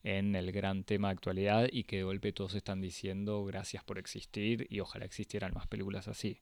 en 0.02 0.34
el 0.34 0.52
gran 0.52 0.84
tema 0.84 1.08
de 1.08 1.12
actualidad 1.12 1.68
y 1.70 1.84
que 1.84 1.96
de 1.96 2.02
golpe 2.04 2.32
todos 2.32 2.54
están 2.54 2.80
diciendo 2.80 3.44
gracias 3.44 3.84
por 3.84 3.98
existir 3.98 4.66
y 4.70 4.80
ojalá 4.80 5.04
existieran 5.04 5.52
más 5.54 5.66
películas 5.66 6.08
así. 6.08 6.40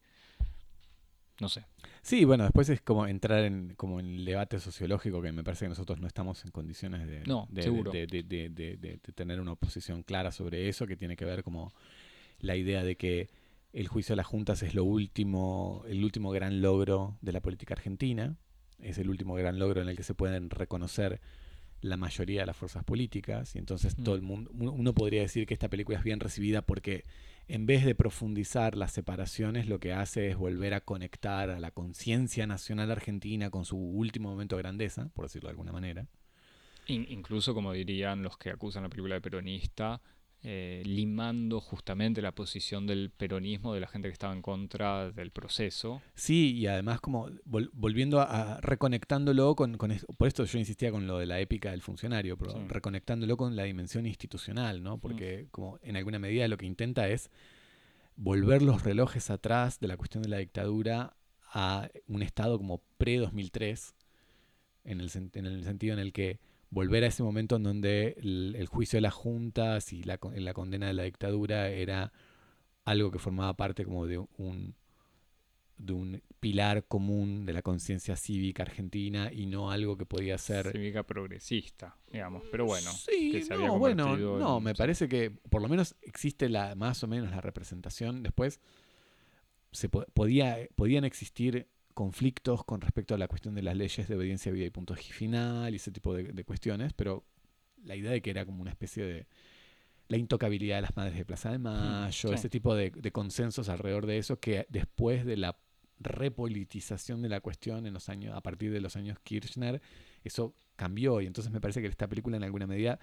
No 1.39 1.47
sé. 1.47 1.65
Sí, 2.01 2.25
bueno, 2.25 2.43
después 2.43 2.67
es 2.69 2.81
como 2.81 3.07
entrar 3.07 3.45
en 3.45 3.73
como 3.75 3.99
en 4.01 4.07
el 4.07 4.25
debate 4.25 4.59
sociológico 4.59 5.21
que 5.21 5.31
me 5.31 5.43
parece 5.43 5.65
que 5.65 5.69
nosotros 5.69 5.99
no 6.01 6.07
estamos 6.07 6.43
en 6.43 6.51
condiciones 6.51 7.07
de, 7.07 7.21
de, 7.49 8.99
tener 9.15 9.39
una 9.39 9.53
oposición 9.53 10.03
clara 10.03 10.31
sobre 10.31 10.67
eso, 10.67 10.85
que 10.85 10.97
tiene 10.97 11.15
que 11.15 11.23
ver 11.23 11.43
como 11.43 11.73
la 12.39 12.57
idea 12.57 12.83
de 12.83 12.97
que 12.97 13.29
el 13.71 13.87
juicio 13.87 14.13
de 14.13 14.17
las 14.17 14.27
juntas 14.27 14.63
es 14.63 14.75
lo 14.75 14.83
último, 14.83 15.83
el 15.87 16.03
último 16.03 16.31
gran 16.31 16.61
logro 16.61 17.17
de 17.21 17.31
la 17.31 17.39
política 17.39 17.73
argentina, 17.73 18.35
es 18.79 18.97
el 18.97 19.09
último 19.09 19.35
gran 19.35 19.59
logro 19.59 19.81
en 19.81 19.87
el 19.87 19.95
que 19.95 20.03
se 20.03 20.15
pueden 20.15 20.49
reconocer 20.49 21.21
la 21.81 21.97
mayoría 21.97 22.41
de 22.41 22.45
las 22.47 22.57
fuerzas 22.57 22.83
políticas. 22.83 23.55
Y 23.55 23.59
entonces 23.59 23.97
Mm. 23.97 24.03
todo 24.03 24.15
el 24.15 24.21
mundo, 24.21 24.51
uno 24.53 24.93
podría 24.93 25.21
decir 25.21 25.45
que 25.45 25.53
esta 25.53 25.69
película 25.69 25.97
es 25.97 26.03
bien 26.03 26.19
recibida 26.19 26.61
porque 26.61 27.05
en 27.47 27.65
vez 27.65 27.83
de 27.85 27.95
profundizar 27.95 28.75
las 28.77 28.91
separaciones, 28.91 29.67
lo 29.67 29.79
que 29.79 29.93
hace 29.93 30.29
es 30.29 30.37
volver 30.37 30.73
a 30.73 30.81
conectar 30.81 31.49
a 31.49 31.59
la 31.59 31.71
conciencia 31.71 32.45
nacional 32.47 32.91
argentina 32.91 33.49
con 33.49 33.65
su 33.65 33.77
último 33.77 34.29
momento 34.29 34.55
de 34.55 34.61
grandeza, 34.63 35.09
por 35.13 35.25
decirlo 35.25 35.47
de 35.47 35.51
alguna 35.51 35.71
manera. 35.71 36.07
In- 36.87 37.05
incluso, 37.09 37.53
como 37.53 37.71
dirían 37.73 38.23
los 38.23 38.37
que 38.37 38.49
acusan 38.49 38.83
la 38.83 38.89
película 38.89 39.15
de 39.15 39.21
peronista, 39.21 40.01
eh, 40.43 40.81
limando 40.85 41.59
justamente 41.59 42.21
la 42.21 42.31
posición 42.33 42.87
del 42.87 43.09
peronismo 43.09 43.73
de 43.73 43.81
la 43.81 43.87
gente 43.87 44.07
que 44.07 44.13
estaba 44.13 44.33
en 44.33 44.41
contra 44.41 45.11
del 45.11 45.31
proceso. 45.31 46.01
Sí, 46.15 46.55
y 46.55 46.67
además 46.67 47.01
como 47.01 47.27
vol- 47.45 47.69
volviendo 47.73 48.21
a, 48.21 48.53
a- 48.55 48.61
reconectándolo 48.61 49.53
con, 49.55 49.75
con 49.77 49.91
es- 49.91 50.05
por 50.17 50.29
esto 50.29 50.45
yo 50.45 50.57
insistía 50.57 50.91
con 50.91 51.07
lo 51.07 51.17
de 51.17 51.25
la 51.25 51.39
épica 51.41 51.71
del 51.71 51.81
funcionario, 51.81 52.37
pero 52.37 52.51
Sí. 52.51 52.59
reconectándolo 52.69 53.35
con 53.35 53.55
la 53.57 53.63
dimensión 53.63 54.05
institucional, 54.05 54.81
¿no? 54.81 54.97
Porque 54.97 55.47
como 55.51 55.77
en 55.83 55.97
alguna 55.97 56.19
medida 56.19 56.47
lo 56.47 56.55
que 56.57 56.65
intenta 56.67 57.09
es 57.09 57.29
volver 58.15 58.61
los 58.61 58.83
relojes 58.83 59.29
atrás 59.29 59.79
de 59.79 59.87
la 59.87 59.97
cuestión 59.97 60.23
de 60.23 60.29
la 60.29 60.37
dictadura 60.37 61.15
a 61.53 61.89
un 62.07 62.21
estado 62.21 62.57
como 62.57 62.81
pre-2003, 62.97 63.93
en 64.85 65.01
el, 65.01 65.09
sen- 65.09 65.31
en 65.33 65.45
el 65.45 65.63
sentido 65.63 65.93
en 65.93 65.99
el 65.99 66.13
que 66.13 66.39
volver 66.71 67.03
a 67.03 67.07
ese 67.07 67.23
momento 67.23 67.55
en 67.55 67.63
donde 67.63 68.15
el, 68.19 68.55
el 68.57 68.67
juicio 68.67 68.97
de 68.97 69.01
las 69.01 69.13
juntas 69.13 69.91
y 69.93 70.03
la, 70.03 70.19
la 70.35 70.53
condena 70.53 70.87
de 70.87 70.93
la 70.93 71.03
dictadura 71.03 71.69
era 71.69 72.11
algo 72.85 73.11
que 73.11 73.19
formaba 73.19 73.55
parte 73.55 73.85
como 73.85 74.05
de 74.07 74.17
un, 74.37 74.75
de 75.77 75.93
un 75.93 76.21
pilar 76.39 76.85
común 76.85 77.45
de 77.45 77.53
la 77.53 77.61
conciencia 77.61 78.15
cívica 78.15 78.63
argentina 78.63 79.31
y 79.31 79.45
no 79.45 79.71
algo 79.71 79.97
que 79.97 80.05
podía 80.05 80.37
ser... 80.37 80.71
Cívica 80.71 81.03
progresista, 81.03 81.97
digamos. 82.11 82.43
Pero 82.51 82.65
bueno, 82.65 82.89
Sí, 82.91 83.31
que 83.31 83.41
se 83.43 83.53
había 83.53 83.67
no, 83.67 83.79
bueno, 83.79 84.17
no, 84.17 84.57
en- 84.57 84.63
me 84.63 84.75
parece 84.75 85.07
que 85.07 85.31
por 85.31 85.61
lo 85.61 85.69
menos 85.69 85.95
existe 86.01 86.49
la 86.49 86.75
más 86.75 87.03
o 87.03 87.07
menos 87.07 87.31
la 87.31 87.41
representación. 87.41 88.23
Después 88.23 88.59
se 89.71 89.89
po- 89.89 90.05
podía, 90.13 90.57
podían 90.75 91.03
existir 91.03 91.67
conflictos 91.99 92.63
con 92.63 92.79
respecto 92.79 93.13
a 93.13 93.17
la 93.17 93.27
cuestión 93.27 93.55
de 93.55 93.61
las 93.61 93.75
leyes 93.75 94.07
de 94.07 94.15
obediencia, 94.15 94.53
vida 94.53 94.63
y 94.63 94.69
punto 94.69 94.95
final 94.95 95.73
y 95.73 95.75
ese 95.75 95.91
tipo 95.91 96.13
de, 96.13 96.23
de 96.31 96.43
cuestiones, 96.45 96.93
pero 96.93 97.25
la 97.83 97.93
idea 97.93 98.09
de 98.09 98.21
que 98.21 98.29
era 98.29 98.45
como 98.45 98.61
una 98.61 98.71
especie 98.71 99.03
de 99.03 99.27
la 100.07 100.15
intocabilidad 100.15 100.77
de 100.77 100.83
las 100.83 100.95
madres 100.95 101.17
de 101.17 101.25
Plaza 101.25 101.51
de 101.51 101.57
Mayo, 101.57 102.29
sí. 102.29 102.33
ese 102.33 102.47
tipo 102.47 102.73
de, 102.73 102.91
de 102.91 103.11
consensos 103.11 103.67
alrededor 103.67 104.05
de 104.05 104.17
eso 104.17 104.39
que 104.39 104.65
después 104.69 105.25
de 105.25 105.35
la 105.35 105.59
repolitización 105.99 107.21
de 107.21 107.27
la 107.27 107.41
cuestión 107.41 107.85
en 107.85 107.93
los 107.93 108.07
años, 108.07 108.33
a 108.33 108.39
partir 108.39 108.71
de 108.71 108.79
los 108.79 108.95
años 108.95 109.19
Kirchner, 109.21 109.81
eso 110.23 110.55
cambió 110.77 111.19
y 111.19 111.25
entonces 111.25 111.51
me 111.51 111.59
parece 111.59 111.81
que 111.81 111.87
esta 111.87 112.07
película 112.07 112.37
en 112.37 112.45
alguna 112.45 112.65
medida 112.65 112.97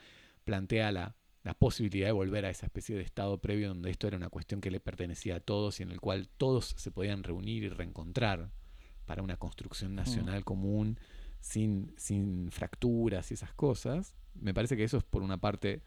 plantea 0.47 0.91
la, 0.91 1.15
la 1.43 1.53
posibilidad 1.53 2.07
de 2.07 2.13
volver 2.13 2.47
a 2.47 2.49
esa 2.49 2.65
especie 2.65 2.97
de 2.97 3.03
estado 3.03 3.43
previo 3.43 3.69
donde 3.69 3.91
esto 3.91 4.09
era 4.09 4.17
una 4.17 4.31
cuestión 4.31 4.63
que 4.63 4.71
le 4.71 4.81
pertenecía 4.81 5.37
a 5.37 5.41
todos 5.41 5.81
y 5.81 5.83
en 5.83 5.91
el 5.91 6.01
cual 6.01 6.31
todos 6.39 6.73
se 6.79 6.91
podían 6.91 7.25
reunir 7.25 7.63
y 7.63 7.69
reencontrar 7.69 8.49
para 9.07 9.23
una 9.23 9.37
construcción 9.37 9.95
nacional 9.95 10.45
común 10.45 10.99
sin, 11.41 11.95
sin 11.97 12.51
fracturas 12.51 13.31
y 13.31 13.35
esas 13.35 13.55
cosas. 13.55 14.15
Me 14.35 14.53
parece 14.53 14.77
que 14.77 14.85
eso 14.85 14.99
es 14.99 15.05
por 15.05 15.23
una 15.23 15.39
parte 15.39 15.83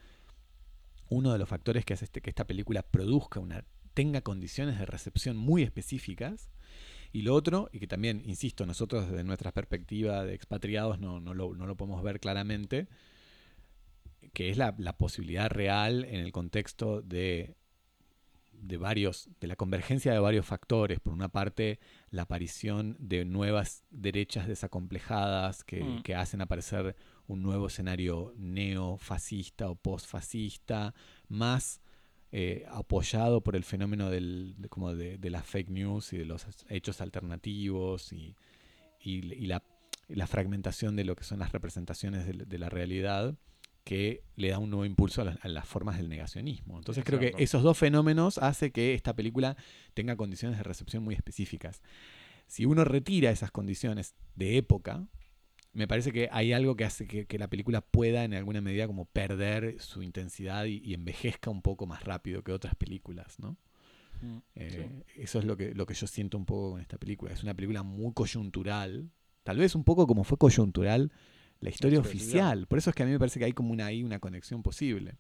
uno 1.09 1.31
de 1.31 1.39
los 1.39 1.49
factores 1.49 1.85
que 1.85 1.93
hace 1.93 2.05
este- 2.05 2.21
que 2.21 2.29
esta 2.29 2.45
película 2.47 2.83
produzca 2.83 3.39
una 3.39 3.63
tenga 3.93 4.21
condiciones 4.21 4.79
de 4.79 4.85
recepción 4.85 5.35
muy 5.35 5.63
específicas 5.63 6.49
y 7.11 7.23
lo 7.23 7.33
otro, 7.33 7.69
y 7.73 7.79
que 7.79 7.87
también, 7.87 8.21
insisto, 8.23 8.65
nosotros 8.65 9.09
desde 9.09 9.23
nuestra 9.23 9.51
perspectiva 9.51 10.23
de 10.23 10.35
expatriados 10.35 10.99
no, 10.99 11.19
no, 11.19 11.33
lo, 11.33 11.55
no 11.55 11.65
lo 11.65 11.75
podemos 11.75 12.01
ver 12.03 12.19
claramente, 12.19 12.87
que 14.33 14.49
es 14.51 14.57
la, 14.57 14.75
la 14.77 14.95
posibilidad 14.97 15.49
real 15.49 16.05
en 16.05 16.19
el 16.21 16.31
contexto 16.31 17.01
de, 17.01 17.55
de 18.61 18.77
varios, 18.77 19.29
de 19.39 19.47
la 19.47 19.55
convergencia 19.55 20.11
de 20.13 20.19
varios 20.19 20.45
factores. 20.45 20.99
Por 20.99 21.13
una 21.13 21.29
parte, 21.29 21.79
la 22.09 22.23
aparición 22.23 22.95
de 22.99 23.25
nuevas 23.25 23.83
derechas 23.89 24.47
desacomplejadas 24.47 25.63
que, 25.63 25.83
Mm. 25.83 26.01
que 26.03 26.15
hacen 26.15 26.41
aparecer 26.41 26.95
un 27.27 27.41
nuevo 27.43 27.67
escenario 27.67 28.33
neofascista 28.37 29.69
o 29.69 29.75
postfascista, 29.75 30.93
más 31.27 31.81
eh, 32.31 32.65
apoyado 32.69 33.41
por 33.41 33.55
el 33.55 33.63
fenómeno 33.63 34.09
del, 34.11 34.53
de, 34.57 34.69
como 34.69 34.93
de, 34.95 35.17
de 35.17 35.29
las 35.31 35.45
fake 35.45 35.69
news 35.71 36.13
y 36.13 36.17
de 36.17 36.25
los 36.25 36.45
hechos 36.69 37.01
alternativos 37.01 38.13
y, 38.13 38.35
y- 38.99 39.33
y 39.33 39.47
la, 39.47 39.63
la 40.09 40.27
fragmentación 40.27 40.95
de 40.95 41.05
lo 41.05 41.15
que 41.15 41.23
son 41.23 41.39
las 41.39 41.51
representaciones 41.51 42.25
de, 42.27 42.45
de 42.45 42.57
la 42.59 42.69
realidad 42.69 43.35
que 43.83 44.23
le 44.35 44.49
da 44.49 44.59
un 44.59 44.69
nuevo 44.69 44.85
impulso 44.85 45.21
a 45.21 45.25
las, 45.25 45.43
a 45.43 45.47
las 45.47 45.67
formas 45.67 45.97
del 45.97 46.09
negacionismo. 46.09 46.77
Entonces 46.77 47.03
creo 47.03 47.19
que 47.19 47.33
esos 47.43 47.63
dos 47.63 47.77
fenómenos 47.77 48.37
hace 48.37 48.71
que 48.71 48.93
esta 48.93 49.15
película 49.15 49.57
tenga 49.93 50.15
condiciones 50.15 50.57
de 50.57 50.63
recepción 50.63 51.03
muy 51.03 51.15
específicas. 51.15 51.81
Si 52.47 52.65
uno 52.65 52.83
retira 52.83 53.31
esas 53.31 53.51
condiciones 53.51 54.15
de 54.35 54.57
época, 54.57 55.07
me 55.73 55.87
parece 55.87 56.11
que 56.11 56.29
hay 56.31 56.51
algo 56.51 56.75
que 56.75 56.83
hace 56.85 57.07
que, 57.07 57.25
que 57.25 57.37
la 57.37 57.47
película 57.47 57.81
pueda 57.81 58.23
en 58.23 58.33
alguna 58.33 58.59
medida 58.61 58.87
como 58.87 59.05
perder 59.05 59.79
su 59.79 60.01
intensidad 60.03 60.65
y, 60.65 60.81
y 60.83 60.93
envejezca 60.93 61.49
un 61.51 61.61
poco 61.61 61.85
más 61.85 62.03
rápido 62.03 62.43
que 62.43 62.51
otras 62.51 62.75
películas, 62.75 63.39
¿no? 63.39 63.57
Mm, 64.21 64.37
Eh, 64.55 65.03
Eso 65.15 65.39
es 65.39 65.45
lo 65.45 65.55
que, 65.57 65.73
lo 65.73 65.85
que 65.85 65.93
yo 65.93 66.07
siento 66.07 66.37
un 66.37 66.45
poco 66.45 66.71
con 66.71 66.81
esta 66.81 66.97
película. 66.97 67.33
Es 67.33 67.43
una 67.43 67.53
película 67.53 67.83
muy 67.83 68.13
coyuntural, 68.13 69.09
tal 69.43 69.57
vez 69.57 69.75
un 69.75 69.83
poco 69.83 70.07
como 70.07 70.23
fue 70.23 70.37
coyuntural 70.37 71.11
la 71.61 71.69
historia 71.69 71.99
oficial. 71.99 72.67
Por 72.67 72.77
eso 72.77 72.89
es 72.89 72.95
que 72.95 73.03
a 73.03 73.05
mí 73.05 73.11
me 73.11 73.19
parece 73.19 73.39
que 73.39 73.45
hay 73.45 73.53
como 73.53 73.71
una, 73.71 73.87
ahí 73.87 74.03
una 74.03 74.19
conexión 74.19 74.63
posible. 74.63 75.17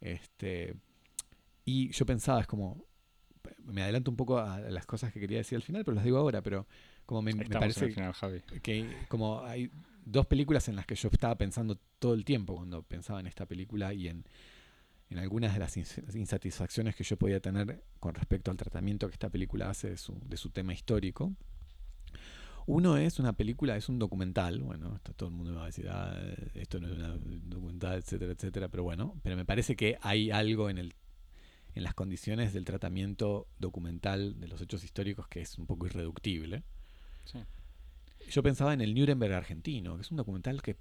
Este, 0.00 0.74
y 1.64 1.90
yo 1.90 2.04
pensaba, 2.04 2.40
es 2.40 2.46
como, 2.46 2.84
me 3.64 3.82
adelanto 3.82 4.10
un 4.10 4.16
poco 4.16 4.38
a 4.38 4.58
las 4.60 4.86
cosas 4.86 5.12
que 5.12 5.20
quería 5.20 5.38
decir 5.38 5.56
al 5.56 5.62
final, 5.62 5.84
pero 5.84 5.94
las 5.94 6.04
digo 6.04 6.18
ahora, 6.18 6.42
pero 6.42 6.66
como 7.06 7.22
me, 7.22 7.34
parece 7.34 7.88
final, 7.88 8.12
Javi. 8.12 8.40
que 8.62 8.90
como 9.08 9.42
hay 9.42 9.70
dos 10.04 10.26
películas 10.26 10.68
en 10.68 10.76
las 10.76 10.86
que 10.86 10.94
yo 10.94 11.08
estaba 11.10 11.36
pensando 11.36 11.78
todo 11.98 12.14
el 12.14 12.24
tiempo 12.24 12.56
cuando 12.56 12.82
pensaba 12.82 13.20
en 13.20 13.26
esta 13.26 13.46
película 13.46 13.94
y 13.94 14.08
en, 14.08 14.24
en 15.08 15.18
algunas 15.18 15.54
de 15.54 15.60
las 15.60 15.76
ins- 15.78 16.14
insatisfacciones 16.14 16.94
que 16.94 17.04
yo 17.04 17.16
podía 17.16 17.40
tener 17.40 17.82
con 18.00 18.14
respecto 18.14 18.50
al 18.50 18.58
tratamiento 18.58 19.06
que 19.08 19.14
esta 19.14 19.30
película 19.30 19.70
hace 19.70 19.90
de 19.90 19.96
su, 19.96 20.18
de 20.26 20.36
su 20.36 20.50
tema 20.50 20.74
histórico. 20.74 21.32
Uno 22.66 22.96
es 22.96 23.18
una 23.18 23.34
película, 23.34 23.76
es 23.76 23.88
un 23.88 23.98
documental, 23.98 24.62
bueno, 24.62 24.96
esto 24.96 25.12
todo 25.12 25.28
el 25.28 25.34
mundo 25.34 25.52
me 25.52 25.58
va 25.58 25.64
a 25.64 25.66
decir, 25.66 25.88
ah, 25.88 26.16
esto 26.54 26.80
no 26.80 26.88
es 26.88 26.92
un 26.94 27.50
documental, 27.50 27.98
etcétera, 27.98 28.32
etcétera, 28.32 28.68
pero 28.68 28.82
bueno, 28.82 29.20
pero 29.22 29.36
me 29.36 29.44
parece 29.44 29.76
que 29.76 29.98
hay 30.00 30.30
algo 30.30 30.70
en 30.70 30.78
el 30.78 30.94
en 31.74 31.82
las 31.82 31.94
condiciones 31.94 32.52
del 32.52 32.64
tratamiento 32.64 33.48
documental 33.58 34.38
de 34.38 34.46
los 34.46 34.60
hechos 34.60 34.84
históricos 34.84 35.26
que 35.26 35.40
es 35.40 35.58
un 35.58 35.66
poco 35.66 35.86
irreductible. 35.86 36.62
Sí. 37.24 37.40
Yo 38.30 38.42
pensaba 38.42 38.72
en 38.72 38.80
el 38.80 38.94
Nuremberg 38.94 39.34
argentino, 39.34 39.96
que 39.96 40.02
es 40.02 40.10
un 40.10 40.16
documental 40.16 40.62
que 40.62 40.76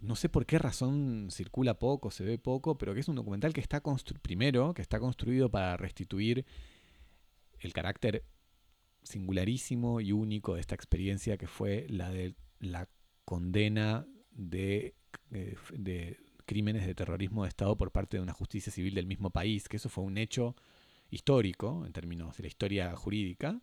no 0.00 0.16
sé 0.16 0.28
por 0.28 0.44
qué 0.44 0.58
razón 0.58 1.28
circula 1.30 1.78
poco, 1.78 2.10
se 2.10 2.24
ve 2.24 2.38
poco, 2.38 2.76
pero 2.76 2.94
que 2.94 3.00
es 3.00 3.08
un 3.08 3.16
documental 3.16 3.52
que 3.52 3.60
está 3.60 3.82
primero, 4.20 4.74
que 4.74 4.82
está 4.82 4.98
construido 4.98 5.50
para 5.50 5.76
restituir 5.76 6.44
el 7.60 7.72
carácter 7.72 8.24
singularísimo 9.02 10.00
y 10.00 10.12
único 10.12 10.54
de 10.54 10.60
esta 10.60 10.74
experiencia 10.74 11.36
que 11.36 11.46
fue 11.46 11.86
la 11.88 12.10
de 12.10 12.34
la 12.60 12.88
condena 13.24 14.06
de, 14.30 14.94
eh, 15.30 15.56
de 15.76 16.18
crímenes 16.46 16.86
de 16.86 16.94
terrorismo 16.94 17.42
de 17.42 17.48
Estado 17.48 17.76
por 17.76 17.90
parte 17.90 18.16
de 18.16 18.22
una 18.22 18.32
justicia 18.32 18.72
civil 18.72 18.94
del 18.94 19.06
mismo 19.06 19.30
país, 19.30 19.68
que 19.68 19.76
eso 19.76 19.88
fue 19.88 20.04
un 20.04 20.18
hecho 20.18 20.56
histórico 21.10 21.84
en 21.86 21.92
términos 21.92 22.36
de 22.36 22.42
la 22.42 22.48
historia 22.48 22.96
jurídica. 22.96 23.60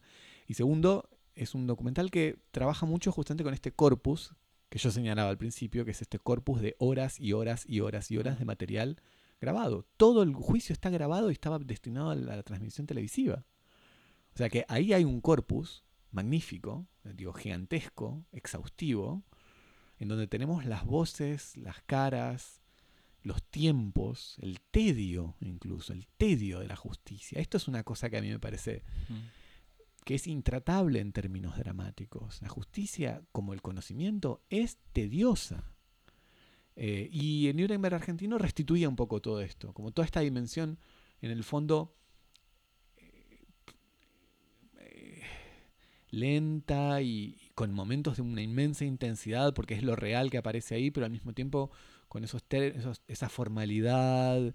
Y 0.48 0.54
segundo, 0.54 1.10
es 1.36 1.56
un 1.56 1.68
documental 1.68 2.12
que 2.12 2.38
trabaja 2.52 2.86
mucho 2.86 3.12
justamente 3.12 3.44
con 3.44 3.54
este 3.54 3.72
corpus 3.72 4.36
que 4.70 4.78
yo 4.78 4.92
señalaba 4.92 5.30
al 5.30 5.38
principio, 5.38 5.84
que 5.84 5.92
es 5.92 6.02
este 6.02 6.20
corpus 6.20 6.62
de 6.62 6.76
horas 6.78 7.20
y 7.20 7.34
horas 7.34 7.66
y 7.68 7.80
horas 7.80 8.12
y 8.12 8.18
horas 8.18 8.38
de 8.38 8.46
material 8.46 9.02
grabado. 9.42 9.86
Todo 9.98 10.22
el 10.22 10.34
juicio 10.34 10.74
está 10.74 10.90
grabado 10.90 11.30
y 11.30 11.34
estaba 11.34 11.58
destinado 11.60 12.12
a 12.12 12.16
la 12.16 12.44
transmisión 12.44 12.86
televisiva. 12.86 13.46
O 14.34 14.38
sea 14.38 14.50
que 14.50 14.66
ahí 14.68 14.94
hay 14.94 15.04
un 15.04 15.22
corpus 15.22 15.84
magnífico, 16.12 16.88
digo, 17.04 17.34
gigantesco, 17.34 18.26
exhaustivo, 18.32 19.24
en 19.98 20.08
donde 20.08 20.28
tenemos 20.28 20.66
las 20.66 20.86
voces, 20.86 21.58
las 21.58 21.82
caras, 21.82 22.62
los 23.22 23.44
tiempos, 23.44 24.38
el 24.40 24.62
tedio 24.72 25.36
incluso, 25.42 25.92
el 25.94 26.08
tedio 26.18 26.60
de 26.60 26.68
la 26.68 26.76
justicia. 26.78 27.40
Esto 27.42 27.58
es 27.58 27.68
una 27.68 27.84
cosa 27.84 28.10
que 28.10 28.18
a 28.18 28.22
mí 28.22 28.30
me 28.30 28.40
parece 28.40 28.84
Mm. 29.10 29.28
que 30.06 30.16
es 30.16 30.26
intratable 30.28 31.00
en 31.02 31.12
términos 31.12 31.58
dramáticos. 31.58 32.42
La 32.42 32.48
justicia, 32.50 33.22
como 33.32 33.54
el 33.54 33.62
conocimiento, 33.62 34.42
es 34.50 34.78
tediosa. 34.94 35.64
Eh, 36.76 37.10
y 37.12 37.48
el 37.50 37.58
Nuremberg 37.58 37.96
argentino 37.96 38.38
restituía 38.38 38.88
un 38.88 38.96
poco 38.96 39.22
todo 39.22 39.42
esto, 39.42 39.74
como 39.74 39.92
toda 39.92 40.06
esta 40.06 40.22
dimensión, 40.22 40.80
en 41.22 41.32
el 41.32 41.44
fondo, 41.44 41.94
eh, 42.96 43.46
eh, 44.80 45.22
lenta 46.12 47.02
y 47.02 47.38
con 47.56 47.74
momentos 47.74 48.18
de 48.18 48.24
una 48.24 48.42
inmensa 48.42 48.86
intensidad, 48.86 49.54
porque 49.54 49.76
es 49.76 49.84
lo 49.84 49.96
real 49.96 50.30
que 50.30 50.38
aparece 50.38 50.76
ahí, 50.76 50.92
pero 50.92 51.06
al 51.06 51.12
mismo 51.12 51.34
tiempo 51.34 51.72
con 52.08 52.24
esos, 52.24 52.44
esa 53.08 53.30
formalidad, 53.30 54.54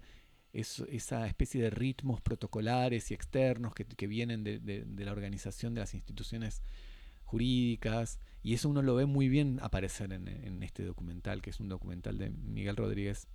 esa 0.53 1.27
especie 1.27 1.61
de 1.61 1.69
ritmos 1.69 2.21
protocolares 2.21 3.11
y 3.11 3.13
externos 3.13 3.73
que, 3.73 4.07
vienen 4.07 4.43
de, 4.43 4.85
la 4.97 5.11
organización 5.11 5.73
de 5.73 5.81
las 5.81 5.93
instituciones 5.93 6.61
jurídicas. 7.23 8.19
Y 8.41 8.53
eso 8.53 8.69
uno 8.69 8.81
lo 8.81 8.95
ve 8.95 9.05
muy 9.05 9.27
bien 9.27 9.59
aparecer 9.61 10.13
en, 10.13 10.63
este 10.63 10.83
documental, 10.83 11.41
que 11.41 11.49
es 11.49 11.59
un 11.59 11.69
documental 11.69 12.17
de 12.17 12.29
Miguel 12.29 12.77
Rodríguez 12.77 13.27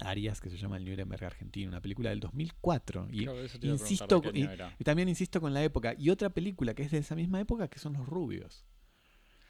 Arias, 0.00 0.40
que 0.40 0.50
se 0.50 0.56
llama 0.56 0.76
El 0.76 0.84
Nuremberg 0.84 1.24
Argentino, 1.24 1.68
una 1.68 1.80
película 1.80 2.10
del 2.10 2.20
2004. 2.20 3.08
Y, 3.10 3.28
insisto, 3.62 4.22
y, 4.32 4.84
también 4.84 5.08
insisto 5.08 5.40
con 5.40 5.54
la 5.54 5.62
época. 5.62 5.94
Y 5.98 6.10
otra 6.10 6.30
película 6.30 6.74
que 6.74 6.82
es 6.82 6.90
de 6.90 6.98
esa 6.98 7.14
misma 7.14 7.40
época, 7.40 7.68
que 7.68 7.78
son 7.78 7.94
Los 7.94 8.06
Rubios. 8.06 8.64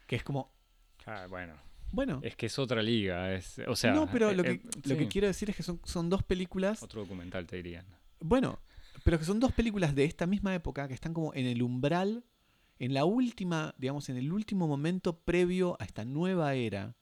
Que 0.07 0.15
es 0.15 0.23
como... 0.23 0.53
Ah, 1.05 1.27
bueno. 1.29 1.55
Bueno. 1.91 2.19
Es 2.23 2.35
que 2.35 2.47
es 2.47 2.59
otra 2.59 2.81
liga. 2.81 3.33
Es, 3.33 3.59
o 3.67 3.75
sea, 3.75 3.93
no, 3.93 4.09
pero 4.11 4.33
lo, 4.33 4.43
eh, 4.43 4.59
que, 4.59 4.89
lo 4.89 4.97
que 4.97 5.07
quiero 5.07 5.27
decir 5.27 5.49
es 5.49 5.55
que 5.55 5.63
son, 5.63 5.79
son 5.83 6.09
dos 6.09 6.23
películas. 6.23 6.83
Otro 6.83 7.01
documental, 7.01 7.47
te 7.47 7.57
dirían. 7.57 7.85
Bueno, 8.19 8.59
pero 9.03 9.19
que 9.19 9.25
son 9.25 9.39
dos 9.39 9.53
películas 9.53 9.95
de 9.95 10.03
esta 10.05 10.27
misma 10.27 10.53
época 10.53 10.87
que 10.87 10.93
están 10.93 11.13
como 11.13 11.33
en 11.33 11.45
el 11.45 11.61
umbral, 11.61 12.25
en 12.79 12.93
la 12.93 13.05
última, 13.05 13.73
digamos, 13.77 14.09
en 14.09 14.17
el 14.17 14.31
último 14.31 14.67
momento 14.67 15.19
previo 15.19 15.77
a 15.79 15.85
esta 15.85 16.05
nueva 16.05 16.53
era 16.55 16.95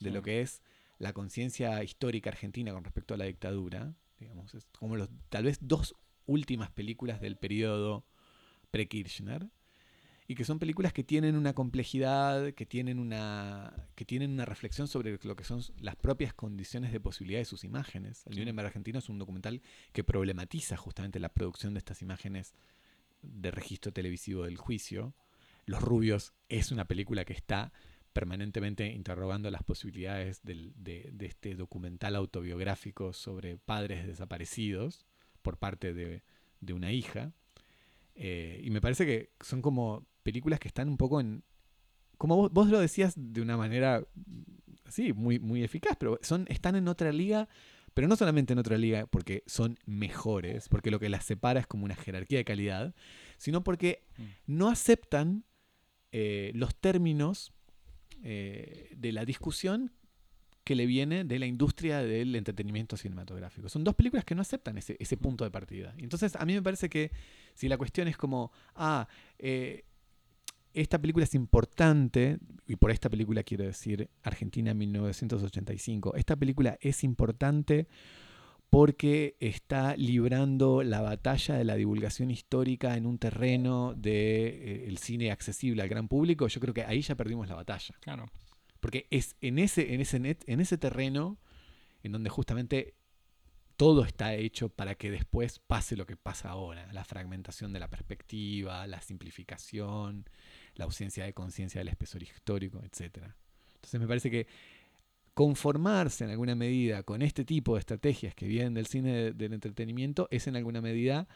de 0.00 0.10
lo 0.10 0.22
que 0.22 0.40
es 0.42 0.62
la 0.98 1.12
conciencia 1.12 1.82
histórica 1.82 2.30
argentina 2.30 2.72
con 2.72 2.84
respecto 2.84 3.14
a 3.14 3.16
la 3.16 3.24
dictadura. 3.24 3.94
Digamos, 4.18 4.54
es 4.54 4.66
como 4.78 4.96
los, 4.96 5.08
tal 5.28 5.44
vez 5.44 5.58
dos 5.60 5.94
últimas 6.26 6.70
películas 6.70 7.20
del 7.20 7.36
periodo 7.36 8.04
pre-Kirchner 8.70 9.48
y 10.30 10.34
que 10.34 10.44
son 10.44 10.58
películas 10.58 10.92
que 10.92 11.02
tienen 11.02 11.36
una 11.36 11.54
complejidad, 11.54 12.52
que 12.52 12.66
tienen 12.66 12.98
una, 12.98 13.88
que 13.94 14.04
tienen 14.04 14.30
una 14.30 14.44
reflexión 14.44 14.86
sobre 14.86 15.18
lo 15.22 15.36
que 15.36 15.44
son 15.44 15.62
las 15.80 15.96
propias 15.96 16.34
condiciones 16.34 16.92
de 16.92 17.00
posibilidad 17.00 17.40
de 17.40 17.46
sus 17.46 17.64
imágenes. 17.64 18.24
El 18.26 18.36
Nuremberg 18.36 18.66
argentino 18.66 18.98
es 18.98 19.08
un 19.08 19.18
documental 19.18 19.62
que 19.92 20.04
problematiza 20.04 20.76
justamente 20.76 21.18
la 21.18 21.30
producción 21.30 21.72
de 21.72 21.78
estas 21.78 22.02
imágenes 22.02 22.52
de 23.22 23.50
registro 23.50 23.90
televisivo 23.90 24.44
del 24.44 24.58
juicio. 24.58 25.14
Los 25.64 25.80
Rubios 25.80 26.34
es 26.50 26.72
una 26.72 26.84
película 26.86 27.24
que 27.24 27.32
está 27.32 27.72
permanentemente 28.12 28.86
interrogando 28.86 29.50
las 29.50 29.62
posibilidades 29.62 30.40
de, 30.42 31.14
este 31.20 31.54
documental 31.54 32.16
autobiográfico 32.16 33.12
sobre 33.12 33.56
padres 33.56 34.06
desaparecidos 34.06 35.06
por 35.42 35.58
parte 35.58 35.94
de, 35.94 36.22
una 36.72 36.92
hija. 36.92 37.32
Eh, 38.14 38.60
y 38.64 38.70
me 38.70 38.80
parece 38.80 39.06
que 39.06 39.30
son 39.40 39.62
como 39.62 40.06
películas 40.22 40.60
que 40.60 40.68
están 40.68 40.88
un 40.88 40.96
poco 40.96 41.20
en... 41.20 41.44
Como 42.16 42.48
vos, 42.48 42.68
lo 42.68 42.80
decías 42.80 43.14
de 43.16 43.40
una 43.40 43.56
manera, 43.56 44.04
sí, 44.88 45.12
muy, 45.12 45.38
muy 45.38 45.62
eficaz, 45.62 45.96
pero 45.98 46.18
son, 46.20 46.46
están 46.48 46.74
en 46.74 46.88
otra 46.88 47.12
liga, 47.12 47.48
pero 47.94 48.08
no 48.08 48.16
solamente 48.16 48.52
en 48.52 48.58
otra 48.58 48.76
liga 48.76 49.06
porque 49.06 49.44
son 49.46 49.78
mejores, 49.86 50.68
porque 50.68 50.90
lo 50.90 50.98
que 50.98 51.08
las 51.08 51.24
separa 51.24 51.60
es 51.60 51.66
como 51.68 51.84
una 51.84 51.94
jerarquía 51.94 52.38
de 52.38 52.44
calidad, 52.44 52.94
sino 53.36 53.62
porque 53.62 54.04
mm. 54.16 54.22
no 54.46 54.68
aceptan 54.68 55.44
eh, 56.10 56.50
los 56.54 56.74
términos 56.74 57.52
eh, 58.22 58.90
de 58.96 59.12
la 59.12 59.24
discusión 59.24 59.92
que 60.64 60.74
le 60.74 60.84
viene 60.84 61.24
de 61.24 61.38
la 61.38 61.46
industria 61.46 62.02
del 62.02 62.36
entretenimiento 62.36 62.96
cinematográfico. 62.96 63.70
Son 63.70 63.84
dos 63.84 63.94
películas 63.94 64.24
que 64.24 64.34
no 64.34 64.42
aceptan 64.42 64.76
ese, 64.76 64.96
ese 65.00 65.16
mm. 65.16 65.20
punto 65.20 65.44
de 65.44 65.50
partida. 65.50 65.94
Entonces, 65.96 66.36
a 66.36 66.44
mí 66.44 66.52
me 66.52 66.62
parece 66.62 66.90
que 66.90 67.10
si 67.54 67.68
la 67.68 67.78
cuestión 67.78 68.06
es 68.06 68.16
como, 68.18 68.52
ah, 68.74 69.08
eh, 69.38 69.84
esta 70.74 71.00
película 71.00 71.24
es 71.24 71.34
importante, 71.34 72.38
y 72.66 72.76
por 72.76 72.90
esta 72.90 73.08
película 73.08 73.42
quiero 73.42 73.64
decir 73.64 74.10
Argentina 74.22 74.74
1985, 74.74 76.16
esta 76.16 76.36
película 76.36 76.76
es 76.80 77.02
importante 77.02 77.88
porque 78.70 79.36
está 79.40 79.96
librando 79.96 80.82
la 80.82 81.00
batalla 81.00 81.56
de 81.56 81.64
la 81.64 81.76
divulgación 81.76 82.30
histórica 82.30 82.96
en 82.96 83.06
un 83.06 83.18
terreno 83.18 83.94
del 83.94 84.02
de, 84.02 84.88
eh, 84.88 84.96
cine 84.98 85.30
accesible 85.30 85.82
al 85.82 85.88
gran 85.88 86.08
público, 86.08 86.48
yo 86.48 86.60
creo 86.60 86.74
que 86.74 86.84
ahí 86.84 87.00
ya 87.00 87.14
perdimos 87.14 87.48
la 87.48 87.54
batalla. 87.54 87.94
Claro. 88.00 88.26
Porque 88.80 89.06
es 89.10 89.36
en 89.40 89.58
ese, 89.58 89.94
en 89.94 90.00
ese, 90.00 90.20
net, 90.20 90.44
en 90.46 90.60
ese 90.60 90.76
terreno 90.76 91.38
en 92.02 92.12
donde 92.12 92.30
justamente 92.30 92.94
todo 93.76 94.04
está 94.04 94.34
hecho 94.34 94.68
para 94.68 94.96
que 94.96 95.10
después 95.10 95.60
pase 95.60 95.96
lo 95.96 96.04
que 96.04 96.16
pasa 96.16 96.50
ahora, 96.50 96.92
la 96.92 97.04
fragmentación 97.04 97.72
de 97.72 97.78
la 97.78 97.88
perspectiva, 97.88 98.86
la 98.86 99.00
simplificación, 99.00 100.28
la 100.74 100.84
ausencia 100.84 101.24
de 101.24 101.32
conciencia 101.32 101.80
del 101.80 101.88
espesor 101.88 102.22
histórico, 102.22 102.82
etc. 102.84 103.24
Entonces 103.76 104.00
me 104.00 104.08
parece 104.08 104.30
que 104.30 104.46
conformarse 105.38 106.24
en 106.24 106.30
alguna 106.30 106.56
medida 106.56 107.04
con 107.04 107.22
este 107.22 107.44
tipo 107.44 107.74
de 107.74 107.78
estrategias 107.78 108.34
que 108.34 108.48
vienen 108.48 108.74
del 108.74 108.88
cine 108.88 109.30
del 109.30 109.52
entretenimiento 109.52 110.26
es 110.32 110.48
en 110.48 110.56
alguna 110.56 110.80
medida 110.80 111.28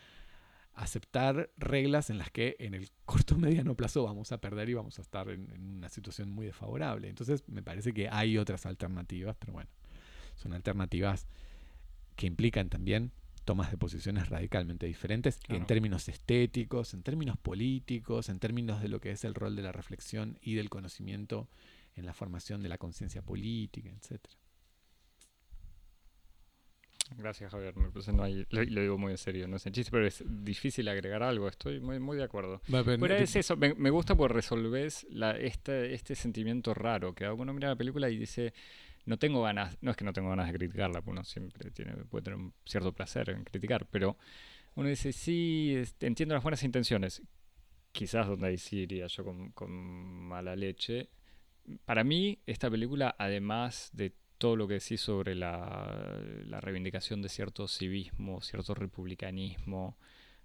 aceptar 0.74 1.50
reglas 1.56 2.10
en 2.10 2.18
las 2.18 2.28
que 2.32 2.56
en 2.58 2.74
el 2.74 2.90
corto 3.04 3.38
mediano 3.38 3.76
plazo 3.76 4.02
vamos 4.02 4.32
a 4.32 4.38
perder 4.38 4.70
y 4.70 4.74
vamos 4.74 4.98
a 4.98 5.02
estar 5.02 5.28
en, 5.28 5.48
en, 5.52 5.76
una 5.76 5.88
situación 5.88 6.30
muy 6.30 6.46
desfavorable. 6.46 7.08
Entonces 7.08 7.44
me 7.46 7.62
parece 7.62 7.92
que 7.92 8.08
hay 8.08 8.38
otras 8.38 8.66
alternativas, 8.66 9.36
pero 9.38 9.52
bueno, 9.52 9.70
son 10.34 10.52
alternativas 10.52 11.28
que 12.16 12.26
implican 12.26 12.70
también 12.70 13.12
tomas 13.44 13.70
de 13.70 13.76
posiciones 13.76 14.28
radicalmente 14.28 14.86
diferentes 14.86 15.38
en 15.48 15.64
términos 15.64 16.08
estéticos, 16.08 16.92
en 16.92 17.04
términos 17.04 17.36
políticos, 17.38 18.30
en 18.30 18.40
términos 18.40 18.82
de 18.82 18.88
lo 18.88 19.00
que 19.00 19.12
es 19.12 19.22
el 19.22 19.36
rol 19.36 19.54
de 19.54 19.62
la 19.62 19.70
reflexión 19.70 20.38
y 20.42 20.56
del 20.56 20.70
conocimiento 20.70 21.48
en 21.96 22.06
la 22.06 22.14
formación 22.14 22.62
de 22.62 22.68
la 22.68 22.78
conciencia 22.78 23.22
política, 23.22 23.90
etc. 23.90 24.20
Gracias, 27.16 27.50
Javier. 27.50 27.74
No 27.76 28.22
hay, 28.22 28.46
lo, 28.50 28.80
digo 28.80 28.96
muy 28.96 29.12
en 29.12 29.18
serio, 29.18 29.46
no 29.46 29.56
es 29.56 29.66
en 29.66 29.72
chiste, 29.72 29.90
pero 29.90 30.06
es 30.06 30.24
difícil 30.26 30.88
agregar 30.88 31.22
algo. 31.22 31.48
Estoy 31.48 31.80
muy, 31.80 32.00
muy 32.00 32.16
de 32.16 32.24
acuerdo. 32.24 32.62
pero, 32.68 33.14
es 33.14 33.36
eso, 33.36 33.56
me, 33.56 33.90
gusta 33.90 34.14
porque 34.14 34.34
resolves 34.34 35.06
la, 35.10 35.32
este, 35.32 35.92
este 35.94 36.14
sentimiento 36.14 36.72
raro 36.74 37.14
que 37.14 37.28
uno 37.28 37.52
mira 37.52 37.68
la 37.68 37.76
película 37.76 38.08
y 38.08 38.16
dice, 38.16 38.54
no 39.04 39.18
tengo 39.18 39.42
ganas, 39.42 39.76
no 39.80 39.90
es 39.90 39.96
que 39.96 40.04
no 40.04 40.12
tengo 40.12 40.30
ganas 40.30 40.46
de 40.46 40.58
criticarla, 40.58 41.02
porque 41.02 41.10
uno 41.10 41.24
siempre 41.24 41.70
tiene, 41.70 41.92
puede 42.04 42.24
tener 42.24 42.38
un 42.38 42.54
cierto 42.64 42.92
placer 42.92 43.30
en 43.30 43.44
criticar, 43.44 43.86
pero 43.90 44.16
uno 44.74 44.88
dice, 44.88 45.12
sí, 45.12 45.82
entiendo 46.00 46.34
las 46.34 46.42
buenas 46.42 46.62
intenciones, 46.62 47.22
quizás 47.90 48.26
donde 48.26 48.48
ahí 48.48 48.58
sí 48.58 48.80
iría 48.80 49.06
yo 49.06 49.24
con, 49.54 49.70
mala 49.70 50.56
leche. 50.56 51.10
Para 51.84 52.04
mí, 52.04 52.38
esta 52.46 52.70
película, 52.70 53.14
además 53.18 53.90
de 53.92 54.14
todo 54.38 54.56
lo 54.56 54.66
que 54.66 54.74
decís 54.74 55.00
sobre 55.00 55.34
la, 55.34 56.20
la 56.46 56.60
reivindicación 56.60 57.22
de 57.22 57.28
cierto 57.28 57.68
civismo, 57.68 58.40
cierto 58.40 58.74
republicanismo 58.74 59.96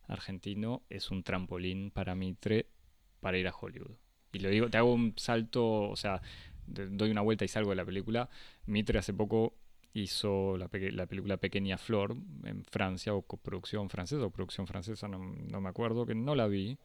argentino, 0.07 0.83
es 0.89 1.11
un 1.11 1.23
trampolín 1.23 1.91
para 1.91 2.15
Mitre 2.15 2.67
para 3.19 3.37
ir 3.37 3.47
a 3.47 3.55
Hollywood. 3.55 3.97
Y 4.33 4.39
lo 4.39 4.49
digo, 4.49 4.69
te 4.69 4.77
hago 4.77 4.93
un 4.93 5.13
salto, 5.17 5.89
o 5.89 5.95
sea, 5.95 6.21
doy 6.67 7.11
una 7.11 7.21
vuelta 7.21 7.45
y 7.45 7.47
salgo 7.47 7.71
de 7.71 7.75
la 7.75 7.85
película. 7.85 8.29
Mitre 8.65 8.99
hace 8.99 9.13
poco 9.13 9.55
hizo 9.93 10.57
la, 10.57 10.67
película 10.67 11.37
Pequeña 11.37 11.77
Flor 11.77 12.15
en 12.43 12.63
Francia, 12.65 13.13
o 13.13 13.23
coproducción 13.23 13.89
francesa, 13.89 14.23
o 14.23 14.29
producción 14.29 14.67
francesa, 14.67 15.07
no, 15.07 15.19
me 15.19 15.69
acuerdo, 15.69 16.05
que 16.05 16.13
no 16.13 16.35
la 16.35 16.47
vi, 16.47 16.77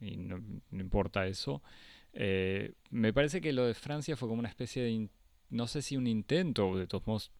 y 0.00 0.16
no, 0.16 0.40
importa 0.72 1.26
eso. 1.26 1.62
Eh, 2.14 2.74
me 2.90 3.12
parece 3.12 3.40
que 3.40 3.52
lo 3.52 3.66
de 3.66 3.74
Francia 3.74 4.16
fue 4.16 4.28
como 4.28 4.38
una 4.38 4.48
especie 4.48 4.82
de, 4.82 5.08
no 5.50 5.66
sé 5.66 5.82
si 5.82 5.96
un 5.96 6.06
intento, 6.06 6.76
de 6.76 6.86
todos 6.86 7.06
modos 7.06 7.32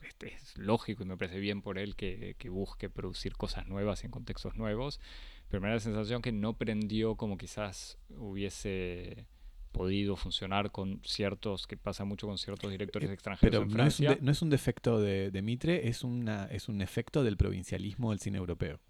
este, 0.00 0.34
es 0.34 0.56
lógico 0.56 1.02
y 1.02 1.06
me 1.06 1.16
parece 1.16 1.38
bien 1.38 1.60
por 1.60 1.78
él 1.78 1.96
que, 1.96 2.36
que, 2.38 2.48
busque 2.48 2.88
producir 2.88 3.34
cosas 3.34 3.66
nuevas 3.66 4.04
en 4.04 4.10
contextos 4.10 4.56
nuevos, 4.56 5.00
pero 5.48 5.60
me 5.60 5.68
da 5.68 5.74
la 5.74 5.80
sensación 5.80 6.22
que 6.22 6.32
no 6.32 6.56
prendió 6.56 7.16
como 7.16 7.36
quizás 7.36 7.98
hubiese 8.08 9.26
podido 9.72 10.16
funcionar 10.16 10.70
con 10.70 11.00
ciertos, 11.04 11.66
que 11.66 11.76
pasa 11.76 12.04
mucho 12.04 12.26
con 12.26 12.38
ciertos 12.38 12.70
directores 12.70 13.10
eh, 13.10 13.12
extranjeros 13.12 13.62
en 13.62 13.70
Francia. 13.70 14.08
No 14.08 14.12
es, 14.14 14.18
un 14.18 14.24
no 14.24 14.32
es 14.32 14.42
un 14.42 14.50
defecto 14.50 15.00
de, 15.00 15.30
de, 15.30 15.42
Mitre, 15.42 15.88
es, 15.88 16.04
una, 16.04 16.46
es 16.46 16.68
un 16.68 16.80
efecto 16.80 17.22
del 17.22 17.36
provincialismo 17.36 18.10
del 18.10 18.18
cine 18.18 18.38
europeo, 18.38 18.80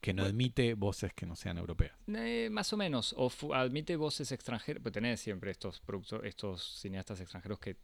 que 0.00 0.12
no 0.14 0.22
admite 0.22 0.74
voces 0.74 1.12
que 1.14 1.26
no 1.26 1.34
sean 1.36 1.58
europeas. 1.58 1.92
Eh, 2.08 2.48
más 2.50 2.72
o 2.72 2.76
menos, 2.76 3.14
o 3.16 3.30
admite 3.54 3.96
voces 3.96 4.30
extranjeras, 4.32 4.82
pues 4.82 4.92
tenés 4.92 5.20
siempre 5.20 5.50
estos, 5.50 5.82
estos 6.24 6.80
cineastas 6.80 7.20
extranjeros 7.20 7.58
que 7.58 7.76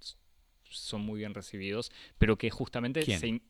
son 0.62 1.02
muy 1.02 1.18
bien 1.18 1.34
recibidos, 1.34 1.90
pero 2.18 2.36
que 2.38 2.50
justamente... 2.50 3.02
¿Quién? 3.02 3.42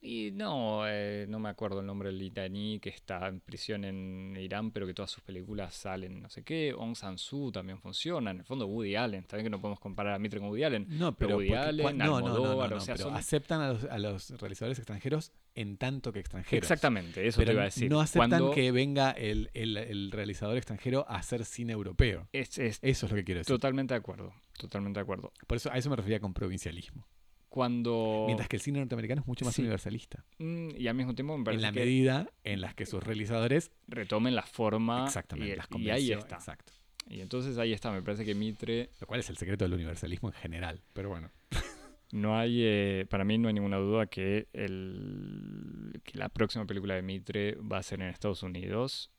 Y 0.00 0.30
no, 0.30 0.82
eh, 0.86 1.26
no 1.28 1.40
me 1.40 1.48
acuerdo 1.48 1.80
el 1.80 1.86
nombre 1.86 2.10
del 2.10 2.22
iraní 2.22 2.78
que 2.78 2.88
está 2.88 3.26
en 3.26 3.40
prisión 3.40 3.84
en 3.84 4.36
Irán, 4.38 4.70
pero 4.70 4.86
que 4.86 4.94
todas 4.94 5.10
sus 5.10 5.24
películas 5.24 5.74
salen 5.74 6.22
no 6.22 6.30
sé 6.30 6.44
qué. 6.44 6.70
Aung 6.70 6.94
San 6.94 7.18
Suu 7.18 7.50
también 7.50 7.80
funciona. 7.80 8.30
En 8.30 8.38
el 8.38 8.44
fondo, 8.44 8.66
Woody 8.68 8.94
Allen. 8.94 9.24
También 9.24 9.46
que 9.46 9.50
no 9.50 9.60
podemos 9.60 9.80
comparar 9.80 10.14
a 10.14 10.18
Mitre 10.20 10.38
con 10.38 10.50
Woody 10.50 10.62
Allen. 10.62 10.86
No, 10.88 11.16
pero 11.16 11.16
pero 11.16 11.36
Woody 11.38 11.48
porque 11.48 11.58
Allen, 11.68 11.98
no, 11.98 12.04
no, 12.04 12.06
no, 12.06 12.20
no, 12.20 12.26
Almodóvar, 12.28 12.70
no, 12.70 12.76
o 12.76 12.80
sea, 12.80 12.94
pero 12.94 13.08
son- 13.08 13.16
aceptan 13.16 13.60
a 13.60 13.72
los, 13.72 13.84
a 13.86 13.98
los 13.98 14.30
realizadores 14.40 14.78
extranjeros 14.78 15.32
en 15.60 15.76
tanto 15.76 16.12
que 16.12 16.20
extranjeros. 16.20 16.62
Exactamente, 16.64 17.26
eso 17.26 17.42
te 17.42 17.52
iba 17.52 17.62
a 17.62 17.64
decir. 17.66 17.90
no 17.90 18.00
aceptan 18.00 18.30
Cuando 18.30 18.50
que 18.52 18.70
venga 18.72 19.10
el, 19.10 19.50
el- 19.54 19.76
el 19.76 20.10
realizador 20.12 20.56
extranjero 20.56 21.04
a 21.08 21.16
hacer 21.16 21.44
cine 21.44 21.72
europeo. 21.72 22.28
es, 22.32 22.58
es 22.58 22.78
Eso 22.82 23.06
es 23.06 23.12
lo 23.12 23.16
que 23.16 23.24
quiero 23.24 23.40
decir. 23.40 23.54
totalmente 23.54 23.94
de 23.94 23.98
acuerdo. 23.98 24.32
Totalmente 24.58 24.98
de 24.98 25.02
acuerdo. 25.02 25.32
Por 25.46 25.56
eso 25.56 25.70
a 25.72 25.76
eso 25.78 25.90
me 25.90 25.96
refería 25.96 26.20
con 26.20 26.32
provincialismo. 26.34 27.06
Cuando. 27.48 28.24
Mientras 28.26 28.46
que 28.48 28.56
el 28.56 28.62
cine 28.62 28.78
norteamericano 28.78 29.22
es 29.22 29.26
mucho 29.26 29.44
más 29.44 29.54
Sí. 29.54 29.62
universalista. 29.62 30.22
Mm, 30.38 30.70
y 30.76 30.86
al 30.86 30.94
mismo 30.94 31.14
tiempo 31.14 31.32
me 31.34 31.38
En 31.40 31.44
parece 31.44 31.62
la 31.62 31.72
que 31.72 31.80
medida 31.80 32.30
en 32.44 32.60
las 32.60 32.74
que 32.74 32.84
sus 32.86 33.02
realizadores 33.02 33.70
retomen 33.86 34.34
la 34.34 34.42
forma. 34.42 35.06
exactamente 35.06 35.54
y, 35.54 35.56
las 35.56 35.66
y 35.70 35.90
ahí 35.90 36.12
está. 36.12 36.36
Exacto. 36.36 36.72
Y 37.08 37.20
entonces 37.22 37.56
ahí 37.56 37.72
está. 37.72 37.90
Me 37.90 38.02
parece 38.02 38.24
que 38.26 38.34
Mitre 38.34 38.90
Lo 39.00 39.06
cual 39.06 39.20
es 39.20 39.30
el 39.30 39.38
secreto 39.38 39.64
del 39.64 39.72
universalismo 39.74 40.28
en 40.28 40.34
general. 40.34 40.82
Pero 40.92 41.08
bueno. 41.08 41.30
No 42.12 42.38
hay, 42.38 42.62
eh, 42.62 43.06
para 43.10 43.24
mí 43.24 43.36
no 43.38 43.48
hay 43.48 43.54
ninguna 43.54 43.76
duda 43.76 44.06
que, 44.06 44.48
el, 44.52 46.00
que 46.04 46.18
la 46.18 46.28
próxima 46.28 46.64
película 46.66 46.94
de 46.94 47.02
Mitre 47.02 47.54
va 47.56 47.78
a 47.78 47.82
ser 47.82 48.00
en 48.00 48.08
Estados 48.08 48.42
Unidos. 48.42 49.10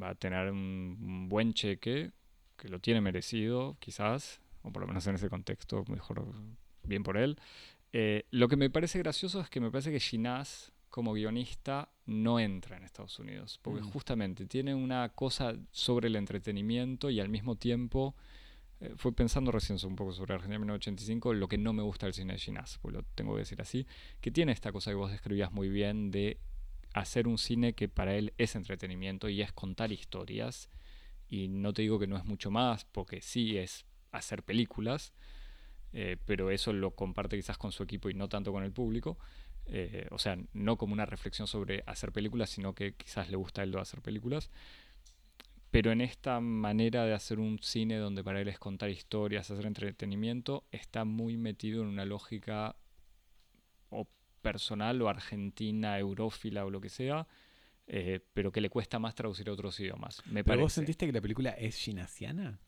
Va 0.00 0.10
a 0.10 0.14
tener 0.14 0.50
un, 0.50 0.96
un 1.02 1.28
buen 1.28 1.52
cheque, 1.52 2.12
que 2.56 2.68
lo 2.68 2.78
tiene 2.78 3.00
merecido, 3.00 3.76
quizás, 3.80 4.40
o 4.62 4.72
por 4.72 4.82
lo 4.82 4.86
menos 4.88 5.06
en 5.06 5.16
ese 5.16 5.28
contexto, 5.28 5.84
mejor 5.88 6.24
bien 6.84 7.02
por 7.02 7.16
él. 7.16 7.38
Eh, 7.92 8.24
lo 8.30 8.48
que 8.48 8.56
me 8.56 8.70
parece 8.70 8.98
gracioso 9.00 9.40
es 9.40 9.50
que 9.50 9.60
me 9.60 9.70
parece 9.70 9.90
que 9.90 10.00
Ginás, 10.00 10.72
como 10.88 11.12
guionista, 11.12 11.90
no 12.06 12.38
entra 12.40 12.76
en 12.76 12.84
Estados 12.84 13.18
Unidos, 13.18 13.58
porque 13.62 13.80
Mm. 13.82 13.90
justamente 13.90 14.46
tiene 14.46 14.74
una 14.74 15.08
cosa 15.10 15.54
sobre 15.72 16.08
el 16.08 16.16
entretenimiento 16.16 17.10
y 17.10 17.20
al 17.20 17.28
mismo 17.28 17.56
tiempo 17.56 18.14
eh, 18.80 18.94
fui 18.96 19.12
pensando 19.12 19.52
recién 19.52 19.78
un 19.84 19.96
poco 19.96 20.12
sobre 20.12 20.34
Argentina 20.34 20.58
1985, 20.58 21.34
lo 21.34 21.48
que 21.48 21.58
no 21.58 21.72
me 21.72 21.82
gusta 21.82 22.06
del 22.06 22.14
cine 22.14 22.32
de 22.32 22.38
Ginás, 22.38 22.78
pues 22.80 22.94
lo 22.94 23.02
tengo 23.14 23.34
que 23.34 23.40
decir 23.40 23.60
así, 23.60 23.86
que 24.20 24.30
tiene 24.30 24.52
esta 24.52 24.72
cosa 24.72 24.90
que 24.90 24.94
vos 24.94 25.10
describías 25.10 25.52
muy 25.52 25.68
bien 25.68 26.10
de 26.10 26.38
hacer 26.94 27.28
un 27.28 27.38
cine 27.38 27.74
que 27.74 27.88
para 27.88 28.14
él 28.14 28.32
es 28.38 28.56
entretenimiento 28.56 29.28
y 29.28 29.42
es 29.42 29.52
contar 29.52 29.92
historias. 29.92 30.70
Y 31.28 31.48
no 31.48 31.72
te 31.72 31.82
digo 31.82 31.98
que 31.98 32.06
no 32.06 32.16
es 32.16 32.24
mucho 32.24 32.50
más, 32.50 32.84
porque 32.86 33.20
sí 33.22 33.56
es 33.56 33.84
hacer 34.10 34.42
películas, 34.42 35.12
eh, 35.92 36.16
pero 36.24 36.50
eso 36.50 36.72
lo 36.72 36.92
comparte 36.92 37.36
quizás 37.36 37.58
con 37.58 37.72
su 37.72 37.82
equipo 37.82 38.10
y 38.10 38.14
no 38.14 38.28
tanto 38.28 38.52
con 38.52 38.64
el 38.64 38.72
público. 38.72 39.18
Eh, 39.66 40.08
o 40.10 40.18
sea, 40.18 40.36
no 40.52 40.76
como 40.76 40.92
una 40.92 41.06
reflexión 41.06 41.46
sobre 41.46 41.84
hacer 41.86 42.10
películas, 42.12 42.50
sino 42.50 42.74
que 42.74 42.94
quizás 42.94 43.30
le 43.30 43.36
gusta 43.36 43.60
a 43.60 43.64
él 43.64 43.76
hacer 43.76 44.00
películas. 44.00 44.50
Pero 45.70 45.92
en 45.92 46.00
esta 46.00 46.40
manera 46.40 47.04
de 47.04 47.14
hacer 47.14 47.38
un 47.38 47.60
cine 47.60 47.96
donde 47.96 48.24
para 48.24 48.40
él 48.40 48.48
es 48.48 48.58
contar 48.58 48.90
historias, 48.90 49.50
hacer 49.50 49.66
entretenimiento, 49.66 50.64
está 50.72 51.04
muy 51.04 51.36
metido 51.36 51.82
en 51.82 51.88
una 51.88 52.04
lógica 52.04 52.74
o 53.88 54.08
personal 54.42 55.00
o 55.00 55.08
argentina, 55.08 55.98
eurófila 55.98 56.64
o 56.64 56.70
lo 56.70 56.80
que 56.80 56.88
sea, 56.88 57.28
eh, 57.86 58.20
pero 58.32 58.50
que 58.50 58.60
le 58.60 58.68
cuesta 58.68 58.98
más 58.98 59.14
traducir 59.14 59.48
a 59.48 59.52
otros 59.52 59.78
idiomas. 59.78 60.22
Me 60.26 60.42
¿Pero 60.42 60.62
vos 60.62 60.72
sentiste 60.72 61.06
que 61.06 61.12
la 61.12 61.20
película 61.20 61.50
es 61.50 61.76
ginasiana? 61.76 62.58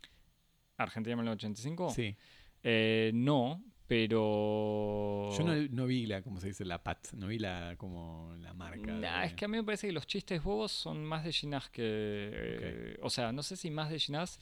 ¿Argentina 0.76 1.16
1985? 1.16 1.90
Sí. 1.90 2.16
Eh, 2.62 3.10
no, 3.14 3.64
pero... 3.92 5.30
Yo 5.36 5.44
no, 5.44 5.54
no 5.70 5.86
vi 5.86 6.06
la, 6.06 6.22
como 6.22 6.40
se 6.40 6.48
dice, 6.48 6.64
la 6.64 6.82
pat. 6.82 7.12
No 7.14 7.26
vi 7.28 7.38
la 7.38 7.74
como 7.76 8.34
la 8.40 8.52
marca. 8.54 8.92
Nah, 8.92 9.20
de- 9.20 9.26
es 9.26 9.34
que 9.34 9.44
a 9.44 9.48
mí 9.48 9.56
me 9.56 9.64
parece 9.64 9.86
que 9.86 9.92
los 9.92 10.06
chistes 10.06 10.42
bobos 10.42 10.72
son 10.72 11.04
más 11.04 11.24
de 11.24 11.32
Ginás 11.32 11.68
que... 11.70 11.82
eh, 11.84 12.98
o 13.02 13.10
sea, 13.10 13.32
no 13.32 13.42
sé 13.42 13.56
si 13.56 13.70
más 13.70 13.90
de 13.90 13.98
Ginás, 13.98 14.40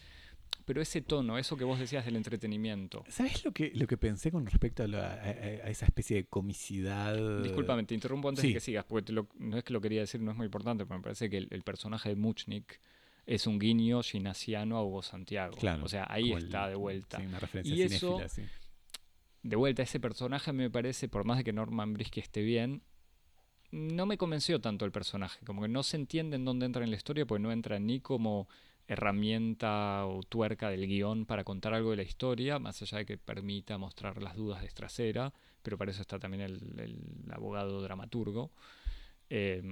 pero 0.65 0.81
ese 0.81 1.01
tono, 1.03 1.39
eso 1.39 1.57
que 1.57 1.65
vos 1.65 1.79
decías 1.79 2.05
del 2.05 2.17
entretenimiento. 2.17 3.05
¿Sabes 3.09 3.45
lo 3.45 3.53
que, 3.53 3.73
lo 3.75 3.87
que 3.87 3.97
pensé 3.97 4.31
con 4.31 4.47
respecto 4.47 4.83
a, 4.85 4.87
la- 4.89 5.15
a- 5.15 5.15
a- 5.15 5.67
a 5.67 5.71
esa 5.71 5.87
especie 5.87 6.17
de 6.17 6.25
comicidad? 6.27 7.43
Discúlpame, 7.43 7.85
te 7.85 7.95
interrumpo 7.95 8.29
antes 8.29 8.43
sí. 8.43 8.49
de 8.49 8.55
que 8.55 8.61
sigas, 8.61 8.85
porque 8.85 9.07
te 9.07 9.13
lo- 9.13 9.29
no 9.39 9.57
es 9.59 9.65
que 9.65 9.73
lo 9.73 9.81
quería 9.81 10.01
decir, 10.01 10.21
no 10.21 10.31
es 10.31 10.37
muy 10.37 10.47
importante, 10.47 10.85
pero 10.87 10.99
me 10.99 11.03
parece 11.03 11.29
que 11.29 11.39
el, 11.39 11.49
el 11.51 11.63
personaje 11.63 12.09
de 12.11 12.17
Muchnik 12.17 12.81
es 13.27 13.47
un 13.47 13.59
guiño 13.59 14.03
ginasiano 14.03 14.77
a 14.77 14.85
Hugo 14.85 15.03
Santiago. 15.03 15.57
Claro, 15.57 15.85
o 15.85 15.89
sea, 15.89 16.07
ahí 16.09 16.33
el- 16.33 16.45
está 16.45 16.69
de 16.69 16.75
vuelta. 16.75 17.19
Sí, 17.19 17.27
una 17.27 17.39
referencia 17.39 17.75
Y 17.75 17.83
eso- 17.83 18.19
cinéfila, 18.19 18.29
sí. 18.29 18.43
De 19.43 19.57
vuelta, 19.57 19.83
ese 19.83 20.01
personaje 20.01 20.53
me 20.53 20.71
parece, 20.71 21.09
por 21.09 21.25
más 21.25 21.39
de 21.39 21.45
que 21.45 21.53
Norman 21.53 21.95
Brisky 21.95 22.21
esté 22.21 22.43
bien, 22.43 22.83
no 23.71 24.07
me 24.07 24.19
convenció 24.19 24.61
tanto 24.61 24.85
el 24.85 24.93
personaje. 24.93 25.45
Como 25.45 25.63
que 25.63 25.69
no 25.69 25.83
se 25.83 25.97
entiende 25.97 26.37
en 26.37 26.45
dónde 26.45 26.67
entra 26.67 26.85
en 26.85 26.91
la 26.91 26.97
historia, 26.97 27.27
porque 27.27 27.43
no 27.43 27.53
entra 27.53 27.79
ni 27.79 28.01
como 28.01 28.49
herramienta 28.87 30.05
o 30.07 30.23
tuerca 30.25 30.69
del 30.69 30.87
guion 30.87 31.25
para 31.25 31.45
contar 31.45 31.75
algo 31.75 31.91
de 31.91 31.99
la 31.99 32.03
historia, 32.03 32.59
más 32.59 32.83
allá 32.83 32.99
de 32.99 33.07
que 33.07 33.19
permita 33.19 33.79
mostrar 33.79 34.21
las 34.21 34.35
dudas 34.35 34.63
de 34.63 34.69
trasera, 34.69 35.33
pero 35.63 35.79
para 35.79 35.93
eso 35.93 36.01
está 36.01 36.19
también 36.19 36.43
el, 36.43 37.31
abogado 37.31 37.81
dramaturgo. 37.83 38.51
Eh, 39.29 39.63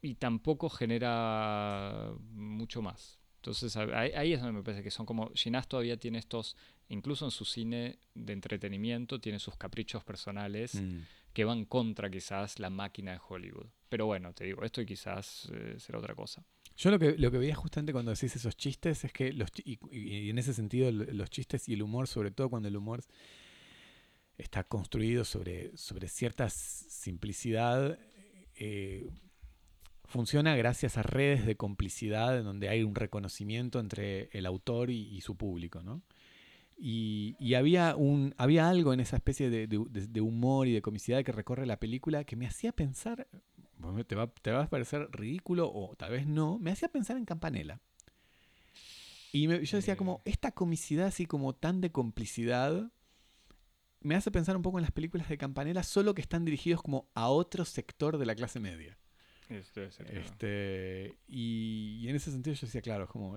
y 0.00 0.14
tampoco 0.14 0.70
genera 0.70 2.12
mucho 2.32 2.80
más. 2.80 3.18
Entonces 3.36 3.76
ahí 3.76 4.32
es 4.32 4.40
donde 4.40 4.58
me 4.58 4.62
parece 4.62 4.82
que 4.82 4.90
son 4.90 5.06
como. 5.06 5.30
Ginás 5.34 5.68
todavía 5.68 5.96
tiene 5.96 6.18
estos, 6.18 6.56
incluso 6.88 7.24
en 7.24 7.30
su 7.30 7.44
cine 7.44 7.98
de 8.14 8.32
entretenimiento, 8.32 9.20
tiene 9.20 9.38
sus 9.38 9.56
caprichos 9.56 10.04
personales 10.04 10.74
Mm. 10.80 11.00
que 11.32 11.44
van 11.44 11.64
contra 11.66 12.08
quizás 12.10 12.58
la 12.58 12.70
máquina 12.70 13.12
de 13.12 13.20
Hollywood. 13.28 13.66
Pero 13.88 14.06
bueno, 14.06 14.32
te 14.32 14.44
digo, 14.44 14.62
esto 14.62 14.80
y 14.80 14.86
quizás 14.86 15.48
eh, 15.52 15.76
será 15.78 15.98
otra 15.98 16.14
cosa. 16.14 16.44
Yo 16.76 16.90
lo 16.90 16.98
que, 16.98 17.16
lo 17.18 17.30
que 17.30 17.38
veía 17.38 17.54
justamente 17.54 17.92
cuando 17.92 18.10
decís 18.12 18.34
esos 18.36 18.56
chistes 18.56 19.04
es 19.04 19.12
que, 19.12 19.32
los, 19.32 19.48
y, 19.64 19.78
y 19.90 20.30
en 20.30 20.38
ese 20.38 20.52
sentido, 20.54 20.90
lo- 20.92 21.04
los 21.04 21.30
chistes 21.30 21.68
y 21.68 21.74
el 21.74 21.82
humor, 21.82 22.06
sobre 22.08 22.30
todo 22.30 22.48
cuando 22.50 22.68
el 22.68 22.76
humor 22.76 23.02
está 24.38 24.64
construido 24.64 25.24
sobre, 25.24 25.76
sobre 25.76 26.08
cierta 26.08 26.48
simplicidad, 26.50 27.98
eh, 28.56 29.06
funciona 30.04 30.54
gracias 30.56 30.96
a 30.98 31.02
redes 31.02 31.46
de 31.46 31.56
complicidad 31.56 32.38
en 32.38 32.44
donde 32.44 32.68
hay 32.68 32.82
un 32.82 32.94
reconocimiento 32.94 33.80
entre 33.80 34.28
el 34.32 34.46
autor 34.46 34.90
y, 34.90 35.08
y 35.16 35.20
su 35.22 35.36
público, 35.36 35.82
¿no? 35.82 36.02
Y, 36.78 37.36
y 37.38 37.54
había, 37.54 37.96
un, 37.96 38.34
había 38.36 38.68
algo 38.68 38.92
en 38.92 39.00
esa 39.00 39.16
especie 39.16 39.48
de, 39.48 39.66
de- 39.66 40.20
humor 40.20 40.66
y 40.68 40.72
de 40.72 40.82
comicidad 40.82 41.24
que 41.24 41.32
recorre 41.32 41.64
la 41.64 41.78
película 41.80 42.24
que 42.24 42.36
me 42.36 42.46
hacía 42.46 42.72
pensar, 42.72 43.26
bueno, 43.78 44.04
te, 44.04 44.14
va, 44.14 44.26
te 44.26 44.50
va 44.50 44.64
a 44.64 44.68
parecer 44.68 45.08
ridículo 45.10 45.70
o 45.72 45.96
tal 45.96 46.12
vez 46.12 46.26
no, 46.26 46.58
me 46.58 46.70
hacía 46.70 46.88
pensar 46.88 47.16
en 47.16 47.24
Campanella. 47.24 47.80
Y 49.32 49.48
me- 49.48 49.64
yo 49.64 49.76
decía 49.78 49.96
como, 49.96 50.20
esta 50.24 50.52
comicidad 50.52 51.06
así 51.06 51.24
como 51.26 51.54
tan 51.54 51.80
de 51.80 51.90
complicidad, 51.92 52.90
me 54.00 54.14
hace 54.14 54.30
pensar 54.30 54.56
un 54.56 54.62
poco 54.62 54.78
en 54.78 54.82
las 54.82 54.92
películas 54.92 55.28
de 55.28 55.38
Campanella, 55.38 55.82
solo 55.82 56.14
que 56.14 56.22
están 56.22 56.44
dirigidos 56.44 56.82
como 56.82 57.08
a 57.14 57.28
otro 57.28 57.64
sector 57.64 58.18
de 58.18 58.26
la 58.26 58.34
clase 58.34 58.60
media. 58.60 58.98
Ser, 59.48 59.90
claro. 59.90 60.20
Este, 60.20 61.16
y, 61.26 62.00
y 62.02 62.08
en 62.08 62.16
ese 62.16 62.30
sentido 62.30 62.54
yo 62.54 62.66
decía, 62.66 62.82
claro, 62.82 63.08
como 63.08 63.36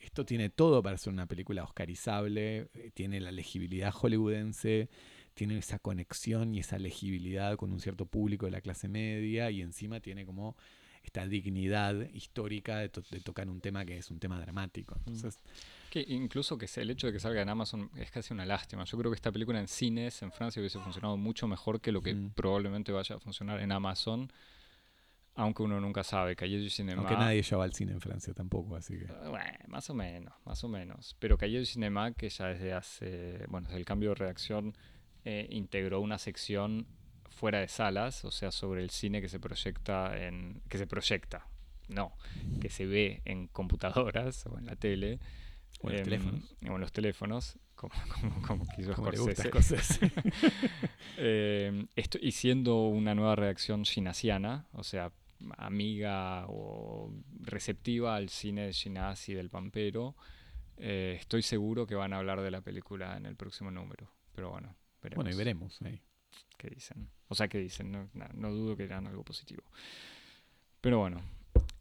esto 0.00 0.24
tiene 0.24 0.50
todo 0.50 0.82
para 0.82 0.98
ser 0.98 1.12
una 1.12 1.26
película 1.26 1.62
oscarizable, 1.64 2.68
eh, 2.74 2.90
tiene 2.94 3.20
la 3.20 3.32
legibilidad 3.32 3.92
hollywoodense, 3.92 4.88
tiene 5.34 5.58
esa 5.58 5.78
conexión 5.78 6.54
y 6.54 6.60
esa 6.60 6.78
legibilidad 6.78 7.56
con 7.56 7.72
un 7.72 7.80
cierto 7.80 8.06
público 8.06 8.46
de 8.46 8.52
la 8.52 8.60
clase 8.60 8.88
media 8.88 9.50
y 9.50 9.60
encima 9.62 10.00
tiene 10.00 10.24
como 10.24 10.56
esta 11.02 11.24
dignidad 11.26 12.08
histórica 12.14 12.78
de, 12.78 12.88
to- 12.88 13.02
de 13.10 13.20
tocar 13.20 13.48
un 13.48 13.60
tema 13.60 13.84
que 13.84 13.96
es 13.96 14.10
un 14.10 14.18
tema 14.18 14.40
dramático. 14.40 14.96
Entonces, 15.06 15.38
Que 15.88 16.00
incluso 16.08 16.58
que 16.58 16.66
el 16.76 16.90
hecho 16.90 17.06
de 17.06 17.12
que 17.12 17.20
salga 17.20 17.42
en 17.42 17.48
Amazon 17.48 17.90
es 17.96 18.10
casi 18.10 18.34
una 18.34 18.44
lástima. 18.44 18.84
Yo 18.84 18.98
creo 18.98 19.12
que 19.12 19.14
esta 19.16 19.30
película 19.30 19.60
en 19.60 19.68
cines 19.68 20.20
en 20.22 20.32
Francia 20.32 20.58
hubiese 20.60 20.80
funcionado 20.80 21.16
mucho 21.16 21.46
mejor 21.46 21.80
que 21.80 21.92
lo 21.92 22.02
que 22.02 22.14
Mm. 22.14 22.30
probablemente 22.30 22.90
vaya 22.90 23.14
a 23.16 23.20
funcionar 23.20 23.60
en 23.60 23.70
Amazon. 23.70 24.32
Aunque 25.36 25.62
uno 25.62 25.78
nunca 25.80 26.02
sabe. 26.02 26.34
Cahiers 26.34 26.62
du 26.64 26.70
Cinema. 26.70 27.02
aunque 27.02 27.14
nadie 27.16 27.42
ya 27.42 27.56
va 27.58 27.64
al 27.64 27.72
cine 27.74 27.92
en 27.92 28.00
Francia 28.00 28.32
tampoco, 28.34 28.74
así 28.76 28.98
que... 28.98 29.04
Eh, 29.04 29.28
Bueno, 29.28 29.58
más 29.68 29.88
o 29.90 29.94
menos, 29.94 30.32
más 30.44 30.64
o 30.64 30.68
menos. 30.68 31.14
Pero 31.18 31.36
Cahiers 31.36 31.68
du 31.68 31.72
Cinema, 31.72 32.12
que 32.12 32.28
ya 32.30 32.46
desde 32.46 32.72
hace, 32.72 33.44
bueno, 33.48 33.66
desde 33.68 33.78
el 33.78 33.84
cambio 33.84 34.08
de 34.10 34.14
redacción, 34.16 34.74
eh, 35.24 35.46
integró 35.50 36.00
una 36.00 36.18
sección 36.18 36.86
fuera 37.28 37.60
de 37.60 37.68
salas, 37.68 38.24
o 38.24 38.30
sea, 38.30 38.50
sobre 38.50 38.82
el 38.82 38.88
cine 38.90 39.20
que 39.20 39.28
se 39.28 39.38
proyecta 39.38 40.16
en, 40.26 40.62
que 40.70 40.78
se 40.78 40.86
proyecta, 40.86 41.46
no, 41.88 42.12
que 42.60 42.70
se 42.70 42.86
ve 42.86 43.20
en 43.26 43.46
computadoras 43.48 44.46
o 44.46 44.58
en 44.58 44.66
la 44.66 44.76
tele. 44.76 45.18
O 45.82 45.88
en 45.90 45.92
los 45.92 46.00
em, 46.00 46.04
teléfonos. 46.04 46.54
O 46.62 46.74
en 46.76 46.80
los 46.80 46.92
teléfonos, 46.92 47.58
como, 47.74 47.92
como, 48.14 48.42
como 48.42 48.66
quiso 48.74 48.94
Como 48.94 49.12
Scorsese. 49.12 49.48
Scorsese. 49.50 50.12
Eh, 51.18 51.86
esto- 51.96 52.18
y 52.20 52.32
siendo 52.32 52.86
una 52.88 53.14
nueva 53.14 53.36
redacción 53.36 53.84
ginasiana, 53.84 54.66
o 54.72 54.82
sea, 54.82 55.12
amiga 55.58 56.44
o 56.48 57.12
receptiva 57.40 58.16
al 58.16 58.28
cine 58.28 58.66
de 58.66 58.72
Ginás 58.72 59.28
y 59.28 59.34
del 59.34 59.50
Pampero, 59.50 60.16
eh, 60.78 61.16
estoy 61.20 61.42
seguro 61.42 61.86
que 61.86 61.94
van 61.94 62.12
a 62.12 62.18
hablar 62.18 62.40
de 62.40 62.50
la 62.50 62.60
película 62.60 63.16
en 63.16 63.26
el 63.26 63.36
próximo 63.36 63.70
número. 63.70 64.10
Pero 64.34 64.50
bueno, 64.50 64.74
veremos. 65.02 65.24
bueno, 65.24 65.34
y 65.34 65.38
veremos 65.38 65.82
ahí. 65.82 66.00
qué 66.58 66.68
dicen. 66.68 67.08
O 67.28 67.34
sea, 67.34 67.48
qué 67.48 67.58
dicen, 67.58 67.90
no, 67.92 68.50
dudo 68.52 68.76
que 68.76 68.84
eran 68.84 69.06
algo 69.06 69.24
positivo. 69.24 69.62
Pero 70.80 70.98
bueno. 70.98 71.20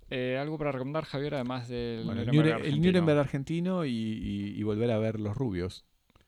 Eh, 0.10 0.38
algo 0.40 0.58
para 0.58 0.72
recomendar, 0.72 1.04
Javier, 1.06 1.34
además 1.36 1.68
del 1.68 2.06
Bueno, 2.06 2.22
el, 2.22 2.28
Nuremberg 2.28 2.46
Nure- 2.48 2.50
el 2.50 2.62
argentino? 2.62 2.86
Nuremberg 2.86 3.20
argentino 3.20 3.86
y, 3.86 3.90
y- 3.92 4.60
y 4.60 4.64
volver 4.64 4.92
a 4.92 5.00
ver 5.00 5.20
los 5.20 5.36
rubios, 5.36 5.84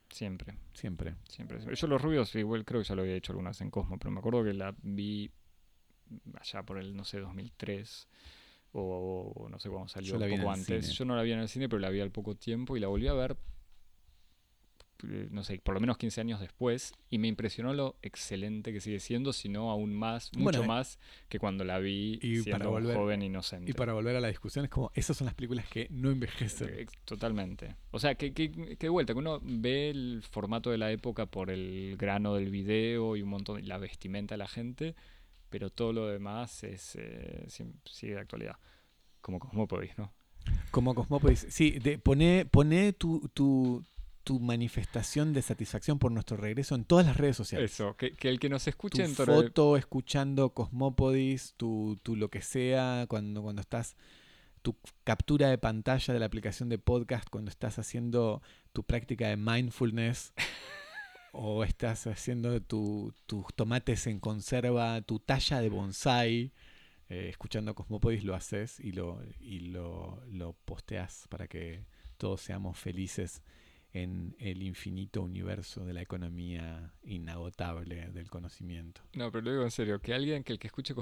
Siempre. 0.10 0.58
siempre. 0.74 1.16
Siempre. 1.30 1.60
Yo 1.76 1.88
los 1.88 2.02
rubios 2.02 2.34
igual 2.36 2.66
creo 2.66 2.82
que 2.82 2.88
ya 2.88 2.96
lo 2.96 3.02
había 3.04 3.16
hecho 3.16 3.34
algunas 3.34 3.60
en 3.62 3.70
Cosmo, 3.70 3.98
pero 4.00 4.10
me 4.12 4.20
acuerdo 4.20 4.44
que 4.44 4.54
la 4.54 4.74
vi 4.82 5.30
allá 6.40 6.64
por 6.64 6.78
el, 6.80 6.96
no 6.96 7.04
sé, 7.04 7.20
2003 7.20 8.08
o, 8.74 9.32
o 9.36 9.50
no 9.50 9.60
sé 9.60 9.70
cuándo 9.70 9.88
salió, 9.88 10.16
en 10.22 10.30
poco 10.38 10.52
antes. 10.52 10.86
cine. 10.86 10.96
Yo 10.98 11.06
no 11.06 11.16
la 11.16 11.24
vi 11.24 11.32
en 11.32 11.40
el 11.40 11.50
cine, 11.50 11.68
pero 11.70 11.80
la 11.80 11.90
vi 11.90 12.00
al 12.00 12.12
poco 12.12 12.36
tiempo 12.36 12.78
y 12.78 12.80
la 12.80 12.88
volví 12.88 13.08
a 13.08 13.14
ver, 13.14 13.38
eh, 15.08 15.28
no 15.30 15.44
sé, 15.44 15.60
por 15.60 15.76
lo 15.76 15.80
menos 15.80 15.98
15 16.00 16.22
años 16.22 16.40
después 16.40 16.92
y 17.12 17.20
me 17.20 17.28
impresionó 17.28 17.72
lo 17.74 17.98
excelente 18.02 18.74
que 18.74 18.82
sigue 18.82 19.00
siendo, 19.00 19.32
sino 19.32 19.70
aún 19.70 19.94
más, 19.94 20.32
mucho 20.34 20.44
Bueno, 20.44 20.64
eh, 20.64 20.68
más 20.68 21.00
que 21.30 21.38
cuando 21.38 21.64
la 21.64 21.78
vi 21.78 22.18
y 22.22 22.38
siendo 22.38 22.52
para 22.58 22.70
un 22.70 22.84
volver- 22.84 22.96
joven 22.96 23.22
inocente. 23.22 23.70
Y 23.72 23.74
para 23.76 23.94
volver 23.94 24.16
a 24.16 24.22
la 24.22 24.28
discusión, 24.30 24.66
es 24.66 24.72
como, 24.72 24.92
esas 24.96 25.16
son 25.16 25.26
las 25.26 25.36
películas 25.36 25.68
que 25.70 25.88
no 25.92 26.10
envejecen. 26.10 26.70
Eh, 26.70 26.88
Totalmente. 27.06 27.76
O 27.92 28.00
sea, 28.00 28.16
que, 28.16 28.34
que, 28.34 28.52
que 28.52 28.76
de 28.76 28.90
vuelta, 28.90 29.14
que 29.14 29.20
uno 29.20 29.40
ve 29.44 29.92
el 29.92 30.24
formato 30.28 30.72
de 30.72 30.80
la 30.80 30.92
época 30.92 31.28
por 31.28 31.52
el 31.52 31.96
grano 31.98 32.34
del 32.34 32.50
video 32.50 33.16
y 33.16 33.22
un 33.22 33.30
montón, 33.30 33.68
la 33.68 33.78
vestimenta 33.78 34.34
de 34.34 34.40
la 34.40 34.48
gente, 34.48 34.96
pero 35.50 35.70
todo 35.70 35.94
lo 35.94 36.08
demás 36.08 36.64
es 36.64 36.96
eh, 36.96 37.46
sigue 37.86 38.14
de 38.16 38.20
actualidad. 38.20 38.56
Como 39.22 39.40
Cosmópolis, 39.40 39.98
¿no? 39.98 40.14
Como 40.72 40.96
Cosmópolis. 40.96 41.46
Sí, 41.50 41.72
de, 41.80 41.98
poné, 41.98 42.46
poné 42.46 42.94
tu, 42.94 43.30
tu, 43.34 43.84
tu 44.24 44.40
manifestación 44.40 45.34
de 45.34 45.42
satisfacción 45.42 46.00
por 46.00 46.12
nuestro 46.12 46.38
regreso 46.38 46.76
en 46.76 46.86
todas 46.86 47.06
las 47.06 47.18
redes 47.18 47.36
sociales. 47.36 47.72
Eso, 47.74 47.96
que, 47.98 48.14
que 48.14 48.30
el 48.30 48.40
que 48.40 48.50
nos 48.50 48.64
Tu 48.64 48.70
escuche 48.70 49.04
en 49.04 49.16
Torre- 49.16 49.34
foto 49.34 49.76
escuchando 49.78 50.52
Cosmópodis, 50.52 51.54
tu, 51.58 52.00
tu 52.04 52.16
lo 52.16 52.30
que 52.30 52.42
sea, 52.42 53.06
cuando, 53.10 53.42
cuando 53.42 53.62
estás, 53.62 53.96
tu 54.62 54.76
captura 55.04 55.50
de 55.50 55.58
pantalla 55.58 56.14
de 56.14 56.20
la 56.20 56.26
aplicación 56.26 56.70
de 56.70 56.78
podcast, 56.78 57.28
cuando 57.30 57.50
estás 57.50 57.80
haciendo 57.80 58.42
tu 58.74 58.84
práctica 58.84 59.28
de 59.28 59.38
mindfulness, 59.38 60.34
o 61.40 61.64
estás 61.64 62.08
haciendo 62.08 62.60
tu- 62.62 63.14
tus 63.28 63.46
tomates 63.56 64.08
en 64.08 64.20
conserva, 64.20 65.02
tu 65.02 65.20
talla 65.20 65.62
de 65.62 65.70
bonsai, 65.70 66.52
eh, 67.10 67.28
escuchando 67.30 67.76
Cosmópodis 67.76 68.24
lo 68.24 68.34
haces 68.36 68.80
y 68.80 68.92
lo, 68.92 69.22
y 69.40 69.60
lo, 69.60 70.22
lo 70.32 70.54
posteas 70.66 71.28
para 71.30 71.48
que 71.48 71.86
todos 72.18 72.42
seamos 72.42 72.78
felices 72.78 73.44
en 73.94 74.36
el 74.40 74.62
infinito 74.64 75.22
universo 75.22 75.86
de 75.86 75.94
la 75.94 76.02
economía 76.02 76.92
inagotable 77.04 78.10
del 78.10 78.30
conocimiento. 78.30 79.02
No, 79.14 79.32
pero 79.32 79.44
lo 79.44 79.52
digo 79.52 79.64
en 79.64 79.72
serio, 79.72 80.00
que 80.02 80.14
alguien 80.14 80.44
que 80.44 80.54
el 80.54 80.60
que 80.60 80.68
escuche 80.68 80.94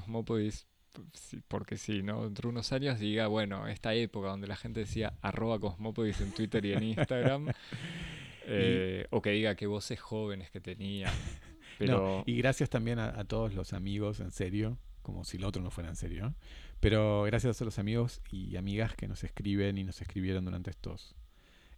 sí, 1.13 1.41
porque 1.47 1.77
sí, 1.77 2.03
¿no? 2.03 2.23
Dentro 2.25 2.47
de 2.49 2.51
unos 2.53 2.71
años 2.71 2.99
diga, 2.99 3.27
bueno, 3.27 3.67
esta 3.67 3.93
época 3.93 4.27
donde 4.29 4.47
la 4.47 4.55
gente 4.55 4.81
decía 4.81 5.13
arroba 5.21 5.59
Cosmópolis 5.59 6.21
en 6.21 6.31
Twitter 6.31 6.63
y 6.65 6.73
en 6.73 6.83
Instagram, 6.83 7.47
eh, 8.47 9.07
o 9.09 9.21
que 9.21 9.31
diga 9.31 9.55
que 9.55 9.67
voces 9.67 9.99
jóvenes 9.99 10.51
que 10.51 10.61
tenía. 10.61 11.11
Pero 11.77 12.17
No, 12.17 12.23
y 12.25 12.37
gracias 12.37 12.69
también 12.69 12.99
a, 12.99 13.19
a 13.19 13.25
todos 13.25 13.53
los 13.53 13.73
amigos, 13.73 14.21
en 14.21 14.31
serio, 14.31 14.77
como 15.01 15.23
si 15.23 15.37
lo 15.37 15.47
otro 15.47 15.61
no 15.61 15.71
fuera 15.71 15.89
en 15.89 15.95
serio, 15.95 16.33
pero 16.79 17.23
gracias 17.23 17.61
a 17.61 17.65
los 17.65 17.79
amigos 17.79 18.21
y 18.31 18.55
amigas 18.57 18.95
que 18.95 19.07
nos 19.07 19.23
escriben 19.23 19.77
y 19.77 19.83
nos 19.83 20.01
escribieron 20.01 20.45
durante 20.45 20.71
estos, 20.71 21.15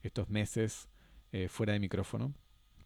estos 0.01 0.29
meses 0.29 0.89
eh, 1.31 1.49
fuera 1.49 1.73
de 1.73 1.79
micrófono 1.79 2.33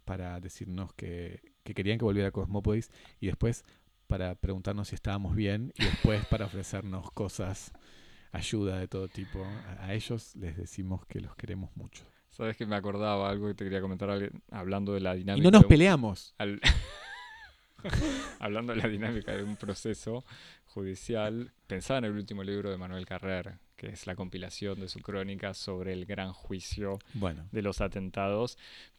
para 0.04 0.40
decirnos 0.40 0.94
que, 0.94 1.54
que 1.64 1.74
querían 1.74 2.00
que 2.00 2.06
volviera 2.06 2.30
a 2.30 2.32
Cosmópolis 2.32 2.92
y 3.20 3.28
después 3.28 3.64
para 4.08 4.36
preguntarnos 4.36 4.90
si 4.90 4.96
estábamos 4.96 5.36
bien 5.36 5.74
y 5.78 5.86
después 5.86 6.26
para 6.26 6.46
ofrecernos 6.46 7.12
cosas, 7.12 7.72
ayuda 8.32 8.80
de 8.80 8.88
todo 8.88 9.08
tipo. 9.08 9.46
A, 9.46 9.86
a 9.86 9.94
ellos 9.94 10.36
les 10.36 10.58
decimos 10.58 11.06
que 11.06 11.22
los 11.22 11.36
queremos 11.36 11.70
mucho. 11.78 12.11
Sabes 12.32 12.58
que 12.58 12.66
me 12.66 12.76
acordaba 12.76 13.30
algo 13.30 13.48
que 13.48 13.54
te 13.54 13.64
quería 13.64 13.82
comentar 13.82 14.10
hablando 14.52 14.94
de 14.94 15.00
la 15.02 15.16
Y 15.16 15.20
dinámica. 15.20 15.44
no 15.44 15.52
nos 15.52 15.64
un- 15.64 15.70
peleamos. 15.70 16.34
al- 16.38 16.60
hablando 18.40 18.74
de 18.76 18.82
la 18.82 18.88
dinámica 18.88 19.36
de 19.36 19.44
un 19.44 19.56
proceso 19.56 20.24
judicial, 20.66 21.52
pensaba 21.68 22.00
en 22.00 22.06
el 22.06 22.12
último 22.14 22.44
libro 22.44 22.70
de 22.70 22.78
Manuel 22.78 23.06
Carrer, 23.06 23.56
que 23.76 23.88
es 23.88 24.06
la 24.08 24.16
compilación 24.16 24.80
de 24.80 24.88
su 24.88 25.00
crónica 25.00 25.54
sobre 25.54 25.94
el 25.94 26.06
gran 26.06 26.32
juicio 26.34 27.00
Bueno, 27.14 27.48
de 27.52 27.62
los 27.62 27.82
atentados. 27.82 28.58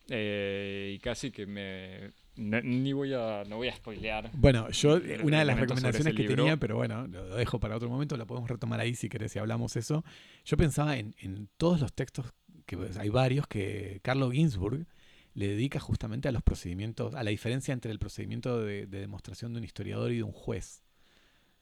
eh, 0.08 0.92
y 0.96 0.98
casi 0.98 1.30
que 1.30 1.46
me. 1.46 2.10
no- 2.34 2.60
ni 2.60 2.92
voy 2.92 3.14
a. 3.14 3.44
No 3.48 3.56
voy 3.58 3.68
a 3.68 3.76
spoilear. 3.76 4.30
Bueno, 4.34 4.68
yo 4.70 4.96
eh, 4.96 5.20
una 5.22 5.38
de 5.38 5.44
las 5.44 5.60
recomendaciones 5.60 6.12
que 6.14 6.22
libro. 6.22 6.36
tenía, 6.42 6.56
pero 6.56 6.74
bueno, 6.76 7.06
lo 7.06 7.36
dejo 7.36 7.60
para 7.60 7.76
otro 7.76 7.88
momento, 7.88 8.16
lo 8.16 8.26
podemos 8.26 8.50
retomar 8.50 8.80
ahí 8.80 8.96
si 8.96 9.08
querés, 9.08 9.30
si 9.32 9.38
hablamos 9.38 9.76
eso. 9.76 10.04
Yo 10.44 10.56
pensaba 10.56 10.96
en, 10.98 11.14
en 11.20 11.48
todos 11.56 11.80
los 11.80 11.92
textos, 11.92 12.32
que 12.72 12.78
pues, 12.78 12.96
hay 12.96 13.10
varios, 13.10 13.46
que 13.46 14.00
Carlo 14.02 14.30
Ginsburg 14.30 14.86
le 15.34 15.48
dedica 15.48 15.78
justamente 15.78 16.28
a 16.28 16.32
los 16.32 16.42
procedimientos, 16.42 17.14
a 17.14 17.22
la 17.22 17.30
diferencia 17.30 17.74
entre 17.74 17.92
el 17.92 17.98
procedimiento 17.98 18.62
de, 18.62 18.86
de 18.86 19.00
demostración 19.00 19.52
de 19.52 19.58
un 19.58 19.64
historiador 19.64 20.10
y 20.10 20.16
de 20.16 20.22
un 20.22 20.32
juez. 20.32 20.82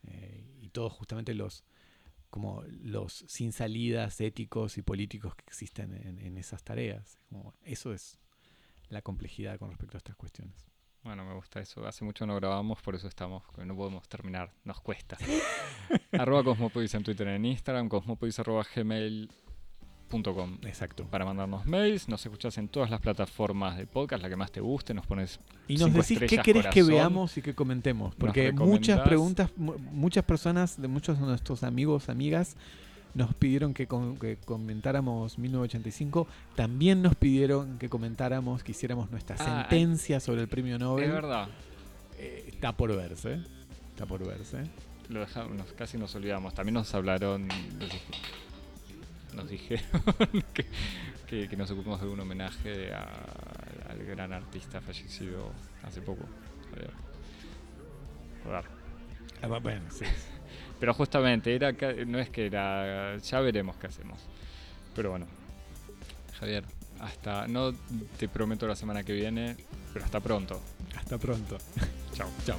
Eh, 0.05 0.57
y 0.61 0.69
todos 0.69 0.93
justamente 0.93 1.35
los 1.35 1.65
como 2.31 2.63
los 2.69 3.25
sin 3.27 3.51
salidas 3.51 4.21
éticos 4.21 4.79
y 4.79 4.83
políticos 4.83 5.35
que 5.35 5.43
existen 5.49 5.95
en, 5.95 6.21
en 6.21 6.39
esas 6.39 6.63
tareas. 6.63 7.19
Como, 7.29 7.55
eso 7.65 7.93
es 7.93 8.21
la 8.89 9.03
complejidad 9.03 9.59
con 9.59 9.71
respecto 9.71 9.97
a 9.97 9.99
estas 9.99 10.15
cuestiones. 10.15 10.71
Bueno, 11.03 11.25
me 11.25 11.35
gusta 11.35 11.59
eso. 11.59 11.85
Hace 11.89 12.05
mucho 12.05 12.25
no 12.25 12.37
grabamos, 12.37 12.81
por 12.83 12.95
eso 12.95 13.09
estamos. 13.09 13.43
No 13.57 13.75
podemos 13.75 14.09
terminar. 14.09 14.53
Nos 14.63 14.81
cuesta. 14.81 15.19
arroba 16.13 16.45
Cosmopodis 16.45 16.95
en 16.95 17.03
Twitter 17.03 17.27
en 17.27 17.47
Instagram. 17.47 17.89
Cosmopodis 17.89 18.39
arroba 18.39 18.65
gmail.com. 20.11 20.59
Exacto. 20.65 21.05
para 21.05 21.25
mandarnos 21.25 21.65
mails. 21.67 22.09
Nos 22.09 22.25
escuchás 22.25 22.59
en 22.59 22.69
todas 22.69 22.91
las 22.91 23.01
plataformas 23.01 23.77
de 23.77 23.87
podcast, 23.87 24.23
la 24.23 24.29
que 24.29 24.37
más 24.37 24.51
te 24.53 24.61
guste. 24.61 24.93
Nos 24.95 25.07
pones 25.07 25.39
Y 25.69 25.77
nos 25.77 25.93
decís 25.93 26.19
qué 26.29 26.39
querés 26.39 26.67
que 26.67 26.83
veamos 26.83 27.37
y 27.37 27.43
que 27.43 27.55
comentemos. 27.55 28.15
Porque 28.17 28.53
muchas 28.53 29.01
preguntas, 29.01 29.51
mu- 29.57 29.79
muchas 29.79 30.25
personas, 30.25 30.81
de 30.81 30.89
muchos 30.89 31.19
de 31.21 31.27
nuestros 31.27 31.63
amigos, 31.63 32.09
amigas, 32.09 32.57
nos 33.15 33.35
pidieron 33.35 33.75
que, 33.75 33.87
com- 33.87 34.17
que 34.19 34.37
comentáramos 34.45 35.39
1985. 35.39 36.27
También 36.55 37.03
nos 37.03 37.15
pidieron 37.17 37.79
que 37.79 37.89
comentáramos, 37.89 38.63
que 38.63 38.73
hiciéramos 38.73 39.11
nuestra 39.11 39.37
Ah, 39.39 39.67
sentencia 39.69 40.21
sobre 40.21 40.43
el 40.43 40.49
premio 40.49 40.75
Es 40.77 40.81
Nobel. 40.81 41.11
verdad. 41.11 41.49
Eh, 42.19 42.45
está 42.53 42.73
por 42.73 42.95
verse. 42.95 43.41
Está 43.93 44.07
por 44.07 44.25
verse. 44.27 44.63
Lo 45.09 45.21
dejamos, 45.21 45.73
casi 45.77 45.99
nos 45.99 46.15
olvidamos. 46.15 46.55
También 46.55 46.75
nos 46.75 46.95
hablaron. 46.95 47.49
Nos, 49.35 49.49
dije- 49.49 49.81
nos 49.93 50.05
dijeron 50.19 50.45
que, 50.55 50.67
que, 51.27 51.49
que 51.49 51.57
nos 51.57 51.71
ocupamos 51.71 52.01
de 52.01 52.09
un 52.09 52.21
homenaje 52.21 52.93
a- 52.93 53.91
al 53.91 54.05
gran 54.05 54.33
artista 54.33 54.81
fallecido 54.81 55.53
hace 55.83 56.01
poco. 56.03 56.25
Joder. 56.71 56.91
Joder. 58.45 58.65
Ah, 59.43 59.49
bu- 59.49 59.63
bueno, 59.63 59.83
sí. 59.91 60.05
Pero 60.81 60.95
justamente, 60.95 61.55
era 61.55 61.73
no 62.07 62.19
es 62.19 62.31
que 62.31 62.47
era. 62.47 63.17
Ya 63.19 63.41
veremos 63.41 63.77
qué 63.77 63.87
hacemos. 63.89 64.19
Pero 64.95 65.11
bueno. 65.11 65.27
Javier, 66.39 66.65
hasta. 67.01 67.47
No 67.49 67.73
te 68.19 68.29
prometo 68.29 68.67
la 68.67 68.75
semana 68.77 69.03
que 69.05 69.13
viene, 69.13 69.57
pero 69.93 70.07
hasta 70.07 70.21
pronto. 70.21 70.59
Hasta 70.97 71.19
pronto. 71.19 71.59
Chao. 72.15 72.29
Chao. 72.47 72.59